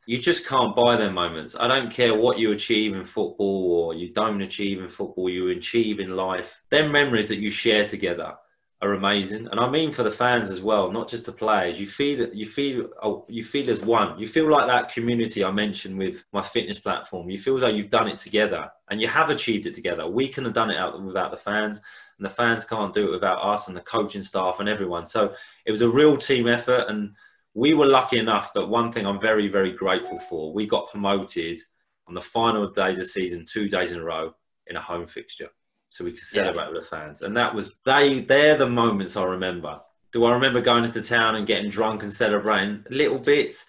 [0.05, 1.55] You just can't buy them moments.
[1.61, 5.51] I don't care what you achieve in football or you don't achieve in football, you
[5.51, 6.61] achieve in life.
[6.71, 8.35] Them memories that you share together
[8.83, 11.79] are amazing, and I mean for the fans as well, not just the players.
[11.79, 14.19] You feel you feel oh, you feel as one.
[14.19, 17.29] You feel like that community I mentioned with my fitness platform.
[17.29, 20.09] You feel like you've done it together, and you have achieved it together.
[20.09, 21.83] We couldn't have done it out without the fans,
[22.17, 25.05] and the fans can't do it without us and the coaching staff and everyone.
[25.05, 25.35] So
[25.67, 27.15] it was a real team effort, and
[27.53, 30.55] we were lucky enough that one thing I'm very very grateful for.
[30.55, 31.61] We got promoted
[32.09, 34.35] on the final day of the season, two days in a row
[34.69, 35.51] in a home fixture
[35.91, 36.71] so we could celebrate yeah.
[36.71, 37.23] with the fans.
[37.23, 39.81] And that was they they're the moments I remember.
[40.13, 43.67] Do I remember going into town and getting drunk and celebrating little bits?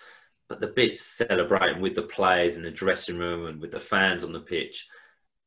[0.48, 4.24] But the bits celebrating with the players in the dressing room and with the fans
[4.24, 4.88] on the pitch,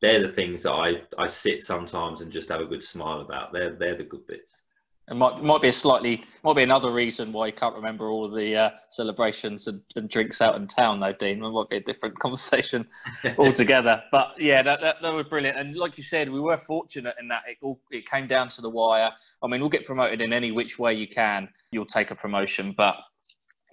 [0.00, 3.52] they're the things that I, I sit sometimes and just have a good smile about.
[3.52, 4.62] They're they're the good bits.
[5.10, 8.30] It might might be a slightly might be another reason why you can't remember all
[8.30, 11.44] the uh, celebrations and, and, drinks out in town, though, Dean.
[11.44, 12.86] It might be a different conversation
[13.38, 14.02] altogether.
[14.10, 15.58] but yeah, that, that, that was brilliant.
[15.58, 18.62] And like you said, we were fortunate in that it all it came down to
[18.62, 19.10] the wire.
[19.42, 21.50] I mean, we'll get promoted in any which way you can.
[21.70, 22.96] You'll take a promotion, but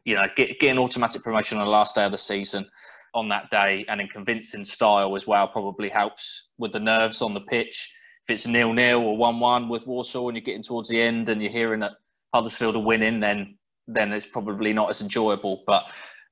[0.03, 2.69] you know, get get an automatic promotion on the last day of the season
[3.13, 7.33] on that day and in convincing style as well probably helps with the nerves on
[7.33, 7.91] the pitch
[8.31, 11.41] it's nil nil or one one with Walsall, and you're getting towards the end and
[11.41, 11.93] you're hearing that
[12.33, 15.63] Huddersfield are winning, then then it's probably not as enjoyable.
[15.67, 15.85] But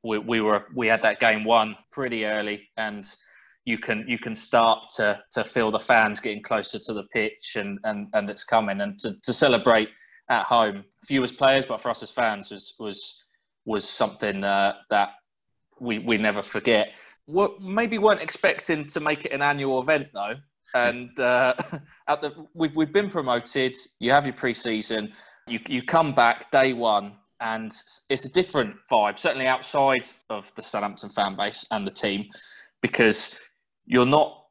[0.03, 3.05] we, we were we had that game won pretty early, and
[3.65, 7.55] you can you can start to to feel the fans getting closer to the pitch
[7.55, 9.89] and and and it's coming and to, to celebrate
[10.29, 10.85] at home.
[11.05, 13.23] For you as players, but for us as fans was was
[13.65, 15.09] was something uh, that
[15.79, 16.91] we we never forget.
[17.25, 20.35] What maybe weren't expecting to make it an annual event though
[20.73, 21.53] and uh,
[22.07, 23.75] at the we've we've been promoted.
[23.99, 25.13] You have your pre-season.
[25.47, 27.73] You you come back day one, and
[28.09, 29.19] it's a different vibe.
[29.19, 32.25] Certainly outside of the Southampton fan base and the team,
[32.81, 33.35] because
[33.85, 34.45] you're not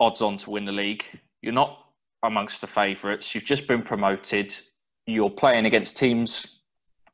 [0.00, 1.04] odds on to win the league.
[1.42, 1.78] You're not
[2.22, 3.34] amongst the favourites.
[3.34, 4.54] You've just been promoted.
[5.06, 6.58] You're playing against teams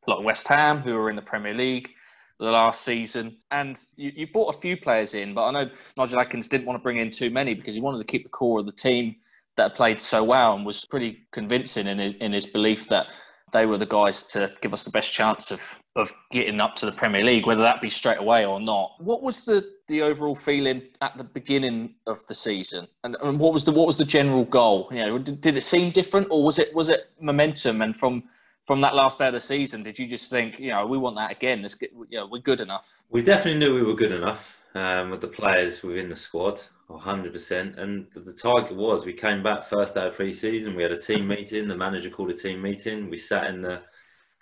[0.07, 1.91] like West Ham, who are in the Premier League
[2.39, 3.37] the last season.
[3.51, 6.79] And you, you brought a few players in, but I know Nigel Adkins didn't want
[6.79, 9.17] to bring in too many because he wanted to keep the core of the team
[9.57, 13.07] that played so well and was pretty convincing in his, in his belief that
[13.53, 15.61] they were the guys to give us the best chance of
[15.97, 18.93] of getting up to the Premier League, whether that be straight away or not.
[18.99, 23.53] What was the, the overall feeling at the beginning of the season, and, and what
[23.53, 24.89] was the what was the general goal?
[24.93, 27.83] You know, did, did, it seem different, or was it was it momentum?
[27.83, 28.25] And from
[28.67, 31.17] from that last day of the season, did you just think, you know, we want
[31.17, 31.63] that again?
[31.63, 33.03] Get, you know, we're good enough.
[33.11, 36.61] We definitely knew we were good enough um, with the players within the squad,
[36.91, 37.79] 100%.
[37.79, 40.75] And the target was we came back first day of pre-season.
[40.75, 41.69] We had a team meeting.
[41.69, 43.09] The manager called a team meeting.
[43.09, 43.83] We sat in the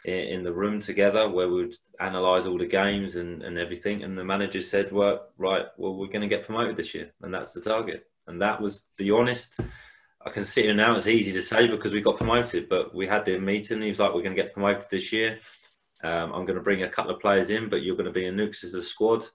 [0.07, 4.03] in the room together where we would analyse all the games and, and everything.
[4.03, 7.33] And the manager said, "Well, right, well, we're going to get promoted this year, and
[7.33, 9.59] that's the target." And that was the honest
[10.27, 10.97] I can sit here now.
[10.97, 13.83] It's easy to say because we got promoted, but we had the meeting.
[13.83, 15.39] He was like, "We're going to get promoted this year.
[16.03, 18.27] Um, I'm going to bring a couple of players in, but you're going to be
[18.27, 19.27] a nucleus of the squad,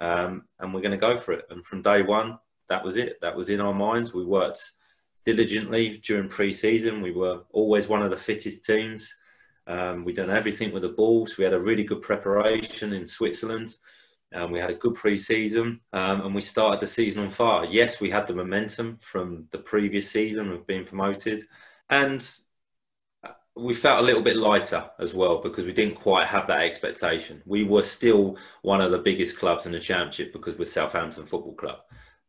[0.00, 2.38] um, and we're going to go for it." And from day one,
[2.68, 3.20] that was it.
[3.20, 4.12] That was in our minds.
[4.12, 4.72] We worked
[5.24, 7.02] diligently during pre-season.
[7.02, 9.14] We were always one of the fittest teams.
[9.68, 13.06] Um, we done everything with the ball, so we had a really good preparation in
[13.06, 13.76] Switzerland.
[14.34, 17.64] Um, we had a good pre-season um, and we started the season on fire.
[17.64, 21.44] Yes, we had the momentum from the previous season of being promoted,
[21.90, 22.26] and
[23.24, 26.62] uh, we felt a little bit lighter as well because we didn't quite have that
[26.62, 27.42] expectation.
[27.44, 31.54] We were still one of the biggest clubs in the championship because we're Southampton Football
[31.54, 31.78] Club,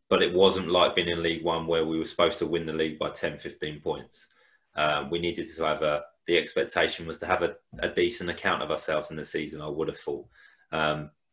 [0.09, 2.73] but it wasn't like being in League One where we were supposed to win the
[2.73, 4.27] league by 10, 15 points.
[4.75, 6.03] Um, we needed to have a.
[6.25, 9.61] The expectation was to have a, a decent account of ourselves in the season.
[9.61, 10.25] I would have thought.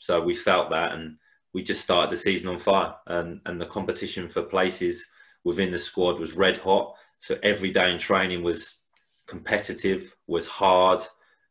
[0.00, 1.16] So we felt that, and
[1.52, 2.94] we just started the season on fire.
[3.06, 5.04] And and the competition for places
[5.44, 6.94] within the squad was red hot.
[7.18, 8.80] So every day in training was
[9.26, 11.00] competitive, was hard,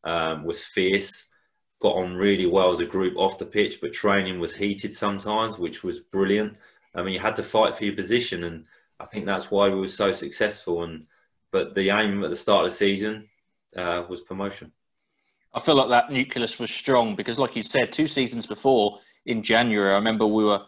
[0.03, 1.27] um, was fierce.
[1.81, 5.57] Got on really well as a group off the pitch, but training was heated sometimes,
[5.57, 6.57] which was brilliant.
[6.93, 8.65] I mean, you had to fight for your position, and
[8.99, 10.83] I think that's why we were so successful.
[10.83, 11.05] And
[11.51, 13.29] but the aim at the start of the season
[13.77, 14.73] uh, was promotion.
[15.53, 19.41] I feel like that nucleus was strong because, like you said, two seasons before in
[19.41, 20.61] January, I remember we were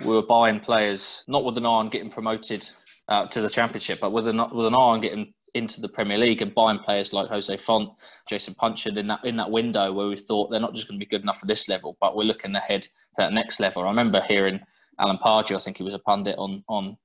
[0.00, 2.68] we were buying players not with an eye on getting promoted
[3.08, 6.18] uh, to the championship, but with an with an eye on getting into the Premier
[6.18, 7.92] League and buying players like Jose Fonte,
[8.28, 11.04] Jason Puncheon in that in that window where we thought they're not just going to
[11.04, 13.84] be good enough for this level, but we're looking ahead to that next level.
[13.84, 14.60] I remember hearing
[14.98, 16.96] Alan Pardew, I think he was a pundit on on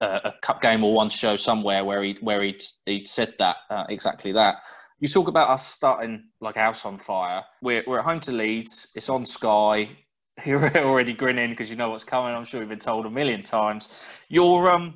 [0.00, 3.56] uh, a cup game or one show somewhere where he where he'd, he'd said that
[3.70, 4.56] uh, exactly that.
[5.00, 7.44] You talk about us starting like house on fire.
[7.62, 8.88] We're, we're at home to Leeds.
[8.94, 9.90] It's on Sky.
[10.44, 12.34] You're already grinning because you know what's coming.
[12.34, 13.88] I'm sure you've been told a million times.
[14.28, 14.94] You're um,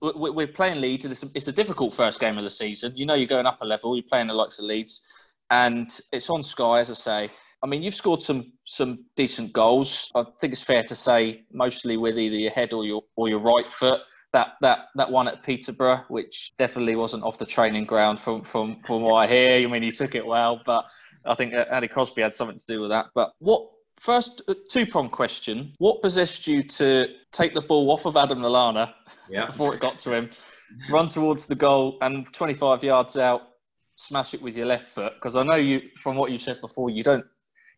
[0.00, 2.92] we're playing Leeds, and it's a, it's a difficult first game of the season.
[2.96, 3.96] You know, you're going up a level.
[3.96, 5.02] You're playing the likes of Leeds,
[5.50, 7.30] and it's on Sky, as I say.
[7.62, 10.10] I mean, you've scored some some decent goals.
[10.14, 13.38] I think it's fair to say, mostly with either your head or your or your
[13.38, 14.00] right foot.
[14.32, 18.80] That that that one at Peterborough, which definitely wasn't off the training ground from from
[18.86, 19.66] from what I hear.
[19.66, 20.86] I mean, you took it well, but
[21.26, 23.06] I think Andy Crosby had something to do with that.
[23.14, 23.68] But what
[24.00, 28.92] first two prong question: What possessed you to take the ball off of Adam Lallana
[29.28, 29.46] yeah.
[29.46, 30.30] before it got to him,
[30.90, 33.42] run towards the goal, and 25 yards out,
[33.96, 35.14] smash it with your left foot?
[35.14, 37.24] Because I know you, from what you said before, you don't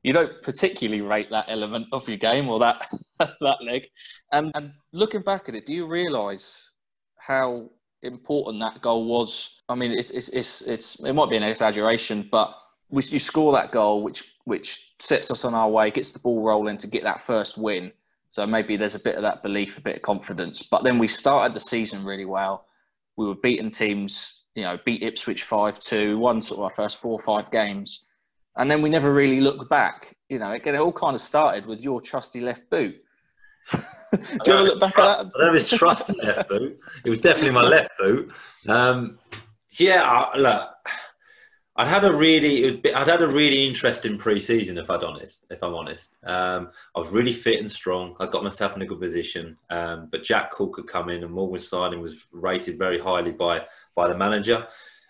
[0.05, 2.86] you don't particularly rate that element of your game or that
[3.18, 3.82] that leg.
[4.31, 6.70] And, and looking back at it, do you realise
[7.16, 7.70] how
[8.02, 9.62] important that goal was?
[9.68, 12.55] I mean, it's, it's, it's, it's, it might be an exaggeration, but
[12.90, 16.43] we, you score that goal, which which sets us on our way, gets the ball
[16.43, 17.90] rolling to get that first win.
[18.28, 20.62] So maybe there's a bit of that belief, a bit of confidence.
[20.62, 22.66] But then we started the season really well.
[23.16, 27.01] We were beating teams, you know, beat Ipswich 5 2, won sort of our first
[27.01, 28.05] four or five games.
[28.56, 30.16] And then we never really looked back.
[30.28, 32.97] You know, it, it all kind of started with your trusty left boot.
[33.72, 33.78] Do
[34.20, 35.35] you want to look back trust, at that?
[35.35, 36.78] I don't know if it's trusty left boot.
[37.05, 38.32] It was definitely my left boot.
[38.68, 39.18] Um,
[39.78, 40.70] yeah, I, look,
[41.76, 45.60] I'd had a really, be, I'd had a really interesting pre-season, if I'd honest, if
[45.62, 46.14] I'm honest.
[46.22, 48.14] Um, I was really fit and strong.
[48.20, 49.56] I got myself in a good position.
[49.70, 53.62] Um, but Jack Cork had come in, and Morgan signing was rated very highly by
[53.97, 54.66] by the manager.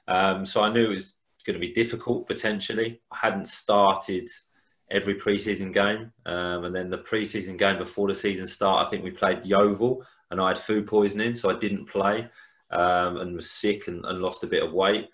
[0.09, 1.15] Um, so I knew it was
[1.47, 3.01] going to be difficult potentially.
[3.13, 4.29] I hadn't started
[4.91, 9.03] every pre-season game, um, and then the pre-season game before the season start, I think
[9.03, 12.29] we played Yeovil, and I had food poisoning, so I didn't play
[12.71, 15.09] um, and was sick and, and lost a bit of weight.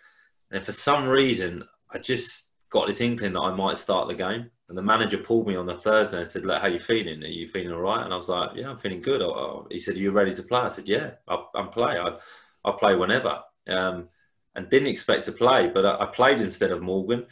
[0.51, 4.51] And for some reason, I just got this inkling that I might start the game.
[4.69, 7.23] And the manager pulled me on the Thursday and said, "Look, how you feeling?
[7.24, 9.20] Are you feeling all right?" And I was like, "Yeah, I'm feeling good."
[9.69, 11.98] He said, "Are you ready to play?" I said, "Yeah, I'll, i play.
[11.98, 12.16] I,
[12.65, 14.09] I'll play whenever." Um,
[14.55, 17.27] and didn't expect to play, but I, I played instead of Morgan.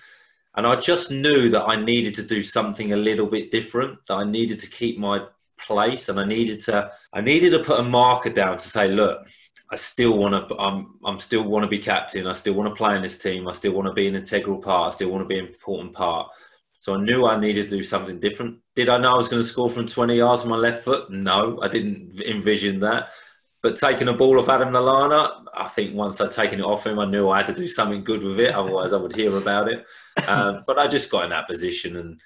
[0.56, 3.98] And I just knew that I needed to do something a little bit different.
[4.06, 5.26] That I needed to keep my
[5.58, 9.28] place, and I needed to I needed to put a marker down to say, "Look,
[9.70, 10.56] I still want to.
[10.56, 10.98] I'm.
[11.04, 12.26] I'm still want to be captain.
[12.26, 13.46] I still want to play in this team.
[13.46, 14.92] I still want to be an integral part.
[14.92, 16.30] I still want to be an important part.
[16.78, 18.58] So I knew I needed to do something different.
[18.76, 21.10] Did I know I was going to score from 20 yards on my left foot?
[21.10, 23.10] No, I didn't envision that.
[23.60, 27.00] But taking a ball off Adam Lallana, I think once I'd taken it off him,
[27.00, 28.54] I knew I had to do something good with it.
[28.54, 29.84] Otherwise, I would hear about it.
[30.28, 32.20] Um, but I just got in that position, and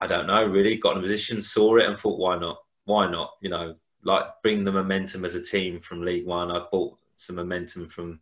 [0.00, 0.76] I don't know really.
[0.76, 2.58] Got in a position, saw it, and thought, why not?
[2.86, 3.32] Why not?
[3.42, 3.74] You know,
[4.04, 6.50] like bring the momentum as a team from League One.
[6.50, 8.20] I bought some momentum from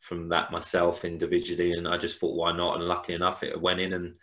[0.00, 2.76] from that myself individually, and I just thought, why not?
[2.76, 4.14] And lucky enough, it went in, and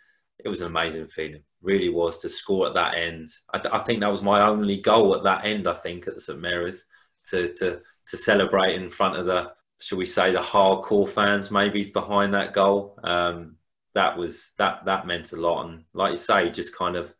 [0.44, 1.42] it was an amazing feeling.
[1.62, 3.28] Really was to score at that end.
[3.54, 5.66] I, I think that was my only goal at that end.
[5.66, 6.84] I think at St Mary's
[7.30, 11.84] to to to celebrate in front of the, shall we say, the hardcore fans maybe
[11.84, 12.98] behind that goal.
[13.02, 13.56] Um,
[13.94, 17.14] that was that that meant a lot, and like you say, just kind of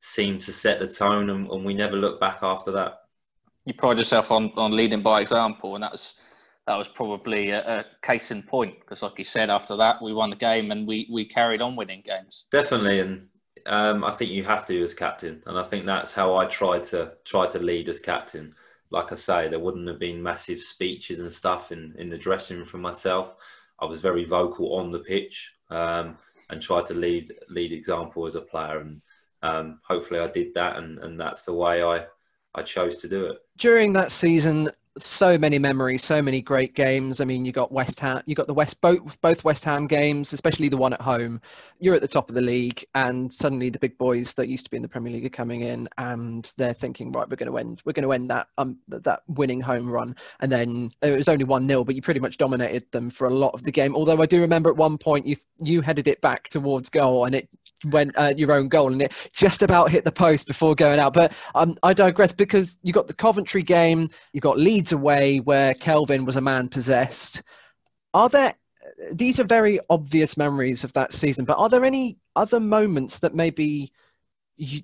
[0.00, 2.98] seemed to set the tone, and, and we never looked back after that
[3.64, 6.14] you pride yourself on, on leading by example, and that's
[6.66, 10.12] that was probably a, a case in point because, like you said, after that we
[10.12, 12.44] won the game and we we carried on winning games.
[12.50, 13.26] Definitely, and
[13.66, 16.84] um, I think you have to as captain, and I think that's how I tried
[16.84, 18.54] to try to lead as captain.
[18.92, 22.58] Like I say, there wouldn't have been massive speeches and stuff in in the dressing
[22.58, 23.34] room for myself.
[23.80, 26.16] I was very vocal on the pitch um,
[26.50, 29.00] and tried to lead lead example as a player, and
[29.42, 32.06] um, hopefully I did that, and, and that's the way I
[32.54, 33.38] I chose to do it.
[33.56, 37.20] During that season, so many memories, so many great games.
[37.20, 40.32] I mean, you got West Ham, you got the West both both West Ham games,
[40.32, 41.40] especially the one at home.
[41.80, 44.70] You're at the top of the league, and suddenly the big boys that used to
[44.70, 47.58] be in the Premier League are coming in, and they're thinking, right, we're going to
[47.58, 51.28] end, we're going to end that um that winning home run, and then it was
[51.28, 53.94] only one 0 but you pretty much dominated them for a lot of the game.
[53.94, 57.34] Although I do remember at one point you you headed it back towards goal, and
[57.34, 57.48] it
[57.84, 61.14] went uh, your own goal, and it just about hit the post before going out.
[61.14, 65.74] But um, I digress because you got the Coventry game, you got Leeds away where
[65.74, 67.42] Kelvin was a man possessed.
[68.14, 68.54] Are there?
[69.12, 73.34] These are very obvious memories of that season, but are there any other moments that
[73.34, 73.92] maybe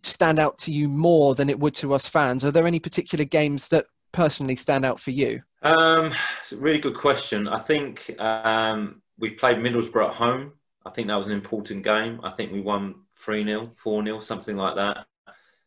[0.02, 2.44] stand out to you more than it would to us fans?
[2.44, 5.42] Are there any particular games that personally stand out for you?
[5.62, 6.14] Um,
[6.52, 7.48] really good question.
[7.48, 10.52] I think um, we played Middlesbrough at home
[10.88, 12.20] I think that was an important game.
[12.24, 15.06] I think we won 3 0, 4 0, something like that.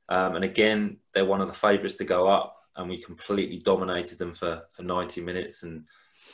[0.09, 4.17] Um, and again, they're one of the favourites to go up, and we completely dominated
[4.17, 5.85] them for, for 90 minutes and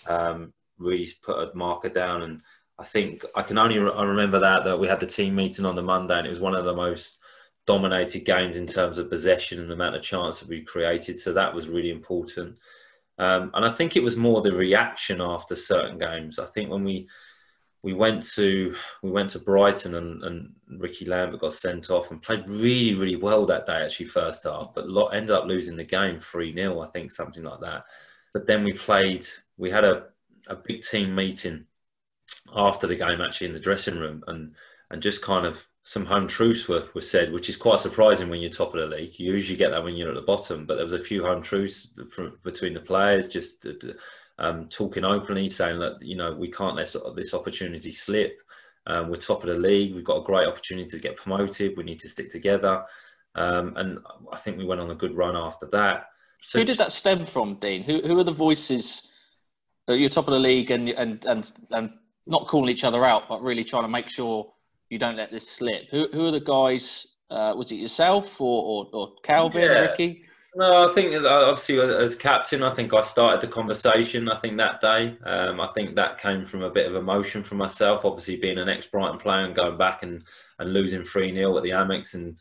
[0.07, 2.23] um, really put a marker down.
[2.23, 2.41] And
[2.80, 5.65] I think I can only re- I remember that that we had the team meeting
[5.65, 7.19] on the Monday, and it was one of the most
[7.65, 11.19] dominated games in terms of possession and the amount of chance that we created.
[11.19, 12.57] So that was really important.
[13.19, 16.39] Um, and I think it was more the reaction after certain games.
[16.39, 17.09] I think when we
[17.88, 22.22] we went to we went to Brighton and, and Rickie Lambert got sent off and
[22.22, 26.19] played really really well that day actually first half, but ended up losing the game
[26.19, 27.85] three 0 I think something like that.
[28.34, 29.26] But then we played.
[29.55, 30.07] We had a
[30.47, 31.64] a big team meeting
[32.53, 34.53] after the game actually in the dressing room and
[34.91, 38.41] and just kind of some home truths were, were said, which is quite surprising when
[38.41, 39.18] you're top of the league.
[39.18, 41.41] You usually get that when you're at the bottom, but there was a few home
[41.41, 43.93] truths from, between the players, just uh,
[44.39, 48.39] um, talking openly, saying that you know we can't let this opportunity slip.
[48.85, 49.93] Um, we're top of the league.
[49.93, 51.76] We've got a great opportunity to get promoted.
[51.76, 52.84] We need to stick together.
[53.35, 53.99] Um, and
[54.31, 56.05] I think we went on a good run after that.
[56.41, 57.84] So, who did that stem from, Dean?
[57.84, 59.09] Who, who are the voices?
[59.88, 61.91] You're top of the league and and and and
[62.26, 64.51] not calling each other out, but really trying to make sure
[64.89, 65.89] you don't let this slip.
[65.91, 67.07] Who, who are the guys?
[67.30, 69.80] Uh, was it yourself or, or, or Kelvin, yeah.
[69.80, 70.23] Rickie?
[70.57, 74.27] No, I think uh, obviously as captain, I think I started the conversation.
[74.27, 77.59] I think that day, um, I think that came from a bit of emotion from
[77.59, 78.05] myself.
[78.05, 80.23] Obviously, being an ex-Brighton player and going back and,
[80.57, 82.39] and losing three 0 at the Amex and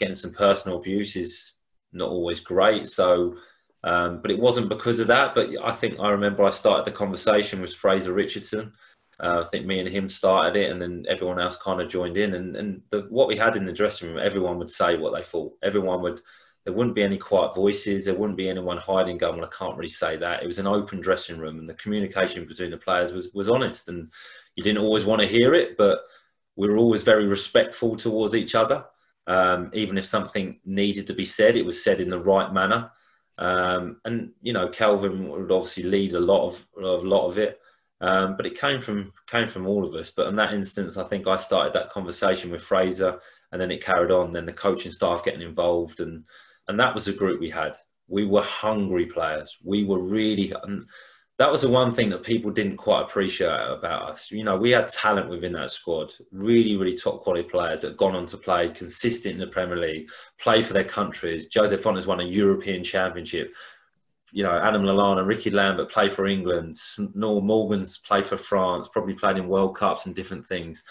[0.00, 1.52] getting some personal abuse is
[1.92, 2.88] not always great.
[2.88, 3.36] So,
[3.84, 5.36] um, but it wasn't because of that.
[5.36, 8.72] But I think I remember I started the conversation with Fraser Richardson.
[9.20, 12.16] Uh, I think me and him started it, and then everyone else kind of joined
[12.16, 12.34] in.
[12.34, 15.22] And and the, what we had in the dressing room, everyone would say what they
[15.22, 15.56] thought.
[15.62, 16.20] Everyone would.
[16.64, 18.04] There wouldn't be any quiet voices.
[18.04, 20.66] There wouldn't be anyone hiding, going, "Well, I can't really say that." It was an
[20.66, 23.88] open dressing room, and the communication between the players was was honest.
[23.88, 24.10] And
[24.54, 26.00] you didn't always want to hear it, but
[26.56, 28.84] we were always very respectful towards each other.
[29.26, 32.90] Um, even if something needed to be said, it was said in the right manner.
[33.38, 37.60] Um, and you know, Kelvin would obviously lead a lot of a lot of it.
[38.00, 40.10] Um, but it came from came from all of us.
[40.10, 43.20] But in that instance, I think I started that conversation with Fraser,
[43.52, 44.32] and then it carried on.
[44.32, 46.24] Then the coaching staff getting involved, and
[46.68, 47.76] and that was the group we had.
[48.08, 49.56] We were hungry players.
[49.64, 50.52] We were really.
[51.38, 54.30] That was the one thing that people didn't quite appreciate about us.
[54.30, 57.96] You know, we had talent within that squad, really, really top quality players that had
[57.96, 60.08] gone on to play consistent in the Premier League,
[60.38, 61.48] play for their countries.
[61.52, 63.52] Jose has won a European Championship
[64.32, 66.78] you know, Adam Lallana, Rickie Lambert play for England,
[67.14, 70.82] Noel Morgan's play for France, probably played in World Cups and different things.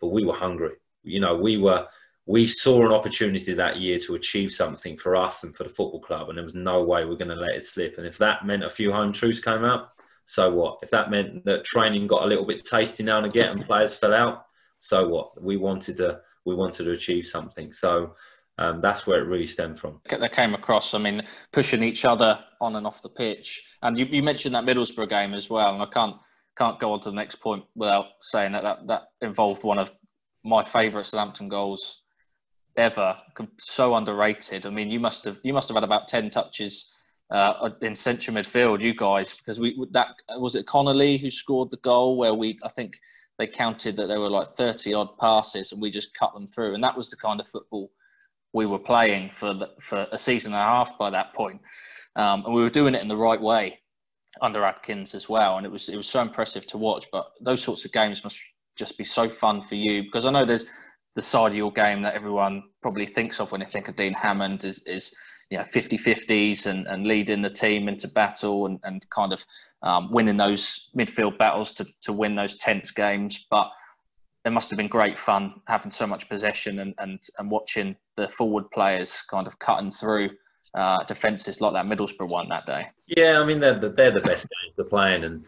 [0.00, 0.72] But we were hungry.
[1.02, 1.86] You know, we were
[2.28, 5.98] we saw an opportunity that year to achieve something for us and for the football
[5.98, 7.96] club, and there was no way we're going to let it slip.
[7.96, 9.92] And if that meant a few home truths came out,
[10.26, 10.78] so what?
[10.82, 13.94] If that meant that training got a little bit tasty now and again and players
[13.94, 14.44] fell out,
[14.78, 15.42] so what?
[15.42, 17.72] We wanted to we wanted to achieve something.
[17.72, 18.14] So
[18.58, 19.98] um, that's where it really stemmed from.
[20.10, 21.22] They came across, I mean,
[21.54, 23.62] pushing each other on and off the pitch.
[23.80, 26.16] And you, you mentioned that Middlesbrough game as well, and I can't
[26.58, 29.90] can't go on to the next point without saying that that, that involved one of
[30.44, 32.02] my favourite Southampton goals
[32.78, 33.16] ever.
[33.58, 34.64] So underrated.
[34.64, 36.86] I mean, you must have you must have had about ten touches
[37.30, 41.76] uh, in central midfield, you guys, because we that was it Connolly who scored the
[41.78, 42.98] goal where we I think
[43.38, 46.74] they counted that there were like thirty odd passes and we just cut them through,
[46.74, 47.90] and that was the kind of football
[48.54, 51.60] we were playing for the, for a season and a half by that point.
[52.16, 53.78] Um, and we were doing it in the right way
[54.40, 57.06] under Adkins as well, and it was it was so impressive to watch.
[57.12, 58.40] But those sorts of games must
[58.76, 60.66] just be so fun for you because I know there's
[61.14, 64.12] the side of your game that everyone probably thinks of when they think of Dean
[64.12, 65.12] Hammond is is
[65.50, 69.44] you know 50-50s and, and leading the team into battle and, and kind of
[69.82, 73.46] um, winning those midfield battles to, to win those tense games.
[73.50, 73.70] But
[74.44, 78.28] it must have been great fun having so much possession and, and, and watching the
[78.28, 80.30] forward players kind of cutting through
[80.74, 82.86] uh, defences like that Middlesbrough one that day.
[83.06, 85.44] Yeah, I mean they're the, they're the best games to playing, and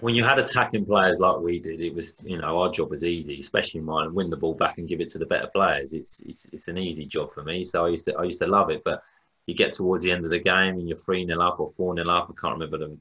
[0.00, 3.04] when you had attacking players like we did, it was you know our job was
[3.04, 4.14] easy, especially mine.
[4.14, 5.92] Win the ball back and give it to the better players.
[5.92, 8.46] It's it's, it's an easy job for me, so I used to I used to
[8.46, 8.82] love it.
[8.84, 9.02] But
[9.46, 11.94] you get towards the end of the game and you're three 0 up or four
[11.94, 12.30] 0 up.
[12.30, 12.96] I can't remember the,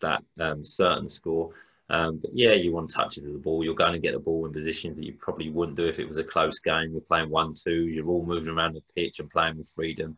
[0.00, 1.52] that um, certain score
[1.90, 3.62] um, but yeah, you want touches of the ball.
[3.62, 6.08] You're going to get the ball in positions that you probably wouldn't do if it
[6.08, 6.92] was a close game.
[6.92, 7.88] You're playing one-two.
[7.88, 10.16] You're all moving around the pitch and playing with freedom.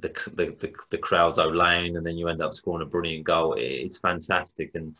[0.00, 3.54] The the the, the crowd's olaying, and then you end up scoring a brilliant goal.
[3.56, 4.74] It's fantastic.
[4.74, 4.94] And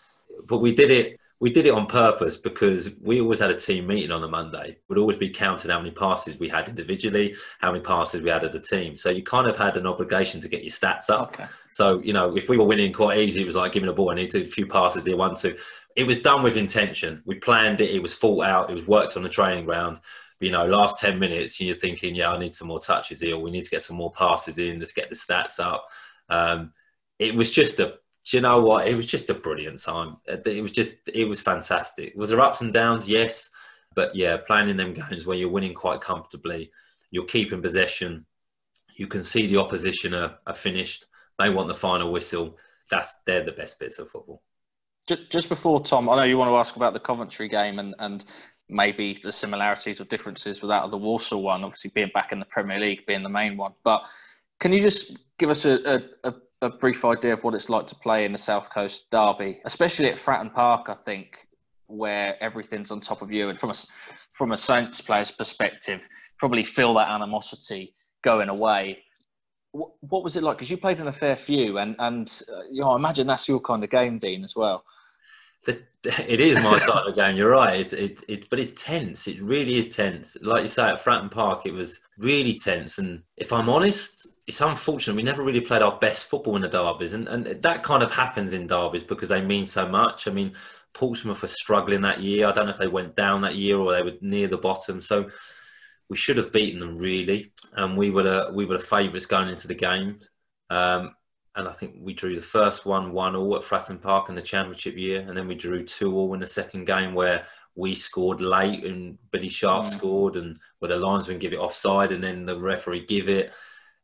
[0.47, 1.19] but we did it.
[1.39, 4.79] We did it on purpose because we always had a team meeting on a Monday.
[4.89, 8.43] We'd always be counting how many passes we had individually, how many passes we had
[8.43, 8.97] as a team.
[8.97, 11.35] So you kind of had an obligation to get your stats up.
[11.35, 11.45] Okay.
[11.71, 14.13] So, you know, if we were winning quite easy, it was like giving a ball,
[14.13, 15.59] I need to a few passes here, one, two
[15.97, 17.23] it was done with intention.
[17.25, 17.91] We planned it.
[17.91, 18.71] It was thought out.
[18.71, 20.01] It was worked on the training ground.
[20.41, 23.39] You know, last ten minutes, you're thinking, yeah, I need some more touches here.
[23.39, 24.79] We need to get some more passes in.
[24.79, 25.87] Let's get the stats up.
[26.29, 26.75] Um,
[27.19, 27.95] it was just a,
[28.33, 28.89] you know what?
[28.89, 30.17] It was just a brilliant time.
[30.27, 32.15] It was just, it was fantastic.
[32.17, 33.09] Was there ups and downs?
[33.09, 33.51] Yes,
[33.95, 36.71] but yeah, playing in them games where you're winning quite comfortably,
[37.11, 38.27] you're keeping possession.
[38.97, 41.07] You can see the opposition are, are finished.
[41.39, 42.57] They want the final whistle
[42.91, 44.43] that's they're the best bits of football.
[45.31, 48.25] Just before Tom, I know you want to ask about the Coventry game and and
[48.69, 52.41] maybe the similarities or differences with that of the Walsall one, obviously being back in
[52.41, 53.73] the Premier League, being the main one.
[53.85, 54.03] But
[54.59, 56.35] can you just give us a, a, a
[56.71, 60.19] brief idea of what it's like to play in the South Coast derby, especially at
[60.19, 61.47] Fratton Park, I think,
[61.87, 63.49] where everything's on top of you.
[63.49, 63.75] And from a,
[64.33, 66.07] from a Saints player's perspective,
[66.39, 68.99] probably feel that animosity going away.
[69.73, 70.57] What, what was it like?
[70.57, 73.49] Because you played in a fair few, and, and uh, you know, I imagine that's
[73.49, 74.85] your kind of game, Dean, as well.
[75.65, 75.83] The,
[76.29, 77.37] it is my type of game.
[77.37, 77.81] You're right.
[77.81, 79.27] It's it, it, but it's tense.
[79.27, 80.37] It really is tense.
[80.41, 82.99] Like you say, at Fratton Park, it was really tense.
[82.99, 86.69] And if I'm honest, it's unfortunate we never really played our best football in the
[86.69, 90.29] derbies, and, and that kind of happens in derbies because they mean so much.
[90.29, 90.53] I mean,
[90.95, 92.47] Portsmouth were struggling that year.
[92.47, 95.01] I don't know if they went down that year or they were near the bottom.
[95.01, 95.29] So
[96.09, 99.49] we should have beaten them really, and we were the we were the favourites going
[99.49, 100.21] into the game.
[100.71, 101.15] Um,
[101.57, 104.43] and I think we drew the first one one all at Fratton Park in the
[104.43, 108.41] Championship year, and then we drew two all in the second game where we scored
[108.41, 109.91] late and Billy Sharp mm.
[109.91, 113.53] scored, and where the linesman give it offside, and then the referee give it.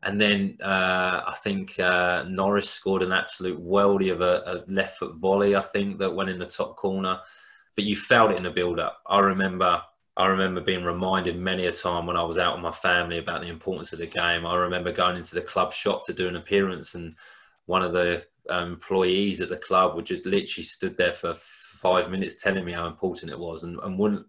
[0.03, 4.99] And then uh, I think uh, Norris scored an absolute weldy of a, a, left
[4.99, 5.55] foot volley.
[5.55, 7.21] I think that went in the top corner,
[7.77, 9.03] but you felt it in the build up.
[9.07, 9.83] I remember.
[10.15, 13.41] I remember being reminded many a time when I was out with my family about
[13.41, 14.45] the importance of the game.
[14.45, 17.15] I remember going into the club shop to do an appearance, and
[17.65, 22.11] one of the um, employees at the club would just literally stood there for five
[22.11, 24.27] minutes telling me how important it was, and, and wouldn't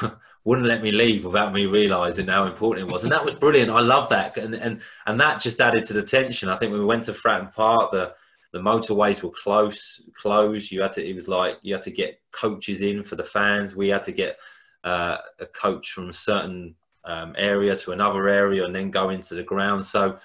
[0.44, 3.04] wouldn't let me leave without me realizing how important it was.
[3.04, 3.70] And that was brilliant.
[3.70, 4.36] I love that.
[4.36, 6.48] And and and that just added to the tension.
[6.48, 8.14] I think when we went to fratton park the
[8.52, 10.70] the motorways were close closed.
[10.70, 13.76] You had to it was like you had to get coaches in for the fans.
[13.76, 14.36] We had to get
[14.84, 16.74] uh, a coach from a certain
[17.04, 19.84] um, area to another area and then go into the ground.
[19.84, 20.18] So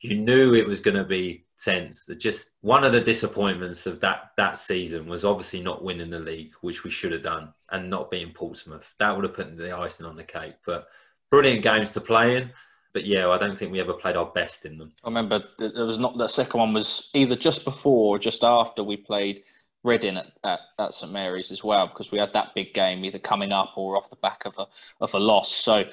[0.00, 2.08] you knew it was going to be tense.
[2.18, 6.52] Just one of the disappointments of that that season was obviously not winning the league,
[6.60, 8.84] which we should have done, and not being Portsmouth.
[8.98, 10.54] That would have put the icing on the cake.
[10.64, 10.88] But
[11.30, 12.50] brilliant games to play in.
[12.92, 14.92] But yeah, I don't think we ever played our best in them.
[15.04, 18.82] I remember there was not the second one was either just before or just after
[18.82, 19.42] we played
[19.86, 23.20] Reading at, at, at, St Mary's as well because we had that big game either
[23.20, 24.66] coming up or off the back of a
[25.00, 25.54] of a loss.
[25.54, 25.84] So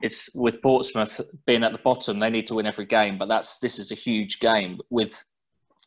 [0.00, 3.18] it's with Portsmouth being at the bottom, they need to win every game.
[3.18, 5.20] But that's this is a huge game with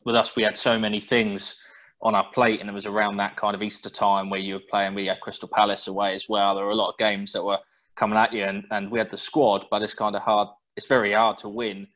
[0.04, 0.36] with us.
[0.36, 1.58] We had so many things
[2.04, 4.62] on our plate, and it was around that kind of Easter time where you were
[4.70, 4.94] playing.
[4.94, 6.54] We had Crystal Palace away as well.
[6.54, 7.58] There were a lot of games that were
[7.96, 10.48] coming at you, and, and we had the squad, but it's kind of hard.
[10.76, 11.86] It's very hard to win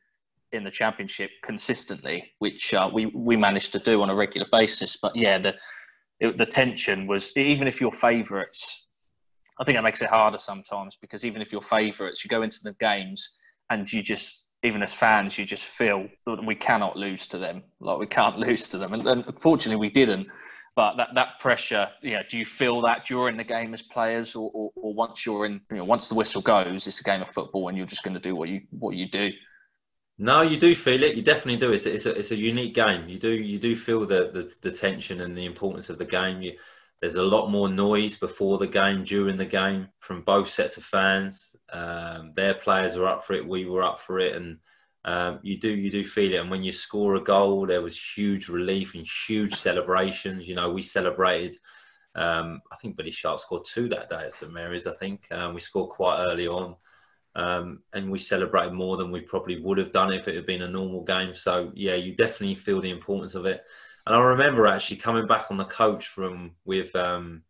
[0.52, 4.97] in the championship consistently, which uh, we we managed to do on a regular basis.
[4.97, 5.55] But yeah, the
[6.20, 8.86] it, the tension was even if you're favourites,
[9.60, 12.60] I think that makes it harder sometimes because even if you're favourites, you go into
[12.62, 13.35] the games
[13.70, 17.62] and you just even as fans, you just feel that we cannot lose to them.
[17.80, 20.26] Like we can't lose to them, and, and unfortunately, we didn't.
[20.76, 24.36] But that, that pressure, you know, do you feel that during the game as players,
[24.36, 27.20] or, or, or once you're in, you know, once the whistle goes, it's a game
[27.20, 29.32] of football, and you're just going to do what you what you do.
[30.18, 31.16] No, you do feel it.
[31.16, 31.72] You definitely do.
[31.72, 33.09] It's a, it's a, it's a unique game.
[33.09, 36.43] You do you do feel the, the, the tension and the importance of the game.
[36.43, 36.52] You,
[37.00, 40.84] there's a lot more noise before the game, during the game, from both sets of
[40.84, 41.54] fans.
[41.72, 43.46] Um, their players are up for it.
[43.46, 44.58] We were up for it, and
[45.04, 46.40] um, you do you do feel it.
[46.40, 50.48] And when you score a goal, there was huge relief and huge celebrations.
[50.48, 51.56] You know, we celebrated.
[52.16, 54.88] Um, I think Billy Sharp scored two that day at St Mary's.
[54.88, 56.74] I think um, we scored quite early on.
[57.36, 60.62] Um, and we celebrated more than we probably would have done if it had been
[60.62, 61.36] a normal game.
[61.36, 63.62] So yeah, you definitely feel the importance of it.
[64.09, 67.43] And I remember actually coming back on the coach from with um,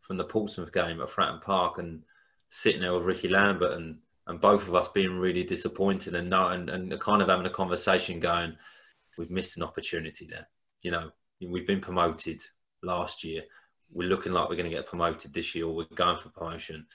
[0.00, 2.00] from the Portsmouth game at Fratton Park and
[2.48, 6.70] sitting there with Rickie Lambert and and both of us being really disappointed and and,
[6.70, 8.56] and kind of having a conversation going,
[9.18, 10.48] we've missed an opportunity there.
[10.80, 11.10] You know,
[11.46, 12.40] we've been promoted
[12.82, 13.42] last year.
[13.92, 16.86] We're looking like we're going to get promoted this year, or we're going for promotion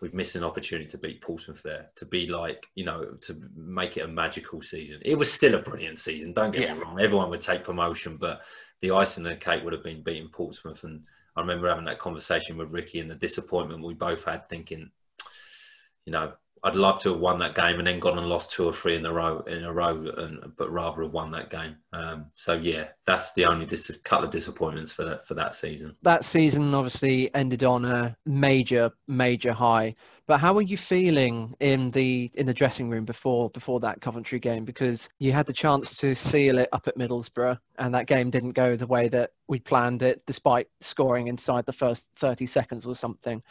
[0.00, 3.96] we've missed an opportunity to beat Portsmouth there, to be like, you know, to make
[3.96, 5.00] it a magical season.
[5.02, 6.74] It was still a brilliant season, don't get yeah.
[6.74, 7.00] me wrong.
[7.00, 8.42] Everyone would take promotion, but
[8.82, 10.84] the icing on the cake would have been beating Portsmouth.
[10.84, 11.04] And
[11.34, 14.90] I remember having that conversation with Rickie and the disappointment we both had, thinking,
[16.04, 16.32] you know,
[16.64, 18.96] I'd love to have won that game and then gone and lost two or three
[18.96, 21.76] in a row in a row, and but rather have won that game.
[21.92, 25.96] Um, so yeah, that's the only dis- couple of disappointments for that for that season.
[26.02, 29.94] That season obviously ended on a major major high.
[30.26, 34.40] But how were you feeling in the in the dressing room before before that Coventry
[34.40, 34.64] game?
[34.64, 38.52] Because you had the chance to seal it up at Middlesbrough, and that game didn't
[38.52, 42.96] go the way that we planned it, despite scoring inside the first thirty seconds or
[42.96, 43.42] something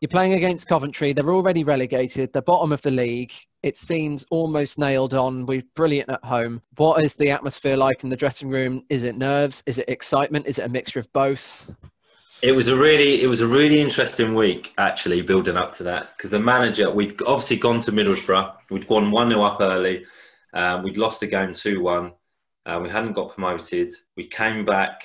[0.00, 1.12] You're playing against Coventry.
[1.12, 2.32] They're already relegated.
[2.32, 3.32] They're bottom of the league.
[3.64, 5.44] It seems almost nailed on.
[5.44, 6.62] We're brilliant at home.
[6.76, 8.84] What is the atmosphere like in the dressing room?
[8.90, 9.64] Is it nerves?
[9.66, 10.46] Is it excitement?
[10.46, 11.68] Is it a mixture of both?
[12.42, 16.10] It was a really, it was a really interesting week actually, building up to that
[16.16, 20.04] because the manager, we'd obviously gone to Middlesbrough, we'd gone one 0 up early,
[20.54, 22.12] um, we'd lost the game two one,
[22.64, 23.90] uh, we hadn't got promoted.
[24.16, 25.02] We came back,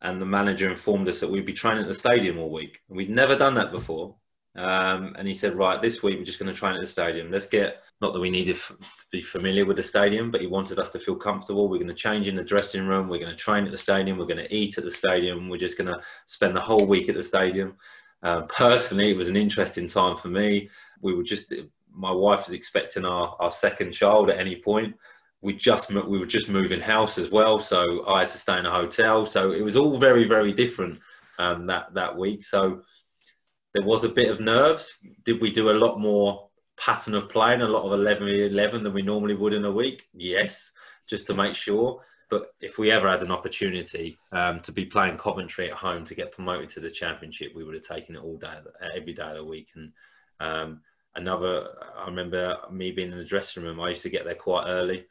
[0.00, 2.80] and the manager informed us that we'd be training at the stadium all week.
[2.88, 4.16] We'd never done that before,
[4.56, 7.30] um, and he said, "Right, this week we're just going to train at the stadium.
[7.30, 8.76] Let's get not that we needed to
[9.10, 11.68] be familiar with the stadium, but he wanted us to feel comfortable.
[11.68, 13.08] We're going to change in the dressing room.
[13.08, 14.18] We're going to train at the stadium.
[14.18, 15.48] We're going to eat at the stadium.
[15.48, 17.76] We're just going to spend the whole week at the stadium.
[18.22, 20.68] Uh, personally, it was an interesting time for me.
[21.00, 21.54] We were just,
[21.94, 24.96] my wife was expecting our, our second child at any point.
[25.40, 28.66] We just we were just moving house as well, so I had to stay in
[28.66, 29.26] a hotel.
[29.26, 31.00] So it was all very very different
[31.40, 32.44] um, that that week.
[32.44, 32.82] So
[33.74, 34.98] there was a bit of nerves.
[35.24, 38.92] Did we do a lot more pattern of playing a lot of 11 11 than
[38.92, 40.04] we normally would in a week?
[40.14, 40.72] Yes,
[41.06, 42.02] just to make sure.
[42.28, 46.14] But if we ever had an opportunity um, to be playing Coventry at home to
[46.14, 48.54] get promoted to the Championship, we would have taken it all day,
[48.94, 49.68] every day of the week.
[49.74, 49.92] And
[50.40, 50.80] um,
[51.14, 53.80] another, I remember me being in the dressing room.
[53.80, 55.04] I used to get there quite early,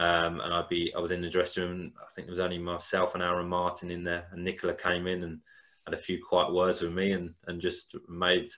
[0.00, 1.92] um, and I'd be, I was in the dressing room.
[2.00, 5.22] I think there was only myself and Aaron Martin in there, and Nicola came in
[5.22, 5.38] and
[5.86, 8.50] had a few quiet words with me, and and just made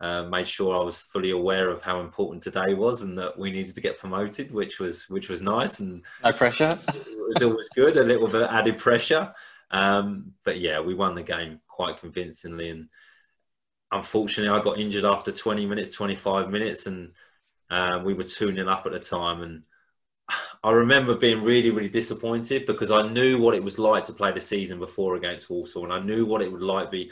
[0.00, 3.50] uh, made sure I was fully aware of how important today was and that we
[3.50, 6.78] needed to get promoted, which was which was nice and no pressure.
[6.94, 9.32] it was always good, a little bit added pressure.
[9.70, 12.88] Um, but yeah, we won the game quite convincingly, and
[13.90, 17.12] unfortunately, I got injured after 20 minutes, 25 minutes, and
[17.70, 19.42] uh, we were tuning up at the time.
[19.42, 19.62] And
[20.62, 24.32] I remember being really, really disappointed because I knew what it was like to play
[24.32, 27.10] the season before against Walsall, and I knew what it would like be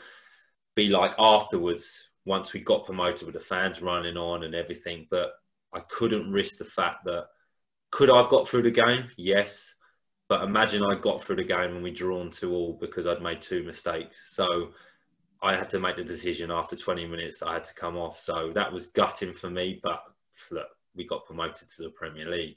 [0.74, 5.06] be like afterwards once we got promoted with the fans running on and everything.
[5.10, 5.32] But
[5.72, 7.28] I couldn't risk the fact that
[7.90, 9.09] could I have got through the game?
[9.16, 9.74] Yes.
[10.28, 13.40] But imagine I got through the game and we drawn two all because I'd made
[13.40, 14.24] two mistakes.
[14.28, 14.72] So
[15.40, 18.18] I had to make the decision after 20 minutes I had to come off.
[18.18, 19.80] So that was gutting for me.
[19.82, 20.02] But
[20.51, 22.56] look, we got promoted to the Premier League,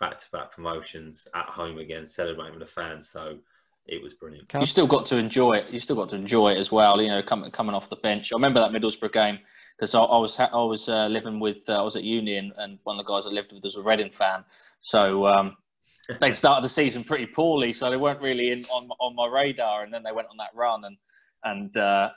[0.00, 3.08] back to back promotions at home again, celebrating with the fans.
[3.08, 3.38] So
[3.86, 4.52] it was brilliant.
[4.52, 5.70] You still got to enjoy it.
[5.70, 7.00] You still got to enjoy it as well.
[7.00, 8.32] You know, coming coming off the bench.
[8.32, 9.38] I remember that Middlesbrough game
[9.76, 12.52] because I, I, was I was uh, living with uh, I was at uni and,
[12.58, 14.44] and, one of the guys I lived with was a Reading fan.
[14.80, 15.56] So um,
[16.20, 19.84] they started the season pretty poorly, so they weren't really in on on my radar.
[19.84, 20.96] And then they went on that run, and
[21.44, 22.10] and uh,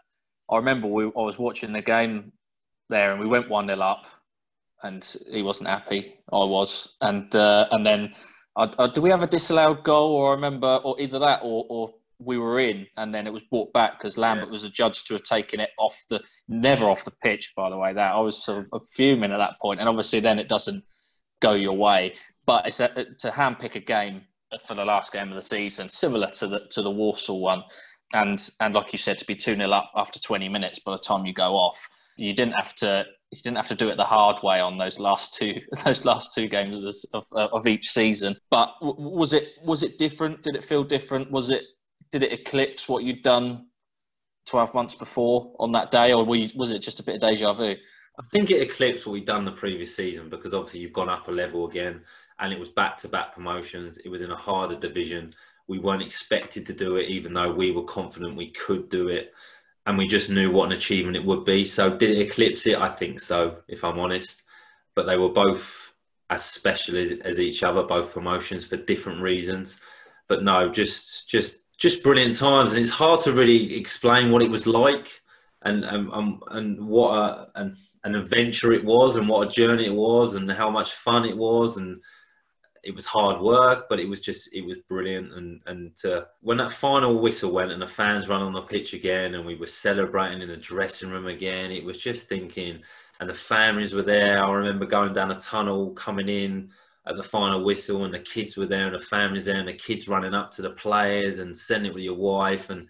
[0.49, 2.33] I remember we, I was watching the game
[2.89, 4.05] there, and we went one 0 up,
[4.83, 6.15] and he wasn't happy.
[6.31, 8.13] I was, and uh, and then
[8.55, 11.65] uh, uh, do we have a disallowed goal, or I remember, or either that, or,
[11.69, 14.51] or we were in, and then it was brought back because Lambert yeah.
[14.51, 17.93] was adjudged to have taken it off the, never off the pitch, by the way.
[17.93, 20.83] That I was sort of fuming at that point, and obviously then it doesn't
[21.41, 22.13] go your way.
[22.45, 22.89] But it's a,
[23.19, 24.23] to handpick a game
[24.67, 27.63] for the last game of the season, similar to the to the Walsall one,
[28.13, 30.99] and and like you said, to be two 0 up after twenty minutes by the
[30.99, 31.89] time you go off,
[32.21, 34.99] you didn't have to you didn't have to do it the hard way on those
[34.99, 38.35] last two those last two games of, this, of, uh, of each season.
[38.49, 40.43] But was it was it different?
[40.43, 41.31] Did it feel different?
[41.31, 41.63] Was it
[42.11, 43.67] did it eclipse what you'd done
[44.45, 47.53] twelve months before on that day, or you, was it just a bit of deja
[47.53, 47.75] vu?
[48.19, 51.27] I think it eclipsed what we'd done the previous season because obviously you've gone up
[51.27, 52.01] a level again,
[52.39, 53.97] and it was back to back promotions.
[53.99, 55.33] It was in a harder division.
[55.67, 59.33] We weren't expected to do it, even though we were confident we could do it
[59.85, 61.65] and we just knew what an achievement it would be.
[61.65, 62.77] So did it eclipse it?
[62.77, 64.43] I think so, if I'm honest.
[64.95, 65.93] But they were both
[66.29, 69.79] as special as, as each other, both promotions for different reasons.
[70.27, 74.51] But no, just just just brilliant times, and it's hard to really explain what it
[74.51, 75.21] was like
[75.63, 79.87] and and um, and what a, an, an adventure it was, and what a journey
[79.87, 82.01] it was, and how much fun it was, and
[82.83, 85.33] it was hard work, but it was just it was brilliant.
[85.33, 88.93] And and uh, when that final whistle went and the fans ran on the pitch
[88.93, 92.81] again, and we were celebrating in the dressing room again, it was just thinking.
[93.19, 94.43] And the families were there.
[94.43, 96.71] I remember going down a tunnel, coming in
[97.05, 99.73] at the final whistle, and the kids were there, and the families there, and the
[99.73, 102.87] kids running up to the players and sending it with your wife and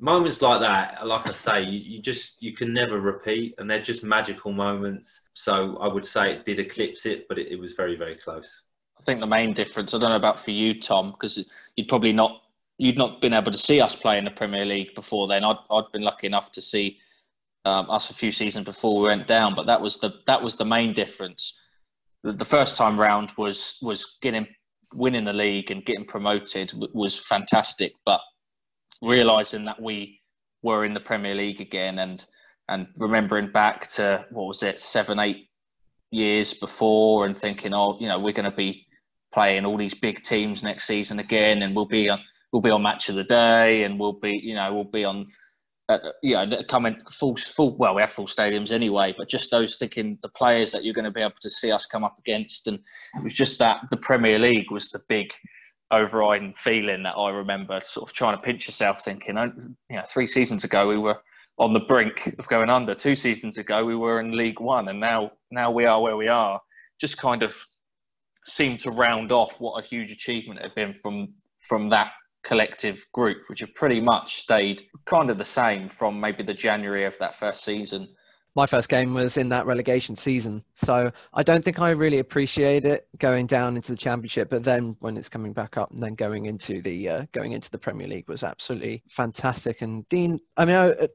[0.00, 3.82] moments like that like i say you, you, just you can never repeat and they're
[3.82, 7.72] just magical moments so i would say it did eclipse it but it, it was
[7.72, 8.62] very very close
[8.98, 11.44] I think the main difference, I don't know about for you, Tom, because
[11.76, 12.42] you'd probably not
[12.78, 15.44] you'd not been able to see us play in the Premier League before then.
[15.44, 16.98] I'd I'd been lucky enough to see
[17.64, 20.56] um, us a few seasons before we went down, but that was the that was
[20.56, 21.54] the main difference.
[22.24, 24.46] The, the first time round was was getting
[24.94, 28.20] winning the league and getting promoted was fantastic, but
[29.02, 30.20] realizing that we
[30.62, 32.24] were in the Premier League again and
[32.68, 35.48] and remembering back to what was it, seven, eight
[36.10, 38.86] years before, and thinking, oh, you know, we're going to be
[39.32, 42.20] playing all these big teams next season again, and we'll be on
[42.52, 45.26] we'll be on match of the day, and we'll be you know we'll be on.
[45.90, 47.74] Uh, you know, coming full, full.
[47.78, 51.06] Well, we have full stadiums anyway, but just those thinking the players that you're going
[51.06, 52.78] to be able to see us come up against, and
[53.16, 55.32] it was just that the Premier League was the big
[55.90, 59.50] overriding feeling that I remember, sort of trying to pinch yourself, thinking, oh,
[59.88, 61.18] you know, three seasons ago we were
[61.58, 62.94] on the brink of going under.
[62.94, 66.28] Two seasons ago we were in League One, and now now we are where we
[66.28, 66.60] are.
[67.00, 67.54] Just kind of
[68.48, 71.28] seemed to round off what a huge achievement it had been from
[71.60, 72.12] from that
[72.42, 77.04] collective group, which have pretty much stayed kind of the same from maybe the January
[77.04, 78.08] of that first season.
[78.54, 82.84] My first game was in that relegation season, so I don't think I really appreciate
[82.84, 84.50] it going down into the championship.
[84.50, 87.70] But then when it's coming back up, and then going into the uh, going into
[87.70, 89.82] the Premier League was absolutely fantastic.
[89.82, 91.08] And Dean, I mean, I,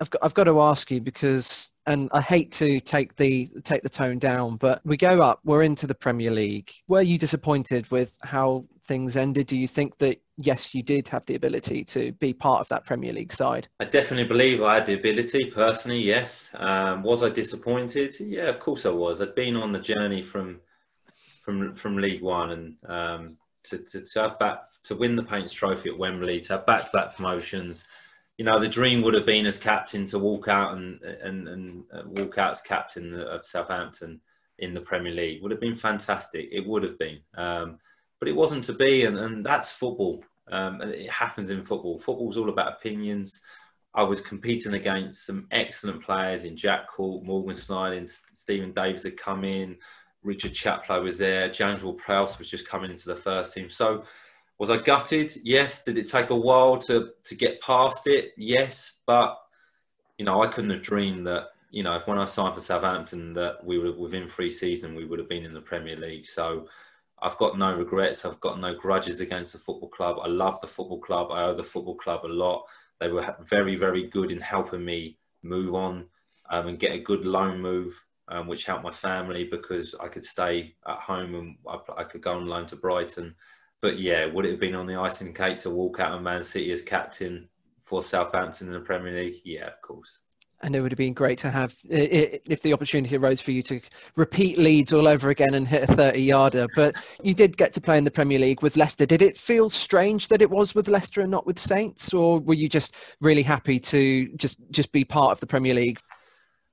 [0.00, 3.82] I've got I've got to ask you because and I hate to take the take
[3.82, 6.70] the tone down, but we go up, we're into the Premier League.
[6.86, 9.46] Were you disappointed with how things ended?
[9.46, 12.84] Do you think that yes, you did have the ability to be part of that
[12.84, 13.68] Premier League side?
[13.80, 16.00] I definitely believe I had the ability personally.
[16.00, 16.50] Yes.
[16.54, 18.14] Um, was I disappointed?
[18.20, 19.20] Yeah, of course I was.
[19.20, 20.60] I'd been on the journey from
[21.42, 25.52] from from League One and um, to, to, to have back to win the Paints
[25.52, 27.84] Trophy at Wembley, to have back-to-back promotions
[28.38, 31.84] you know, the dream would have been as captain to walk out and and, and
[31.92, 34.20] uh, walk out as captain of Southampton
[34.60, 35.42] in the Premier League.
[35.42, 36.48] Would have been fantastic.
[36.50, 37.78] It would have been, um,
[38.18, 40.24] but it wasn't to be, and, and that's football.
[40.50, 41.98] Um, and it happens in football.
[41.98, 43.40] Football's all about opinions.
[43.94, 49.16] I was competing against some excellent players in Jack Cork, Morgan Schneiderlin, Steven Davis had
[49.16, 49.76] come in,
[50.22, 53.70] Richard Chaplow was there, James Ward-Prowse was just coming into the first team.
[53.70, 54.04] So
[54.58, 55.32] was I gutted?
[55.44, 55.84] Yes.
[55.84, 58.32] Did it take a while to to get past it?
[58.36, 58.96] Yes.
[59.06, 59.38] But
[60.18, 63.32] you know, I couldn't have dreamed that you know if when I signed for Southampton
[63.34, 66.26] that we would within three seasons we would have been in the Premier League.
[66.26, 66.66] So
[67.22, 68.24] I've got no regrets.
[68.24, 70.18] I've got no grudges against the football club.
[70.22, 71.30] I love the football club.
[71.30, 72.64] I owe the football club a lot.
[73.00, 76.06] They were very very good in helping me move on
[76.50, 78.04] um, and get a good loan move.
[78.30, 82.20] Um, which helped my family because I could stay at home and I, I could
[82.20, 83.34] go on loan to Brighton
[83.80, 86.42] but yeah, would it have been on the icing cake to walk out of Man
[86.42, 87.48] City as captain
[87.84, 89.40] for Southampton in the Premier League?
[89.44, 90.18] Yeah, of course.
[90.60, 93.80] And it would have been great to have if the opportunity arose for you to
[94.16, 96.66] repeat Leeds all over again and hit a 30 yarder.
[96.74, 99.06] But you did get to play in the Premier League with Leicester.
[99.06, 102.54] Did it feel strange that it was with Leicester and not with Saints, or were
[102.54, 106.00] you just really happy to just just be part of the Premier League?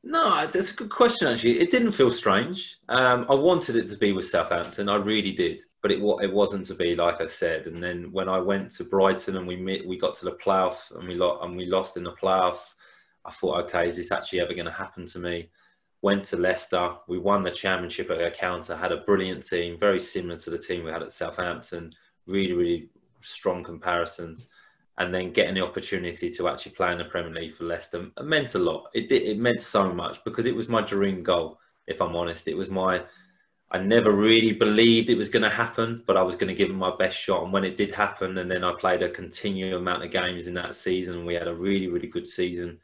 [0.04, 1.28] No, that's a good question.
[1.28, 2.78] Actually, it didn't feel strange.
[2.90, 4.90] Um, I wanted it to be with Southampton.
[4.90, 7.68] I really did but it it wasn't to be like I said.
[7.68, 10.90] And then when I went to Brighton and we met, we got to the playoffs
[10.90, 12.74] and we lost and we lost in the playoffs.
[13.24, 15.52] I thought, okay, is this actually ever going to happen to me?
[16.02, 16.96] Went to Leicester.
[17.08, 18.76] We won the championship at Encounter.
[18.76, 21.92] Had a brilliant team, very similar to the team we had at Southampton.
[22.26, 22.90] Really, really
[23.22, 24.48] strong comparisons.
[24.98, 28.26] And then getting the opportunity to actually play in the Premier League for Leicester it
[28.26, 28.90] meant a lot.
[28.96, 31.60] It did, it meant so much because it was my dream goal.
[31.86, 33.04] If I'm honest, it was my
[33.72, 36.70] I never really believed it was going to happen, but I was going to give
[36.70, 37.44] it my best shot.
[37.44, 40.54] And when it did happen, and then I played a continual amount of games in
[40.54, 42.80] that season, we had a really, really good season.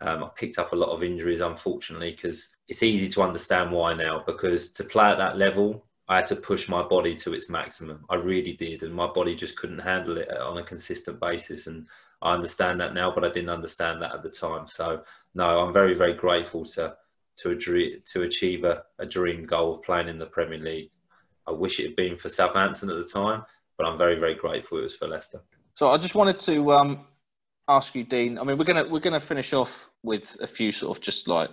[0.00, 3.94] Um, I picked up a lot of injuries, unfortunately, because it's easy to understand why
[3.94, 4.22] now.
[4.26, 8.04] Because to play at that level, I had to push my body to its maximum.
[8.08, 11.66] I really did, and my body just couldn't handle it on a consistent basis.
[11.66, 11.86] And
[12.22, 14.68] I understand that now, but I didn't understand that at the time.
[14.68, 15.02] So,
[15.34, 16.96] no, I'm very, very grateful to
[17.38, 20.90] to, a, to achieve a, a dream goal of playing in the Premier League.
[21.46, 23.44] I wish it had been for Southampton at the time,
[23.76, 25.40] but I'm very, very grateful it was for Leicester.
[25.74, 27.06] So I just wanted to um,
[27.68, 28.38] ask you, Dean.
[28.38, 31.50] I mean, we're gonna we're gonna finish off with a few sort of just like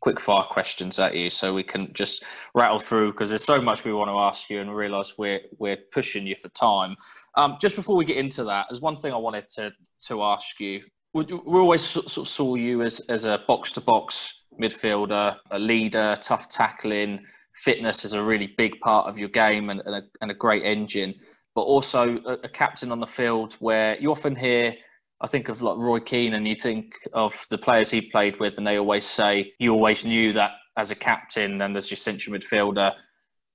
[0.00, 2.24] quick fire questions at you, so we can just
[2.54, 5.78] rattle through because there's so much we want to ask you, and realise we're we're
[5.92, 6.96] pushing you for time.
[7.36, 9.72] Um, just before we get into that, there's one thing I wanted to
[10.08, 10.82] to ask you.
[11.14, 15.58] We, we always sort of saw you as as a box to box midfielder, a
[15.58, 17.24] leader, tough tackling.
[17.54, 20.64] Fitness is a really big part of your game and, and, a, and a, great
[20.64, 21.14] engine,
[21.54, 24.74] but also a, a, captain on the field where you often hear,
[25.20, 28.56] I think of like Roy Keane, and you think of the players he played with,
[28.56, 32.36] and they always say you always knew that as a captain and as your central
[32.36, 32.92] midfielder,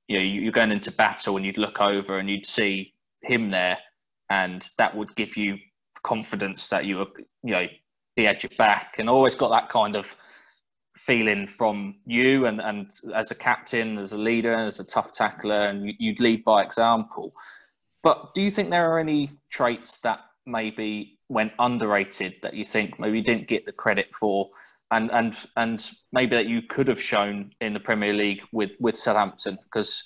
[0.07, 2.93] you know, you're going into battle and you'd look over and you'd see
[3.23, 3.77] him there,
[4.29, 5.57] and that would give you
[6.03, 7.07] confidence that you were,
[7.43, 7.67] you know,
[8.15, 10.15] be at your back, and always got that kind of
[10.97, 15.67] feeling from you and, and as a captain, as a leader, as a tough tackler,
[15.67, 17.33] and you'd lead by example.
[18.03, 22.99] But do you think there are any traits that maybe went underrated that you think
[22.99, 24.49] maybe you didn't get the credit for
[24.91, 28.97] and and and maybe that you could have shown in the Premier League with with
[28.97, 30.03] Southampton because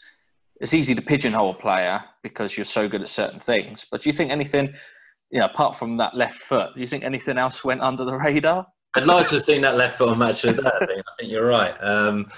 [0.60, 3.86] it's easy to pigeonhole a player because you're so good at certain things.
[3.90, 4.74] But do you think anything,
[5.32, 8.16] you know, apart from that left foot, do you think anything else went under the
[8.16, 8.68] radar?
[8.96, 10.82] I'd like to have seen that left foot on match with that.
[10.82, 11.76] I think, I think you're right.
[11.82, 12.30] Um,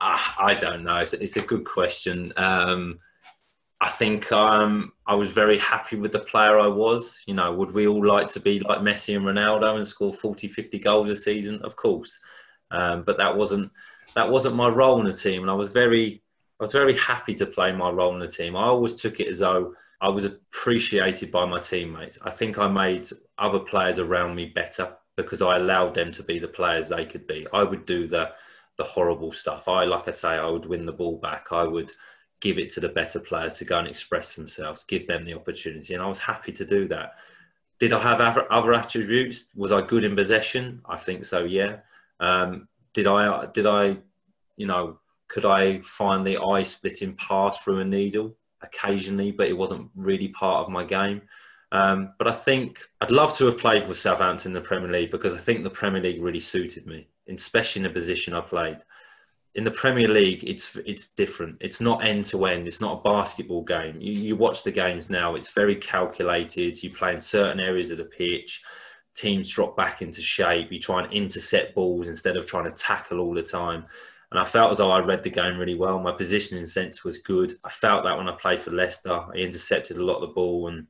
[0.00, 0.96] ah, I don't know.
[0.98, 2.32] It's, it's a good question.
[2.36, 2.98] Um,
[3.80, 7.20] I think um, I was very happy with the player I was.
[7.26, 10.48] You know, would we all like to be like Messi and Ronaldo and score 40,
[10.48, 11.60] 50 goals a season?
[11.62, 12.18] Of course.
[12.70, 13.70] Um, but that wasn't
[14.14, 16.22] that wasn't my role in the team, and I was very
[16.58, 18.56] I was very happy to play my role in the team.
[18.56, 22.18] I always took it as though I was appreciated by my teammates.
[22.22, 23.08] I think I made
[23.38, 27.26] other players around me better because I allowed them to be the players they could
[27.26, 27.46] be.
[27.52, 28.30] I would do the
[28.76, 29.68] the horrible stuff.
[29.68, 31.46] I, like I say, I would win the ball back.
[31.50, 31.90] I would
[32.40, 35.94] give it to the better players to go and express themselves, give them the opportunity,
[35.94, 37.14] and I was happy to do that.
[37.78, 39.46] Did I have other attributes?
[39.54, 40.82] Was I good in possession?
[40.86, 41.44] I think so.
[41.44, 41.78] Yeah.
[42.20, 43.46] Um, did I?
[43.46, 43.96] Did I?
[44.56, 44.98] You know,
[45.28, 50.28] could I find the eye splitting pass through a needle occasionally, but it wasn't really
[50.28, 51.22] part of my game.
[51.72, 55.10] Um, but I think I'd love to have played with Southampton in the Premier League
[55.10, 58.78] because I think the Premier League really suited me, especially in the position I played.
[59.54, 61.56] In the Premier League, it's it's different.
[61.60, 62.66] It's not end to end.
[62.66, 64.00] It's not a basketball game.
[64.00, 65.34] You, you watch the games now.
[65.34, 66.82] It's very calculated.
[66.82, 68.62] You play in certain areas of the pitch.
[69.14, 70.70] Teams drop back into shape.
[70.70, 73.86] You try and intercept balls instead of trying to tackle all the time.
[74.30, 75.98] And I felt as though I read the game really well.
[75.98, 77.58] My positioning sense was good.
[77.64, 80.68] I felt that when I played for Leicester, I intercepted a lot of the ball
[80.68, 80.86] and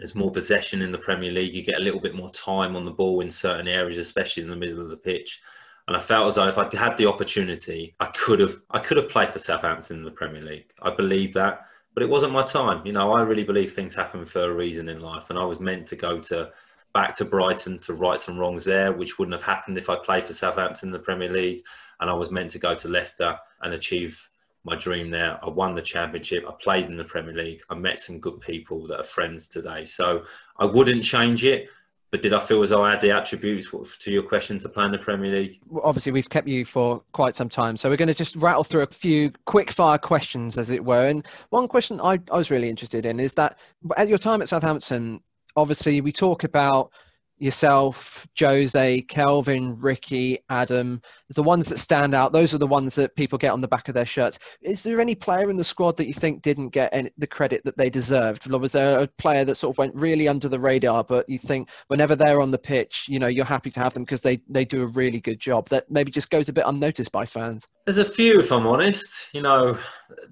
[0.00, 1.54] there's more possession in the Premier League.
[1.54, 4.48] You get a little bit more time on the ball in certain areas, especially in
[4.48, 5.42] the middle of the pitch.
[5.86, 8.96] And I felt as though if I had the opportunity, I could have I could
[8.96, 10.72] have played for Southampton in the Premier League.
[10.80, 12.86] I believe that, but it wasn't my time.
[12.86, 15.60] You know, I really believe things happen for a reason in life, and I was
[15.60, 16.50] meant to go to
[16.94, 20.24] back to Brighton to right some wrongs there, which wouldn't have happened if I played
[20.24, 21.62] for Southampton in the Premier League
[22.00, 24.29] and I was meant to go to Leicester and achieve
[24.64, 25.38] my dream there.
[25.42, 26.44] I won the championship.
[26.48, 27.62] I played in the Premier League.
[27.70, 29.86] I met some good people that are friends today.
[29.86, 30.24] So
[30.58, 31.68] I wouldn't change it.
[32.10, 33.68] But did I feel as though I had the attributes
[34.00, 35.60] to your question to play in the Premier League?
[35.68, 37.76] Well, Obviously, we've kept you for quite some time.
[37.76, 41.06] So we're going to just rattle through a few quick fire questions, as it were.
[41.06, 43.58] And one question I, I was really interested in is that
[43.96, 45.20] at your time at Southampton,
[45.54, 46.92] obviously, we talk about
[47.40, 51.00] yourself, Jose, Kelvin, Rickie, Adam,
[51.30, 53.88] the ones that stand out, those are the ones that people get on the back
[53.88, 54.38] of their shirts.
[54.62, 57.62] Is there any player in the squad that you think didn't get any, the credit
[57.64, 58.46] that they deserved?
[58.50, 61.70] Was there a player that sort of went really under the radar, but you think
[61.88, 64.64] whenever they're on the pitch, you know, you're happy to have them because they, they
[64.64, 67.66] do a really good job that maybe just goes a bit unnoticed by fans?
[67.86, 69.26] There's a few, if I'm honest.
[69.32, 69.78] You know,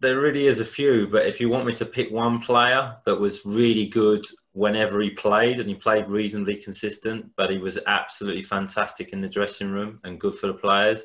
[0.00, 3.18] there really is a few, but if you want me to pick one player that
[3.18, 8.42] was really good whenever he played, and he played reasonably consistent, but he was absolutely
[8.42, 11.02] fantastic in the dressing room and good for the players.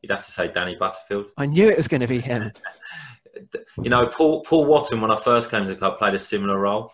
[0.00, 1.30] You'd have to say Danny Butterfield.
[1.36, 2.50] I knew it was going to be him.
[3.82, 6.58] you know, Paul Paul Wotton, when I first came to the club, played a similar
[6.58, 6.92] role.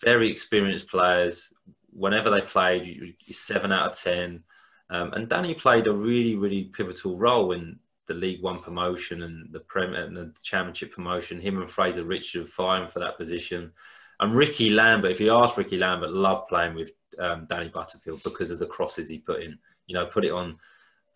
[0.00, 1.52] Very experienced players.
[1.92, 4.42] Whenever they played, you, you seven out of ten.
[4.90, 9.52] Um, and Danny played a really, really pivotal role in the League One promotion and
[9.52, 11.40] the Premier and the Championship promotion.
[11.40, 13.72] Him and Frazer Richard vying for that position.
[14.20, 18.50] And Rickie Lambert, if you ask Rickie Lambert, loved playing with um, Danny Butterfield because
[18.50, 19.58] of the crosses he put in.
[19.86, 20.58] You know, put it on,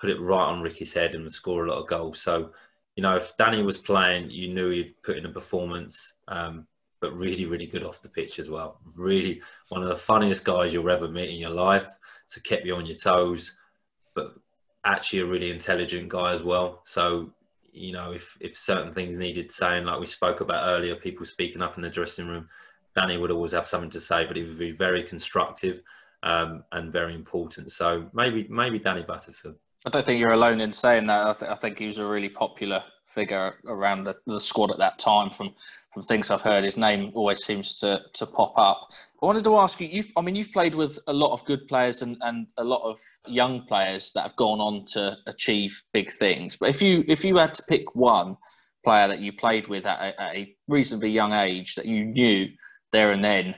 [0.00, 2.20] put it right on Rickie's head and score a lot of goals.
[2.20, 2.52] So,
[2.96, 6.12] you know, if Danny was playing, you knew he'd put in a performance.
[6.28, 6.66] Um,
[7.00, 8.80] but really, really good off the pitch as well.
[8.96, 11.86] Really, one of the funniest guys you'll ever meet in your life.
[12.30, 13.56] To keep you on your toes,
[14.16, 14.34] but
[14.86, 16.82] actually a really intelligent guy as well.
[16.84, 17.30] So,
[17.72, 21.60] you know, if if certain things needed saying, like we spoke about earlier, people speaking
[21.60, 22.48] up in the dressing room,
[22.94, 25.82] Danny would always have something to say, but he would be very constructive
[26.22, 27.72] um, and very important.
[27.72, 29.56] So maybe maybe Danny Butterfield.
[29.84, 31.26] I don't think you're alone in saying that.
[31.26, 32.82] I, th- I think he was a really popular
[33.16, 35.30] figure around the, the, squad at that time.
[35.30, 35.54] From
[35.92, 38.90] from things I've heard, his name always seems to, to pop up.
[39.22, 39.88] I wanted to ask you.
[39.88, 42.82] You've, I mean, you've played with a lot of good players and, and a lot
[42.82, 46.54] of young players that have gone on to achieve big things.
[46.54, 48.36] But if you if you had to pick one
[48.84, 52.48] player that you played with at a, at a reasonably young age that you knew
[52.92, 53.54] there and then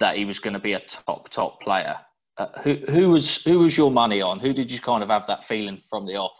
[0.00, 1.96] that he was going to be a top top player.
[2.38, 4.38] Uh, who who was who was your money on?
[4.40, 6.38] Who did you kind of have that feeling from the off?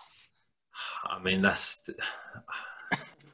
[1.04, 1.88] I mean, that's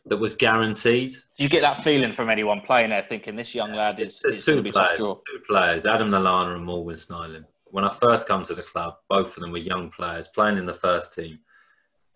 [0.06, 1.14] that was guaranteed.
[1.36, 4.70] You get that feeling from anyone playing there, thinking this young lad is, is be
[4.70, 4.98] players?
[4.98, 7.44] Two players, Adam Lallana and Morgan Schneiderlin.
[7.66, 10.66] When I first come to the club, both of them were young players playing in
[10.66, 11.38] the first team,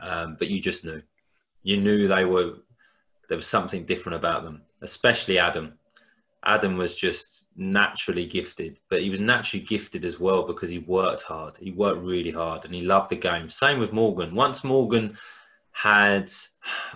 [0.00, 1.02] um, but you just knew,
[1.62, 2.54] you knew they were.
[3.28, 5.74] There was something different about them, especially Adam.
[6.44, 11.22] Adam was just naturally gifted, but he was naturally gifted as well because he worked
[11.22, 11.56] hard.
[11.58, 13.50] He worked really hard and he loved the game.
[13.50, 14.34] Same with Morgan.
[14.34, 15.18] Once Morgan
[15.82, 16.28] had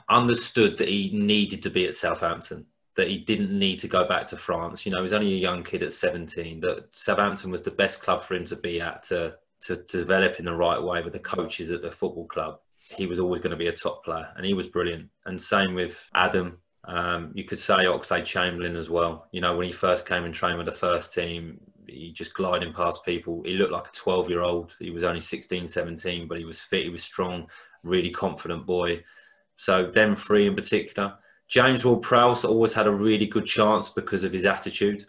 [0.09, 4.27] understood that he needed to be at Southampton, that he didn't need to go back
[4.27, 4.85] to France.
[4.85, 8.03] You know, he was only a young kid at 17, that Southampton was the best
[8.03, 11.21] club for him to be at to, to, develop in the right way with the
[11.21, 12.59] coaches at the football club.
[12.97, 15.09] He was always going to be a top player and he was brilliant.
[15.27, 16.59] And same with Adam.
[16.85, 19.29] Um, you could say Oxlade Chamberlain as well.
[19.31, 22.73] You know, when he first came and trained with the first team, he just gliding
[22.73, 23.43] past people.
[23.45, 24.75] He looked like a 12 year old.
[24.81, 27.47] He was only 16, 17, but he was fit, he was strong,
[27.83, 29.03] really confident boy.
[29.57, 31.15] So, them three in particular.
[31.49, 35.05] James Ward Prowse always had a really good chance because of his attitude.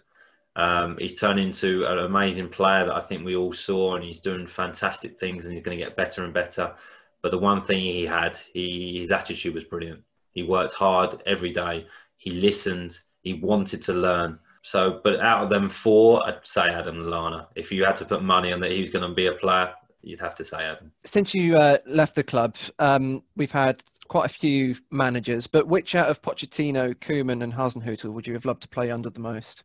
[0.56, 4.20] Um, he's turned into an amazing player that I think we all saw, and he's
[4.20, 6.74] doing fantastic things, and he's going to get better and better.
[7.22, 10.04] But the one thing he had, he, his attitude was brilliant.
[10.32, 11.88] He worked hard every day.
[12.18, 13.00] He listened.
[13.22, 14.38] He wanted to learn.
[14.62, 17.48] So, but out of them four, I'd say Adam Lallana.
[17.56, 19.74] If you had to put money on that he was going to be a player,
[20.04, 20.92] you'd have to say Adam.
[21.04, 25.96] Since you uh, left the club, um, we've had quite a few managers, but which
[25.96, 29.64] out of Pochettino, Koeman, and Hasenhüttl would you have loved to play under the most?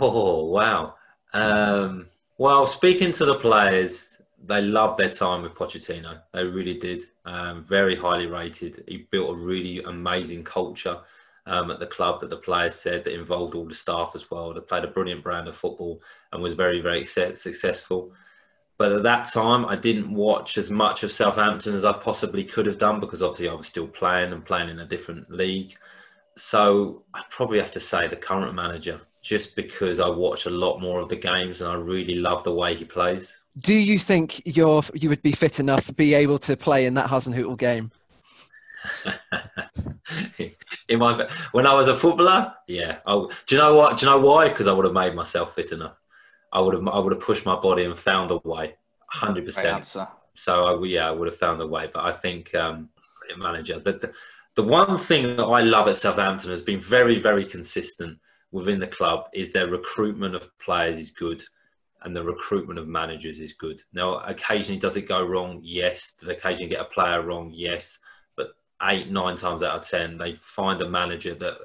[0.00, 0.94] Oh wow!
[1.32, 6.20] Um, well, speaking to the players, they loved their time with Pochettino.
[6.32, 7.04] They really did.
[7.24, 8.84] Um, very highly rated.
[8.86, 10.98] He built a really amazing culture.
[11.46, 14.52] Um, at the club that the players said that involved all the staff as well.
[14.52, 18.12] They played a brilliant brand of football and was very, very successful.
[18.78, 22.64] But at that time, I didn't watch as much of Southampton as I possibly could
[22.66, 25.76] have done because obviously I was still playing and playing in a different league.
[26.36, 30.78] So I'd probably have to say the current manager, just because I watch a lot
[30.78, 33.40] more of the games and I really love the way he plays.
[33.56, 36.94] Do you think you're you would be fit enough to be able to play in
[36.94, 37.90] that Hasenhüttl game?
[40.88, 42.98] in my when I was a footballer, yeah.
[43.04, 43.98] I, do you know what?
[43.98, 44.48] Do you know why?
[44.48, 45.96] Because I would have made myself fit enough.
[46.52, 48.76] I would have I would have pushed my body and found a way,
[49.10, 49.96] hundred percent.
[50.34, 51.90] So I, yeah, I would have found a way.
[51.92, 52.88] But I think um,
[53.36, 54.12] manager the, the
[54.54, 58.18] the one thing that I love at Southampton has been very very consistent
[58.50, 61.44] within the club is their recruitment of players is good
[62.02, 63.82] and the recruitment of managers is good.
[63.92, 65.60] Now, occasionally does it go wrong?
[65.62, 66.14] Yes.
[66.18, 67.50] Do they occasionally get a player wrong?
[67.52, 67.98] Yes.
[68.36, 68.48] But
[68.84, 71.58] eight, nine times out of ten, they find a manager that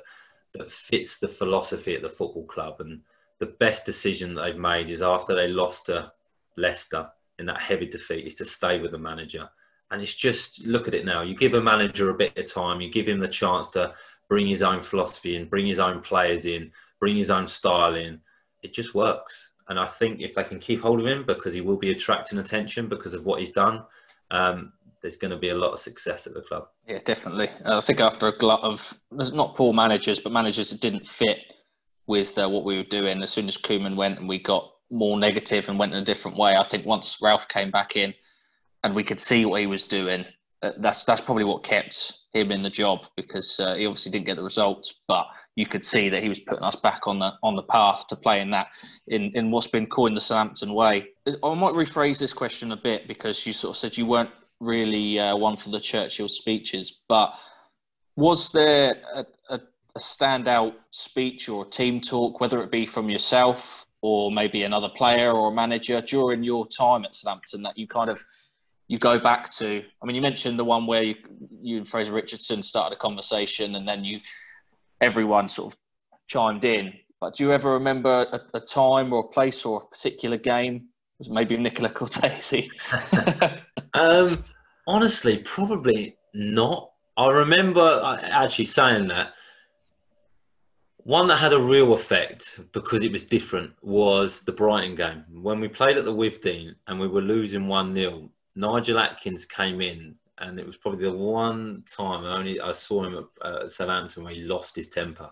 [0.54, 2.80] that fits the philosophy at the football club.
[2.80, 3.02] And
[3.44, 6.10] the best decision they've made is after they lost to
[6.56, 7.10] Leicester
[7.40, 9.50] in that heavy defeat is to stay with the manager.
[9.92, 11.24] And it's just look at it now.
[11.24, 13.94] You give a manager a bit of time, you give him the chance to
[14.30, 16.72] bring his own philosophy in, bring his own players in,
[17.02, 18.22] bring his own style in.
[18.62, 19.52] It just works.
[19.68, 22.40] And I think if they can keep hold of him because he will be attracting
[22.40, 23.84] attention because of what he's done,
[24.32, 24.72] um,
[25.02, 26.70] there's going to be a lot of success at the club.
[26.88, 27.50] Yeah, definitely.
[27.66, 31.40] I think after a glut of not poor managers, but managers that didn't fit
[32.08, 35.18] with uh, what we were doing, as soon as Koeman went and we got more
[35.18, 38.14] negative and went in a different way, I think once Ralph came back in
[38.84, 40.26] and we could see what he was doing,
[40.62, 44.26] uh, that's that's probably what kept him in the job because uh, he obviously didn't
[44.26, 47.34] get the results, but you could see that he was putting us back on the
[47.44, 48.68] on the path to playing that
[49.08, 51.06] in, in what's been coined the Southampton way.
[51.28, 55.20] I might rephrase this question a bit because you sort of said you weren't really
[55.20, 57.34] uh, one for the Churchill speeches, but
[58.16, 59.62] was there a, a,
[59.96, 65.32] a standout speech or team talk, whether it be from yourself or maybe another player
[65.32, 68.24] or a manager during your time at Southampton that you kind of
[68.88, 69.84] you go back to?
[70.02, 71.16] I mean, you mentioned the one where you,
[71.62, 74.20] you and Frazer Richardson started a conversation, and then you
[75.02, 75.80] everyone sort of
[76.28, 76.94] chimed in.
[77.22, 80.76] But do you ever remember a, a time or a place or a particular game?
[80.76, 82.70] It was maybe Nicola Cortese?
[83.94, 84.44] um,
[84.88, 86.92] honestly, probably not.
[87.16, 89.34] I remember actually saying that.
[91.04, 95.26] One that had a real effect because it was different was the Brighton game.
[95.32, 99.82] When we played at the Withdean and we were losing 1 0, Nigel Adkins came
[99.82, 103.68] in and it was probably the one time I only I saw him at uh,
[103.68, 105.32] Southampton where he lost his temper,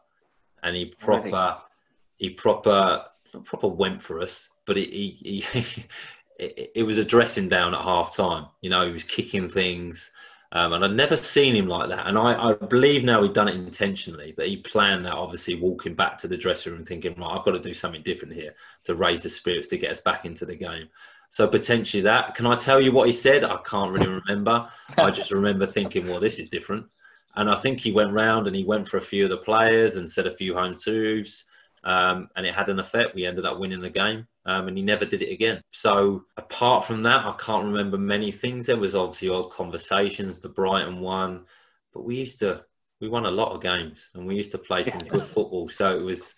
[0.64, 1.58] and he proper
[2.18, 3.06] he proper
[3.44, 5.86] proper went for us, but he, he, he
[6.40, 8.48] it, it, was a dressing down at half time.
[8.62, 10.12] You know, he was kicking things.
[10.54, 12.08] Um, and I'd never seen him like that.
[12.08, 15.96] And I, I, believe now he'd done it intentionally, that he planned that, obviously, walking
[15.96, 18.54] back to the dressing room thinking, right, I've got to do something different here
[18.84, 20.90] to raise the spirits to get us back into the game.
[21.30, 22.36] So potentially that.
[22.36, 23.46] Can I tell you what he said?
[23.46, 24.68] I can't really remember.
[24.98, 26.86] I just remember thinking, well, this is different.
[27.38, 29.96] And I think he went round and he went for a few of the players
[29.96, 31.46] and said a few home twos.
[31.84, 33.16] Um, and it had an effect.
[33.16, 35.62] We ended up winning the game, um, and he never did it again.
[35.72, 38.68] So apart from that, I can't remember many things.
[38.68, 41.46] There was obviously odd conversations, the Brighton one,
[41.94, 42.64] but we used to
[43.00, 45.68] we won a lot of games, and we used to play some good football.
[45.70, 46.36] So it was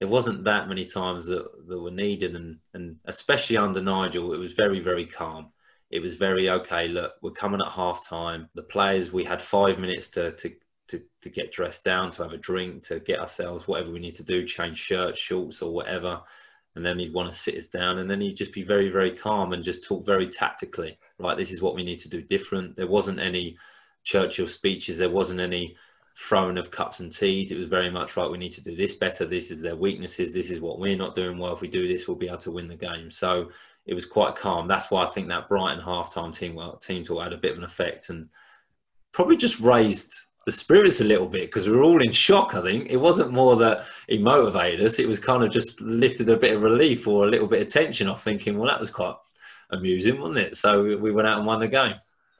[0.00, 4.38] it wasn't that many times that, that were needed, and and especially under Nigel, it
[4.38, 5.50] was very very calm.
[5.90, 6.88] It was very okay.
[6.88, 8.48] Look, we're coming at half time.
[8.54, 10.52] The players, we had five minutes to to
[10.88, 14.14] to, to get dressed down, to have a drink, to get ourselves whatever we need
[14.16, 16.20] to do, change shirts, shorts, or whatever.
[16.74, 19.10] And then he'd want to sit us down, and then he'd just be very, very
[19.10, 20.98] calm and just talk very tactically.
[21.18, 22.76] Right, this is what we need to do different.
[22.76, 23.56] There wasn't any
[24.04, 24.98] Churchill speeches.
[24.98, 25.76] There wasn't any
[26.16, 27.50] throwing of cups and teas.
[27.50, 28.30] It was very much right.
[28.30, 29.26] We need to do this better.
[29.26, 30.32] This is their weaknesses.
[30.32, 31.52] This is what we're not doing well.
[31.52, 33.10] If we do this, we'll be able to win the game.
[33.10, 33.50] So
[33.84, 34.66] it was quite calm.
[34.66, 37.58] That's why I think that Brighton halftime team well, team talk had a bit of
[37.58, 38.28] an effect and
[39.12, 40.14] probably just raised
[40.46, 42.54] the spirits a little bit because we were all in shock.
[42.54, 46.28] I think it wasn't more that he motivated us; it was kind of just lifted
[46.30, 48.22] a bit of relief or a little bit of tension off.
[48.22, 49.16] Thinking, well, that was quite
[49.70, 50.56] amusing, wasn't it?
[50.56, 51.96] So we went out and won the game.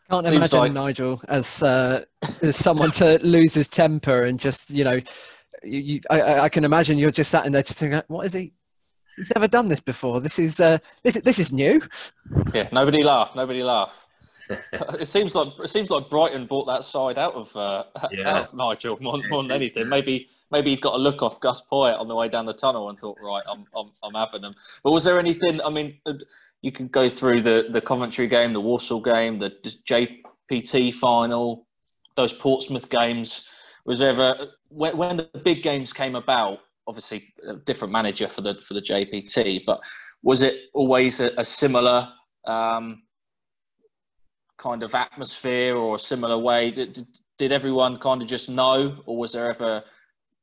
[0.08, 0.72] Can't Seems imagine like...
[0.72, 2.04] Nigel as uh,
[2.42, 5.00] as someone to lose his temper and just you know,
[5.64, 8.32] you, you, I, I, can imagine you're just sat in there just thinking, what is
[8.32, 8.52] he?
[9.16, 10.20] He's never done this before.
[10.20, 11.82] This is uh, this this is new.
[12.54, 13.34] Yeah, nobody laugh.
[13.34, 13.96] Nobody laughed.
[15.00, 18.28] it seems like it seems like Brighton bought that side out of, uh, yeah.
[18.28, 19.88] out of Nigel more, more than anything.
[19.88, 22.88] Maybe maybe he'd got a look off Gus Poyet on the way down the tunnel
[22.88, 24.54] and thought, right, I'm I'm, I'm having them.
[24.82, 25.60] But was there anything?
[25.62, 26.14] I mean, uh,
[26.62, 31.66] you can go through the the Coventry game, the Walsall game, the JPT final,
[32.16, 33.44] those Portsmouth games.
[33.84, 36.58] Was there ever when, when the big games came about?
[36.88, 39.80] Obviously, a different manager for the for the JPT, but
[40.22, 42.08] was it always a, a similar?
[42.46, 43.02] Um,
[44.58, 46.70] kind of atmosphere or a similar way?
[46.70, 47.06] Did,
[47.38, 49.82] did everyone kind of just know, or was there ever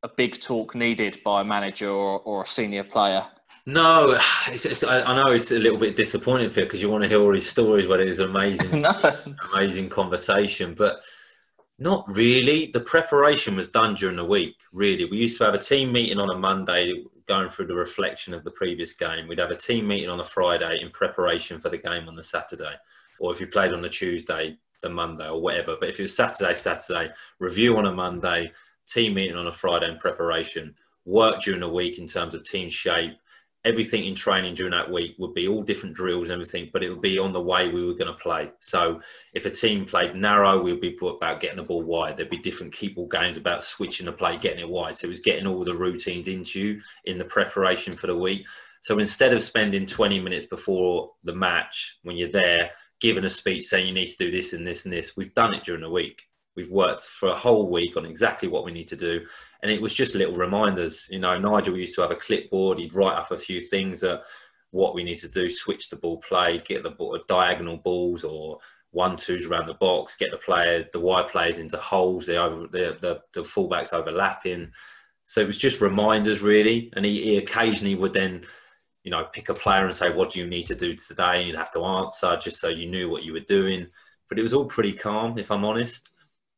[0.03, 3.25] a big talk needed by a manager or, or a senior player?
[3.65, 4.19] No,
[4.57, 7.09] just, I, I, know it's a little bit disappointing for you because you want to
[7.09, 9.17] hear all these stories where it was an amazing, no.
[9.53, 11.03] amazing conversation, but
[11.79, 12.69] not really.
[12.71, 14.55] The preparation was done during the week.
[14.71, 18.33] Really, we used to have a team meeting on a Monday, going through the reflection
[18.33, 19.27] of the previous game.
[19.27, 22.23] We'd have a team meeting on a Friday in preparation for the game on the
[22.23, 22.75] Saturday
[23.19, 25.75] or if you played on the Tuesday, the Monday or whatever.
[25.79, 28.51] But if it was Saturday, Saturday, review on a Monday,
[28.87, 30.75] team meeting on a Friday in preparation,
[31.05, 33.13] work during the week in terms of team shape,
[33.65, 36.89] everything in training during that week would be all different drills and everything, but it
[36.89, 38.51] would be on the way we were going to play.
[38.59, 38.99] So
[39.33, 42.17] if a team played narrow, we'd be about getting the ball wide.
[42.17, 44.97] There'd be different keep ball games about switching the play, getting it wide.
[44.97, 48.45] So it was getting all the routines into you in the preparation for the week.
[48.81, 52.71] So instead of spending 20 minutes before the match when you're there,
[53.03, 55.17] given a speech saying you need to do this and this and this.
[55.17, 56.21] We've done it during the week.
[56.55, 59.25] We've worked for a whole week on exactly what we need to do.
[59.61, 61.05] And it was just little reminders.
[61.09, 62.79] You know, Nigel used to have a clipboard.
[62.79, 64.21] He'd write up a few things that
[64.71, 68.59] what we need to do, switch the ball play, get the ball, diagonal balls or
[68.91, 72.67] one twos around the box, get the players, the wide players into holes, the, over,
[72.67, 74.71] the, the, the fullbacks overlapping.
[75.25, 76.89] So it was just reminders really.
[76.95, 78.45] And he, he occasionally would then
[79.03, 81.39] you know, pick a player and say, what do you need to do today?
[81.39, 83.87] And you'd have to answer just so you knew what you were doing.
[84.29, 86.09] But it was all pretty calm, if I'm honest,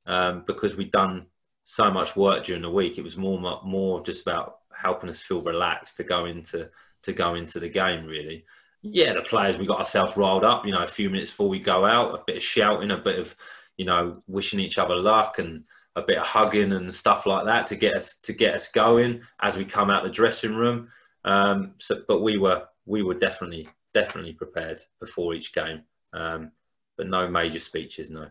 [0.05, 1.25] um, because we'd done
[1.63, 2.97] so much work during the week.
[2.97, 6.69] It was more, more just about helping us feel relaxed to go into
[7.03, 8.05] to go into the game.
[8.05, 8.45] Really,
[8.81, 9.13] yeah.
[9.13, 10.65] The players we got ourselves riled up.
[10.65, 13.19] You know, a few minutes before we go out, a bit of shouting, a bit
[13.19, 13.35] of
[13.77, 15.63] you know wishing each other luck, and
[15.95, 19.21] a bit of hugging and stuff like that to get us to get us going
[19.41, 20.89] as we come out the dressing room.
[21.25, 25.81] Um, so, but we were we were definitely definitely prepared before each game,
[26.13, 26.51] um,
[26.97, 28.09] but no major speeches.
[28.09, 28.27] No,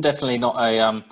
[0.00, 1.04] definitely not a um,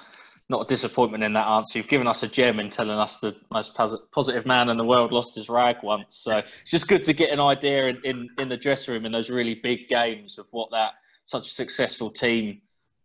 [0.50, 1.78] not a disappointment in that answer.
[1.78, 5.12] You've given us a gem in telling us the most positive man in the world
[5.12, 6.16] lost his rag once.
[6.16, 9.12] So it's just good to get an idea in, in, in the dressing room in
[9.12, 10.94] those really big games of what that
[11.26, 12.60] such a successful team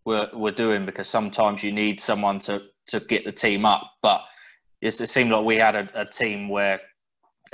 [0.06, 3.92] were, were doing because sometimes you need someone to, to get the team up.
[4.02, 4.22] But
[4.82, 6.82] it seemed like we had a, a team where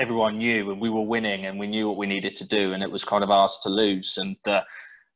[0.01, 2.81] everyone knew and we were winning and we knew what we needed to do and
[2.81, 4.61] it was kind of ours to lose and uh,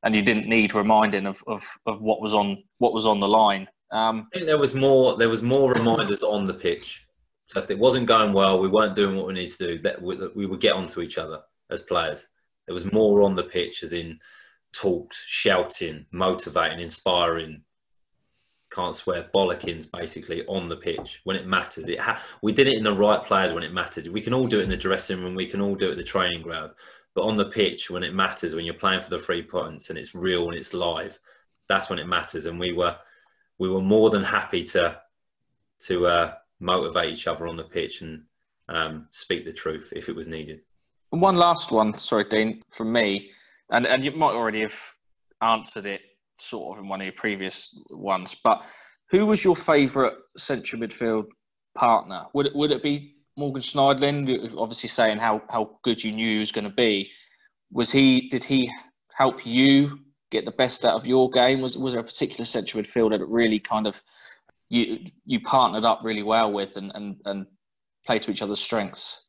[0.04, 3.28] and you didn't need reminding of, of, of what was on what was on the
[3.28, 3.68] line.
[3.92, 7.06] Um, I think there was more there was more reminders on the pitch.
[7.48, 9.80] So if it wasn't going well, we weren't doing what we need to do.
[9.80, 11.42] That we, that we would get onto each other
[11.72, 12.28] as players.
[12.68, 14.20] There was more on the pitch, as in
[14.74, 17.62] talks, shouting, motivating, inspiring,
[18.76, 21.90] can't swear bollockings basically on the pitch when it mattered.
[21.90, 24.08] It ha- we did it in the right players when it mattered.
[24.08, 25.34] We can all do it in the dressing room.
[25.34, 26.72] We can all do it at the training ground.
[27.14, 29.98] But on the pitch, when it matters, when you're playing for the three points and
[29.98, 31.18] it's real and it's live,
[31.70, 32.46] that's when it matters.
[32.46, 32.98] And we were
[33.58, 35.00] we were more than happy to
[35.88, 38.24] to uh, motivate each other on the pitch and
[38.68, 40.62] um, speak the truth if it was needed.
[41.12, 43.32] One last one, sorry, Dean, from me,
[43.72, 44.76] and and you might already have
[45.42, 46.02] answered it
[46.40, 48.62] sort of in one of your previous ones, but
[49.12, 51.26] who was your favourite central midfield
[51.76, 52.26] partner?
[52.34, 54.54] Would it would it be Morgan Schneiderlin?
[54.58, 57.10] Obviously, saying how how good you knew he was going to be.
[57.72, 58.30] Was he?
[58.30, 58.72] Did he
[59.16, 60.00] help you
[60.32, 61.62] get the best out of your game?
[61.62, 64.02] Was was there a particular central midfielder that really kind of
[64.70, 67.46] you you partnered up really well with and and, and
[68.06, 69.25] play to each other's strengths?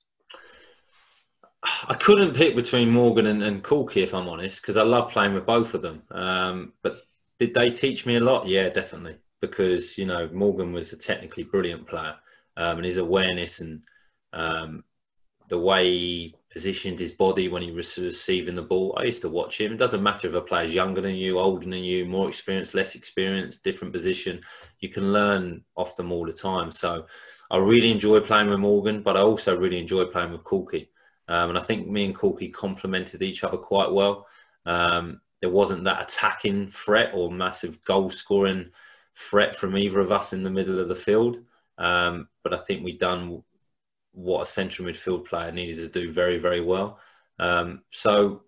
[1.88, 5.34] I couldn't pick between Morgan and, and Corky, if I'm honest, because I love playing
[5.34, 6.02] with both of them.
[6.10, 6.96] Um, but
[7.38, 8.46] did they teach me a lot?
[8.46, 9.16] Yeah, definitely.
[9.40, 12.14] Because you know Morgan was a technically brilliant player,
[12.56, 13.82] um, and his awareness and
[14.32, 14.84] um,
[15.48, 18.96] the way he positioned his body when he was receiving the ball.
[18.98, 19.72] I used to watch him.
[19.72, 22.94] It doesn't matter if a player's younger than you, older than you, more experienced, less
[22.94, 24.40] experienced, different position.
[24.80, 26.72] You can learn off them all the time.
[26.72, 27.06] So
[27.50, 30.90] I really enjoy playing with Morgan, but I also really enjoy playing with Corky.
[31.28, 34.26] Um, and I think me and Corky complemented each other quite well.
[34.64, 38.70] Um, there wasn't that attacking threat or massive goal scoring
[39.16, 41.38] threat from either of us in the middle of the field.
[41.78, 43.42] Um, but I think we've done
[44.12, 46.98] what a central midfield player needed to do very, very well.
[47.38, 48.42] Um, so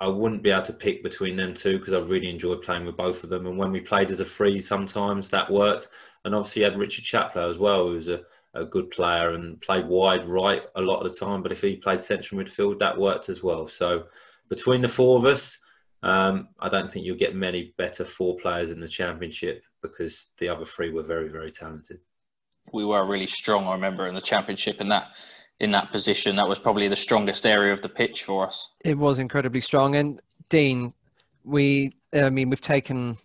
[0.00, 2.96] I wouldn't be able to pick between them two because I really enjoyed playing with
[2.96, 3.46] both of them.
[3.46, 5.88] And when we played as a free, sometimes that worked.
[6.24, 8.22] And obviously, you had Richard Chaplow as well, who was a,
[8.54, 11.42] a good player and played wide right a lot of the time.
[11.42, 13.66] But if he played central midfield, that worked as well.
[13.66, 14.04] So
[14.48, 15.58] between the four of us,
[16.02, 20.48] um, I don't think you'll get many better four players in the championship because the
[20.48, 21.98] other three were very, very talented
[22.72, 23.66] we were really strong.
[23.66, 25.08] I remember in the championship in that
[25.60, 26.36] in that position.
[26.36, 28.70] That was probably the strongest area of the pitch for us.
[28.84, 29.94] It was incredibly strong.
[29.94, 30.92] And Dean,
[31.44, 33.16] we, I mean, we've taken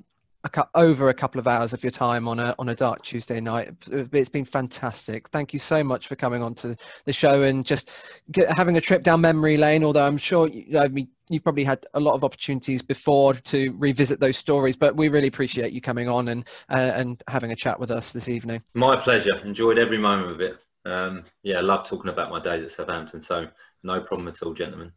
[0.44, 3.40] a, over a couple of hours of your time on a on a dark Tuesday
[3.40, 3.74] night.
[3.92, 5.30] It's been fantastic.
[5.30, 6.76] Thank you so much for coming on to
[7.06, 7.92] the show and just
[8.32, 9.84] get, having a trip down memory lane.
[9.84, 10.50] Although I'm sure,
[10.80, 14.96] I mean, you've probably had a lot of opportunities before to revisit those stories, but
[14.96, 18.30] we really appreciate you coming on and uh, and having a chat with us this
[18.30, 18.62] evening.
[18.74, 19.36] My pleasure.
[19.44, 20.58] Enjoyed every moment of it.
[20.86, 23.22] Um, yeah, I love talking about my days at Southampton.
[23.22, 23.48] So
[23.84, 24.92] no problem at all, gentlemen.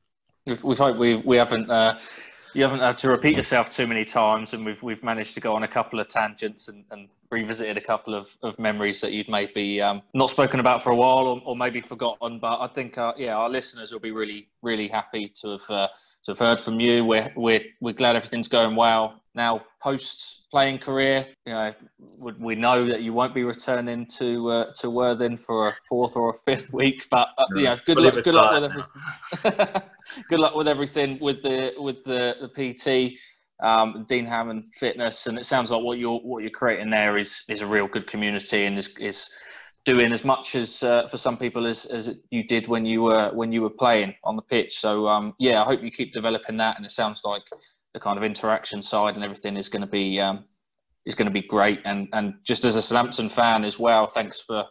[0.62, 1.70] We hope we we haven't.
[1.70, 1.98] Uh,
[2.54, 5.54] you haven't had to repeat yourself too many times, and we've we've managed to go
[5.54, 9.28] on a couple of tangents and, and revisited a couple of, of memories that you'd
[9.28, 12.38] maybe um, not spoken about for a while or, or maybe forgotten.
[12.38, 15.88] But I think uh, yeah, our listeners will be really really happy to have uh,
[16.24, 17.04] to have heard from you.
[17.04, 21.26] We're we're we're glad everything's going well now post playing career.
[21.46, 21.72] You know,
[22.38, 26.36] we know that you won't be returning to uh, to Worthing for a fourth or
[26.36, 28.24] a fifth week, but uh, no, you know, good luck.
[28.24, 29.82] Good luck with everything.
[30.28, 33.18] good luck with everything with the with the the PT.
[33.62, 37.44] Um, Dean Hammond Fitness, and it sounds like what you're what you're creating there is
[37.48, 39.28] is a real good community and is is
[39.84, 43.30] doing as much as uh, for some people as, as you did when you were
[43.34, 44.78] when you were playing on the pitch.
[44.78, 47.42] So um, yeah, I hope you keep developing that, and it sounds like
[47.94, 50.44] the kind of interaction side and everything is going to be um,
[51.04, 51.80] is going to be great.
[51.84, 54.64] And and just as a Southampton fan as well, thanks for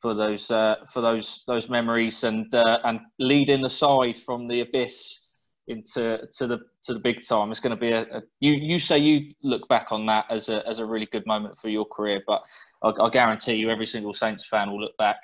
[0.00, 4.60] for those uh, for those those memories and uh, and leading the side from the
[4.60, 5.20] abyss
[5.66, 7.50] into to the to the big time.
[7.50, 10.48] It's going to be a, a, you you say you look back on that as
[10.48, 12.42] a as a really good moment for your career, but
[12.82, 15.16] I, guarantee you every single Saints fan will look back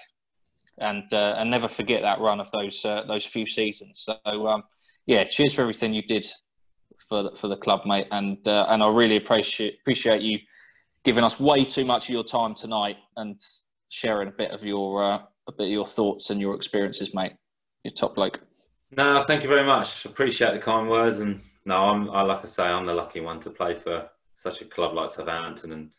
[0.78, 4.08] and uh, and never forget that run of those uh, those few seasons.
[4.08, 4.62] So um,
[5.06, 6.26] yeah, cheers for everything you did
[7.10, 8.06] for the, for the club, mate.
[8.10, 10.38] And uh, and I really appreciate appreciate you
[11.04, 13.38] giving us way too much of your time tonight and
[13.90, 15.18] sharing a bit of your uh,
[15.48, 17.32] a bit of your thoughts and your experiences, mate.
[17.84, 18.40] You're top bloke.
[18.96, 20.06] No, thank you very much.
[20.06, 21.20] Appreciate the kind words.
[21.20, 24.62] And no, I'm I, like I say, I'm the lucky one to play for such
[24.62, 25.90] a club like Southampton and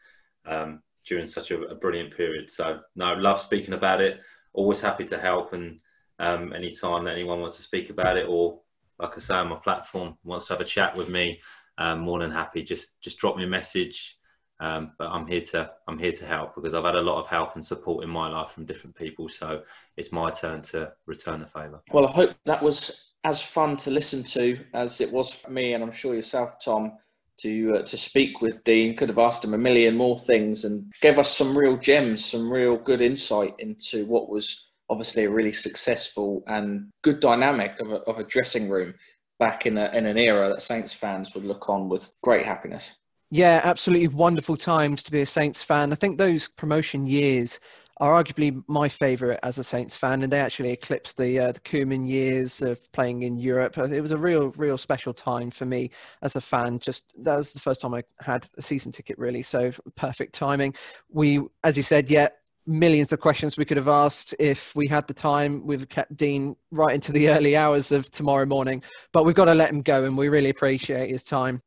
[0.45, 2.49] um, during such a, a, brilliant period.
[2.49, 4.19] So no, love speaking about it.
[4.53, 5.79] Always happy to help and
[6.17, 8.59] um, anytime that anyone wants to speak about it or
[8.99, 11.41] like I say on my platform, wants to have a chat with me,
[11.77, 12.63] um, more than happy.
[12.63, 14.17] Just just drop me a message.
[14.59, 17.27] Um, but I'm here to I'm here to help because I've had a lot of
[17.27, 19.27] help and support in my life from different people.
[19.27, 19.63] So
[19.97, 21.81] it's my turn to return the favour.
[21.91, 25.73] Well, I hope that was as fun to listen to as it was for me,
[25.73, 26.93] and I'm sure yourself, Tom,
[27.37, 28.95] to uh, to speak with Dean.
[28.95, 32.51] Could have asked him a million more things and gave us some real gems, some
[32.51, 37.95] real good insight into what was obviously a really successful and good dynamic of a,
[38.01, 38.93] of a dressing room
[39.39, 42.97] back in, a, in an era that Saints fans would look on with great happiness.
[43.31, 45.93] Yeah, absolutely wonderful times to be a Saints fan.
[45.93, 47.61] I think those promotion years
[48.01, 51.59] are arguably my favourite as a Saints fan, and they actually eclipsed the uh, the
[51.61, 53.77] Koeman years of playing in Europe.
[53.77, 55.91] It was a real, real special time for me
[56.23, 56.79] as a fan.
[56.79, 59.43] Just that was the first time I had a season ticket, really.
[59.43, 60.73] So perfect timing.
[61.09, 62.29] We, as you said, yeah,
[62.65, 65.65] millions of questions we could have asked if we had the time.
[65.65, 69.53] We've kept Dean right into the early hours of tomorrow morning, but we've got to
[69.53, 71.61] let him go, and we really appreciate his time.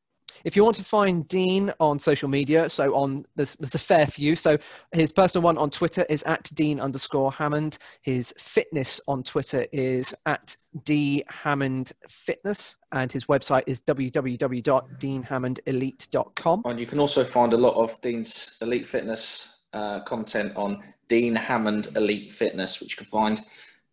[0.44, 4.06] if you want to find Dean on social media, so on there's, there's a fair
[4.06, 4.36] few.
[4.36, 4.58] So
[4.92, 7.78] his personal one on Twitter is at Dean underscore Hammond.
[8.02, 16.62] His fitness on Twitter is at D Hammond Fitness, and his website is www.deanhammondelite.com.
[16.64, 21.34] And you can also find a lot of Dean's Elite Fitness uh, content on Dean
[21.34, 23.40] Hammond Elite Fitness, which you can find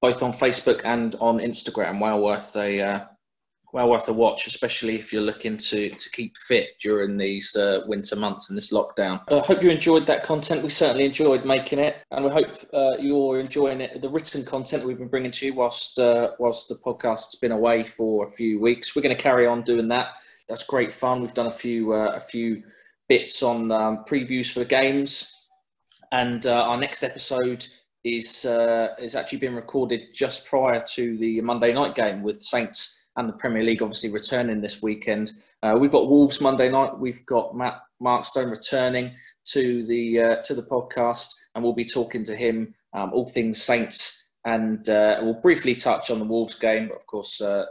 [0.01, 1.99] both on Facebook and on Instagram.
[1.99, 3.05] Well worth a uh,
[3.73, 7.81] well worth a watch, especially if you're looking to to keep fit during these uh,
[7.87, 9.21] winter months and this lockdown.
[9.31, 10.63] I hope you enjoyed that content.
[10.63, 14.01] We certainly enjoyed making it, and we hope uh, you're enjoying it.
[14.01, 17.83] The written content we've been bringing to you whilst uh, whilst the podcast's been away
[17.85, 18.95] for a few weeks.
[18.95, 20.07] We're going to carry on doing that.
[20.47, 21.21] That's great fun.
[21.21, 22.63] We've done a few uh, a few
[23.07, 25.33] bits on um, previews for games,
[26.11, 27.65] and uh, our next episode
[28.03, 33.09] is uh, is actually being recorded just prior to the Monday night game with Saints
[33.17, 35.31] and the Premier League obviously returning this weekend.
[35.61, 36.97] Uh, we've got Wolves Monday night.
[36.97, 39.13] We've got Matt Markstone returning
[39.49, 43.61] to the uh, to the podcast, and we'll be talking to him um, all things
[43.61, 47.39] Saints, and uh, we'll briefly touch on the Wolves game, but of course.
[47.41, 47.65] Uh,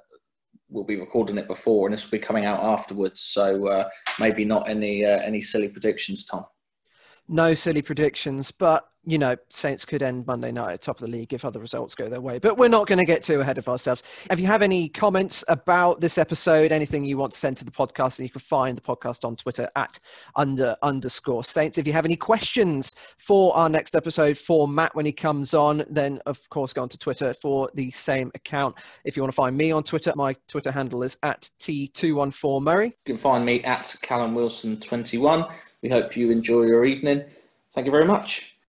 [0.73, 3.19] we'll be recording it before, and this will be coming out afterwards.
[3.19, 3.89] So uh,
[4.21, 6.45] maybe not any uh, any silly predictions, Tom.
[7.32, 11.16] No silly predictions, but you know, Saints could end Monday night at top of the
[11.16, 12.39] league if other results go their way.
[12.39, 14.27] But we're not going to get too ahead of ourselves.
[14.31, 17.70] If you have any comments about this episode, anything you want to send to the
[17.70, 19.98] podcast, and you can find the podcast on Twitter at
[20.36, 21.78] under underscore Saints.
[21.78, 25.85] If you have any questions for our next episode for Matt when he comes on,
[25.89, 28.74] then of course go on to Twitter for the same account.
[29.05, 32.86] If you want to find me on Twitter, my Twitter handle is at T214Murray.
[32.86, 35.51] You can find me at Callum Wilson21.
[35.82, 37.24] We hope you enjoy your evening.
[37.73, 38.50] Thank you very much.